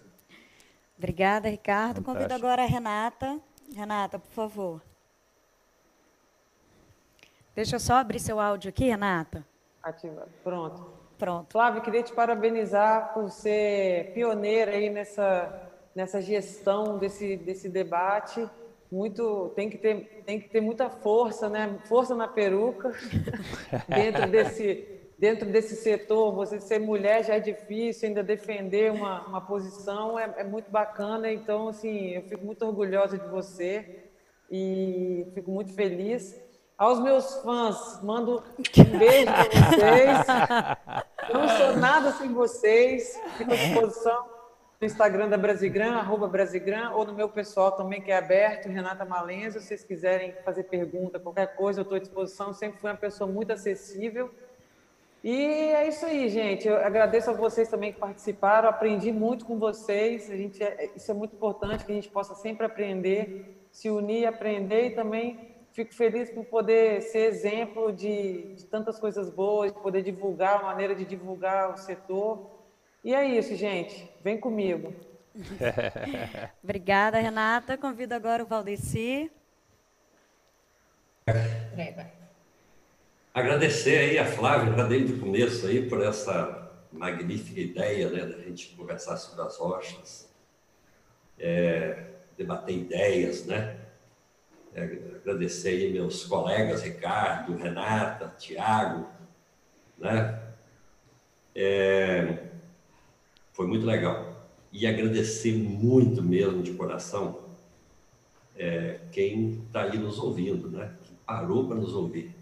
[0.99, 2.03] Obrigada, Ricardo.
[2.03, 2.13] Fantástico.
[2.13, 3.41] Convido agora a Renata.
[3.75, 4.83] Renata, por favor.
[7.55, 9.43] Deixa eu só abrir seu áudio aqui, Renata.
[9.83, 10.29] Ativa.
[10.43, 11.04] Pronto.
[11.19, 11.53] Pronto.
[11.53, 18.49] Flávio, queria te parabenizar por ser pioneira aí nessa, nessa gestão desse, desse debate.
[18.91, 21.79] Muito, tem que ter, tem que ter muita força, né?
[21.87, 22.93] Força na peruca
[23.89, 29.41] dentro desse dentro desse setor, você ser mulher já é difícil, ainda defender uma, uma
[29.41, 31.33] posição é, é muito bacana.
[31.33, 34.05] Então, assim, eu fico muito orgulhosa de você
[34.51, 36.39] e fico muito feliz.
[36.85, 38.45] Aos meus fãs, mando
[38.77, 40.19] um beijo para vocês.
[41.31, 43.19] Eu não sou nada sem vocês.
[43.39, 44.27] Fico à disposição
[44.79, 49.03] no Instagram da Brasigran, arroba Brasigran, ou no meu pessoal também, que é aberto, Renata
[49.03, 49.61] Malenza.
[49.61, 52.53] Se vocês quiserem fazer pergunta, qualquer coisa, eu estou à disposição.
[52.53, 54.31] Sempre fui uma pessoa muito acessível.
[55.23, 56.69] E é isso aí, gente.
[56.69, 58.69] Eu agradeço a vocês também que participaram.
[58.69, 60.31] Aprendi muito com vocês.
[60.31, 64.27] A gente é, isso é muito importante que a gente possa sempre aprender, se unir,
[64.27, 70.03] aprender e também fico feliz por poder ser exemplo de, de tantas coisas boas, poder
[70.03, 72.49] divulgar, uma maneira de divulgar o setor.
[73.03, 74.09] E é isso, gente.
[74.23, 74.95] Vem comigo.
[76.63, 77.77] Obrigada, Renata.
[77.77, 79.31] Convido agora o Valdeci.
[83.35, 88.39] Agradecer aí a Flávia, já desde o começo aí, por essa magnífica ideia, né, da
[88.39, 90.33] gente conversar sobre as rochas,
[91.37, 93.84] é, debater ideias, né?
[94.75, 94.83] É,
[95.23, 99.07] agradecer aí meus colegas Ricardo, Renata, Tiago,
[99.97, 100.41] né?
[101.55, 102.45] É,
[103.53, 104.49] foi muito legal.
[104.73, 107.45] E agradecer muito mesmo de coração
[108.57, 110.93] é, quem está aí nos ouvindo, né?
[111.05, 112.35] Que parou para nos ouvir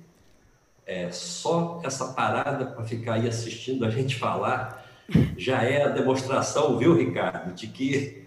[0.86, 4.82] é, só essa parada para ficar aí assistindo a gente falar
[5.36, 8.26] já é a demonstração, viu, Ricardo, de que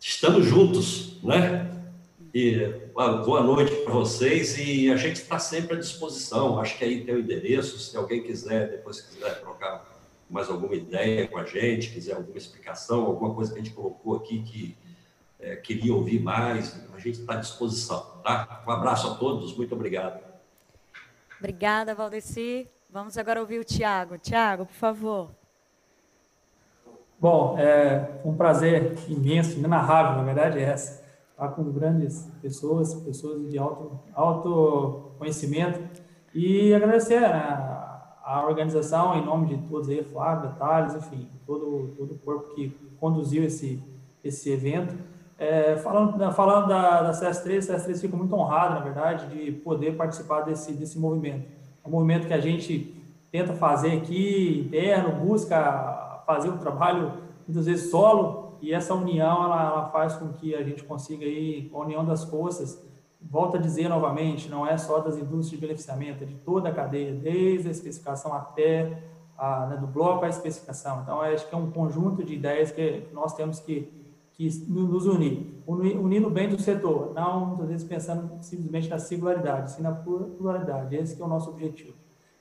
[0.00, 1.75] estamos juntos, né?
[2.38, 6.60] E boa noite para vocês e a gente está sempre à disposição.
[6.60, 9.86] Acho que aí tem o endereço, se alguém quiser, depois quiser trocar
[10.28, 14.16] mais alguma ideia com a gente, quiser alguma explicação, alguma coisa que a gente colocou
[14.16, 14.76] aqui que
[15.40, 18.62] é, queria ouvir mais, a gente está à disposição, tá?
[18.68, 20.22] Um abraço a todos, muito obrigado.
[21.38, 22.68] Obrigada, Valdeci.
[22.90, 24.18] Vamos agora ouvir o Tiago.
[24.18, 25.30] Tiago, por favor.
[27.18, 31.05] Bom, é um prazer imenso, inenarrável, na verdade é essa,
[31.36, 35.78] estar com grandes pessoas, pessoas de alto, alto conhecimento
[36.34, 42.14] e agradecer a, a organização em nome de todos aí, Flávia, Thales, enfim, todo, todo
[42.14, 43.82] o corpo que conduziu esse,
[44.24, 44.96] esse evento.
[45.38, 49.94] É, falando falando da, da CS3, a CS3 fica muito honrado, na verdade, de poder
[49.94, 51.46] participar desse, desse movimento.
[51.84, 52.96] É um movimento que a gente
[53.30, 57.12] tenta fazer aqui, interno, busca fazer um trabalho,
[57.46, 61.70] muitas vezes, solo, e essa união, ela, ela faz com que a gente consiga, aí,
[61.72, 62.84] a união das forças,
[63.20, 66.72] volto a dizer novamente, não é só das indústrias de beneficiamento, é de toda a
[66.72, 69.04] cadeia, desde a especificação até
[69.38, 71.02] a, né, do bloco à especificação.
[71.02, 73.88] Então, acho que é um conjunto de ideias que nós temos que
[74.32, 79.80] que nos unir, unindo bem do setor, não muitas vezes pensando simplesmente na singularidade, sim
[79.80, 80.94] na pluralidade.
[80.94, 81.94] Esse é o nosso objetivo.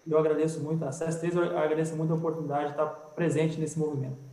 [0.06, 2.86] eu agradeço muito a CES3, eu agradeço muito a oportunidade de estar
[3.16, 4.25] presente nesse movimento.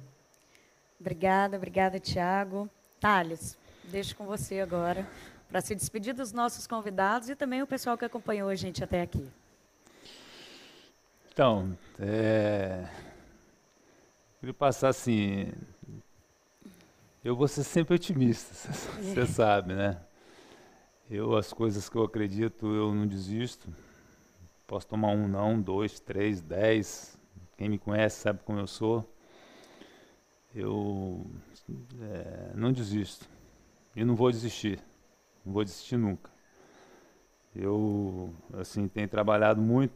[1.03, 2.71] Obrigada, obrigada, Tiago.
[3.01, 3.59] Thales,
[3.91, 5.05] deixo com você agora
[5.49, 9.03] para se despedir dos nossos convidados e também o pessoal que acompanhou a gente até
[9.03, 9.29] aqui.
[11.33, 12.87] Então, é,
[14.39, 15.53] queria passar assim,
[17.25, 18.55] eu vou ser sempre otimista,
[19.03, 20.01] você sabe, né?
[21.11, 23.69] Eu, as coisas que eu acredito, eu não desisto.
[24.69, 27.19] Posso tomar um não, dois, três, dez.
[27.59, 29.12] Quem me conhece sabe como eu sou.
[30.55, 31.27] Eu
[32.01, 33.29] é, não desisto.
[33.97, 34.79] E não vou desistir.
[35.45, 36.31] Não vou desistir nunca.
[37.55, 39.95] Eu, assim, tenho trabalhado muito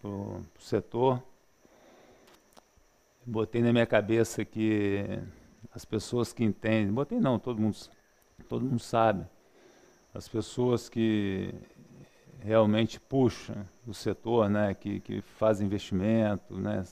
[0.00, 1.22] pro, pro setor.
[3.24, 5.04] Botei na minha cabeça que
[5.72, 7.76] as pessoas que entendem, botei não, todo mundo,
[8.48, 9.26] todo mundo sabe.
[10.12, 11.54] As pessoas que
[12.40, 16.82] realmente puxam o setor, né, que, que fazem investimento, né,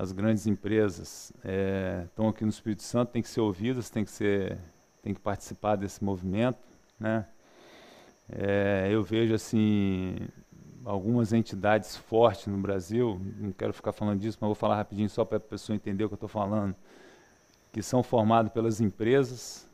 [0.00, 4.10] as grandes empresas é, estão aqui no Espírito Santo, tem que ser ouvidas, tem que
[4.10, 4.56] ser,
[5.02, 6.58] tem que participar desse movimento,
[6.98, 7.26] né.
[8.26, 10.16] É, eu vejo assim
[10.86, 15.22] algumas entidades fortes no Brasil, não quero ficar falando disso, mas vou falar rapidinho só
[15.22, 16.74] para a pessoa entender o que eu estou falando,
[17.70, 19.68] que são formados pelas empresas,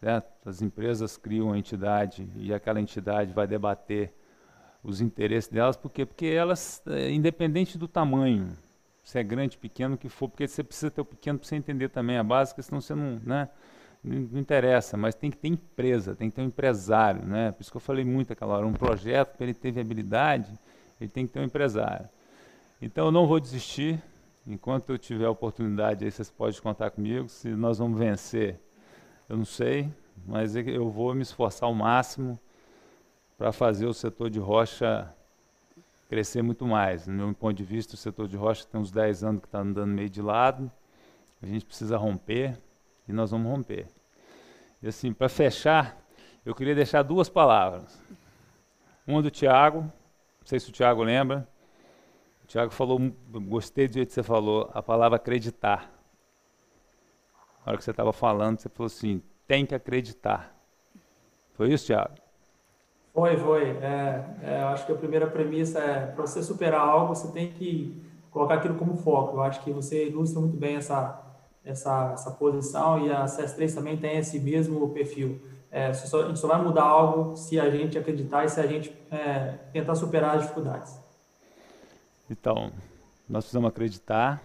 [0.00, 0.28] certo?
[0.44, 4.12] As empresas criam uma entidade e aquela entidade vai debater
[4.82, 6.04] os interesses delas, por quê?
[6.04, 8.56] Porque elas, é, independente do tamanho,
[9.02, 11.56] se é grande, pequeno, o que for, porque você precisa ter o pequeno para você
[11.56, 13.48] entender também a básica, senão você não, né,
[14.02, 17.52] não interessa, mas tem que ter empresa, tem que ter um empresário, né?
[17.52, 20.58] Por isso que eu falei muito aquela hora, um projeto, para ele ter viabilidade,
[21.00, 22.08] ele tem que ter um empresário.
[22.80, 24.02] Então eu não vou desistir,
[24.46, 28.58] enquanto eu tiver a oportunidade, aí vocês podem contar comigo, se nós vamos vencer
[29.32, 29.90] eu não sei,
[30.26, 32.38] mas eu vou me esforçar ao máximo
[33.38, 35.10] para fazer o setor de rocha
[36.12, 37.06] crescer muito mais.
[37.06, 39.60] No meu ponto de vista, o setor de rocha tem uns 10 anos que está
[39.60, 40.70] andando meio de lado.
[41.40, 42.60] A gente precisa romper
[43.08, 43.86] e nós vamos romper.
[44.82, 45.96] E assim, para fechar,
[46.44, 47.98] eu queria deixar duas palavras.
[49.06, 51.48] Uma do Tiago, não sei se o Tiago lembra.
[52.44, 53.00] O Tiago falou,
[53.48, 55.90] gostei do jeito que você falou, a palavra acreditar.
[57.64, 60.54] Na hora que você estava falando, você falou assim: tem que acreditar.
[61.54, 62.21] Foi isso, Tiago?
[63.12, 63.70] Foi, foi.
[63.78, 68.02] É, é, acho que a primeira premissa é: para você superar algo, você tem que
[68.30, 69.36] colocar aquilo como foco.
[69.36, 71.22] Eu acho que você ilustra muito bem essa,
[71.64, 75.40] essa, essa posição e a CS3 também tem esse mesmo perfil.
[75.70, 78.66] É, só, a gente só vai mudar algo se a gente acreditar e se a
[78.66, 80.98] gente é, tentar superar as dificuldades.
[82.30, 82.72] Então,
[83.28, 84.42] nós precisamos acreditar,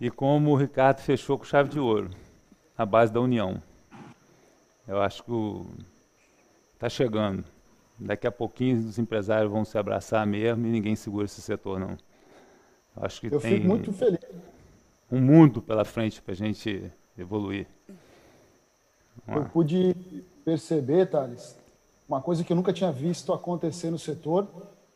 [0.00, 2.10] e como o Ricardo fechou com chave de ouro,
[2.76, 3.60] a base da união.
[4.86, 5.30] Eu acho que
[6.80, 7.44] está chegando.
[7.98, 11.98] Daqui a pouquinho os empresários vão se abraçar mesmo e ninguém segura esse setor, não.
[12.96, 14.18] Acho que Eu tem fico muito feliz.
[15.12, 17.66] um mundo pela frente para a gente evoluir.
[19.28, 19.94] Eu pude
[20.42, 21.54] perceber, Thales,
[22.08, 24.48] uma coisa que eu nunca tinha visto acontecer no setor,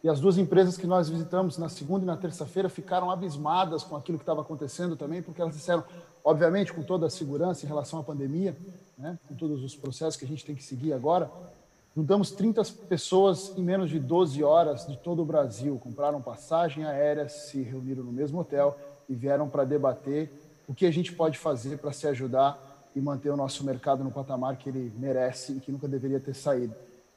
[0.02, 3.94] e as duas empresas que nós visitamos na segunda e na terça-feira ficaram abismadas com
[3.94, 5.84] aquilo que estava acontecendo também, porque elas disseram,
[6.24, 8.56] obviamente, com toda a segurança em relação à pandemia,
[8.96, 11.30] né, com todos os processos que a gente tem que seguir agora,
[11.96, 17.28] juntamos 30 pessoas em menos de 12 horas de todo o Brasil, compraram passagem aérea,
[17.28, 18.76] se reuniram no mesmo hotel
[19.08, 20.32] e vieram para debater
[20.66, 22.58] o que a gente pode fazer para se ajudar
[22.96, 26.34] e manter o nosso mercado no patamar que ele merece e que nunca deveria ter
[26.34, 26.74] saído.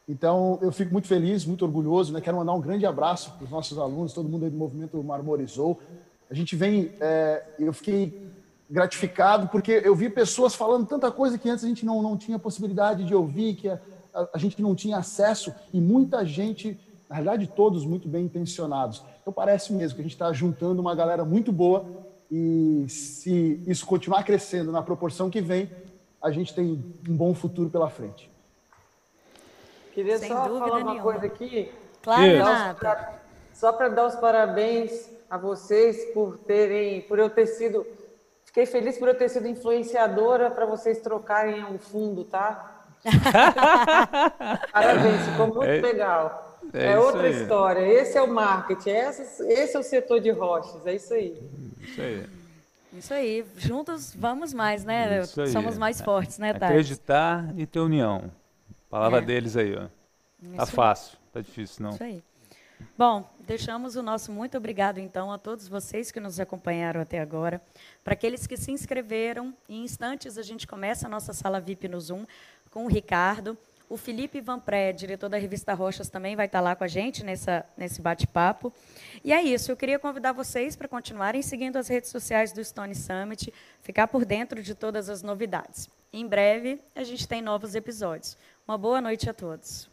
[0.07, 2.21] Então, eu fico muito feliz, muito orgulhoso, né?
[2.21, 5.79] Quero mandar um grande abraço para os nossos alunos, todo mundo aí do movimento Marmorizou.
[6.29, 8.31] A gente vem, é, eu fiquei
[8.69, 12.39] gratificado porque eu vi pessoas falando tanta coisa que antes a gente não, não tinha
[12.39, 13.79] possibilidade de ouvir, que a,
[14.18, 19.03] a, a gente não tinha acesso e muita gente, na realidade todos muito bem intencionados.
[19.22, 21.85] Então parece mesmo que a gente está juntando uma galera muito boa
[22.31, 25.69] e se isso continuar crescendo na proporção que vem,
[26.22, 28.30] a gente tem um bom futuro pela frente.
[29.94, 31.02] Queria Sem só falar uma nenhuma.
[31.02, 31.72] coisa aqui.
[32.02, 32.22] Claro,
[33.53, 37.85] Só para dar os parabéns a vocês por terem, por eu ter sido,
[38.45, 42.76] fiquei feliz por eu ter sido influenciadora para vocês trocarem o fundo, tá?
[44.71, 46.59] Parabéns, ficou muito É- legal.
[46.73, 47.41] é É, outra aí.
[47.41, 47.79] história.
[47.81, 51.41] Esse é o marketing, esse, esse é o setor de rochas, é isso aí.
[51.81, 52.25] Isso aí.
[52.93, 55.21] Isso aí, juntos vamos mais, né?
[55.21, 55.49] Isso aí.
[55.49, 56.71] Somos mais fortes, né, Thales?
[56.85, 58.31] Acreditar e ter união.
[58.89, 59.21] Palavra É.
[59.21, 59.87] deles aí, ó.
[60.55, 61.91] Tá Isso fácil, tá difícil não.
[61.91, 62.23] Isso aí.
[62.97, 67.59] Bom, deixamos o nosso muito obrigado, então, a todos vocês que nos acompanharam até agora.
[68.03, 71.99] Para aqueles que se inscreveram, em instantes a gente começa a nossa sala VIP no
[71.99, 72.25] Zoom
[72.72, 73.57] com o Ricardo.
[73.89, 77.23] O Felipe Van Pré, diretor da revista Rochas, também vai estar lá com a gente
[77.23, 78.73] nessa, nesse bate-papo.
[79.23, 82.94] E é isso, eu queria convidar vocês para continuarem seguindo as redes sociais do Stone
[82.94, 85.89] Summit, ficar por dentro de todas as novidades.
[86.11, 88.38] Em breve, a gente tem novos episódios.
[88.68, 89.89] Uma boa noite a todos.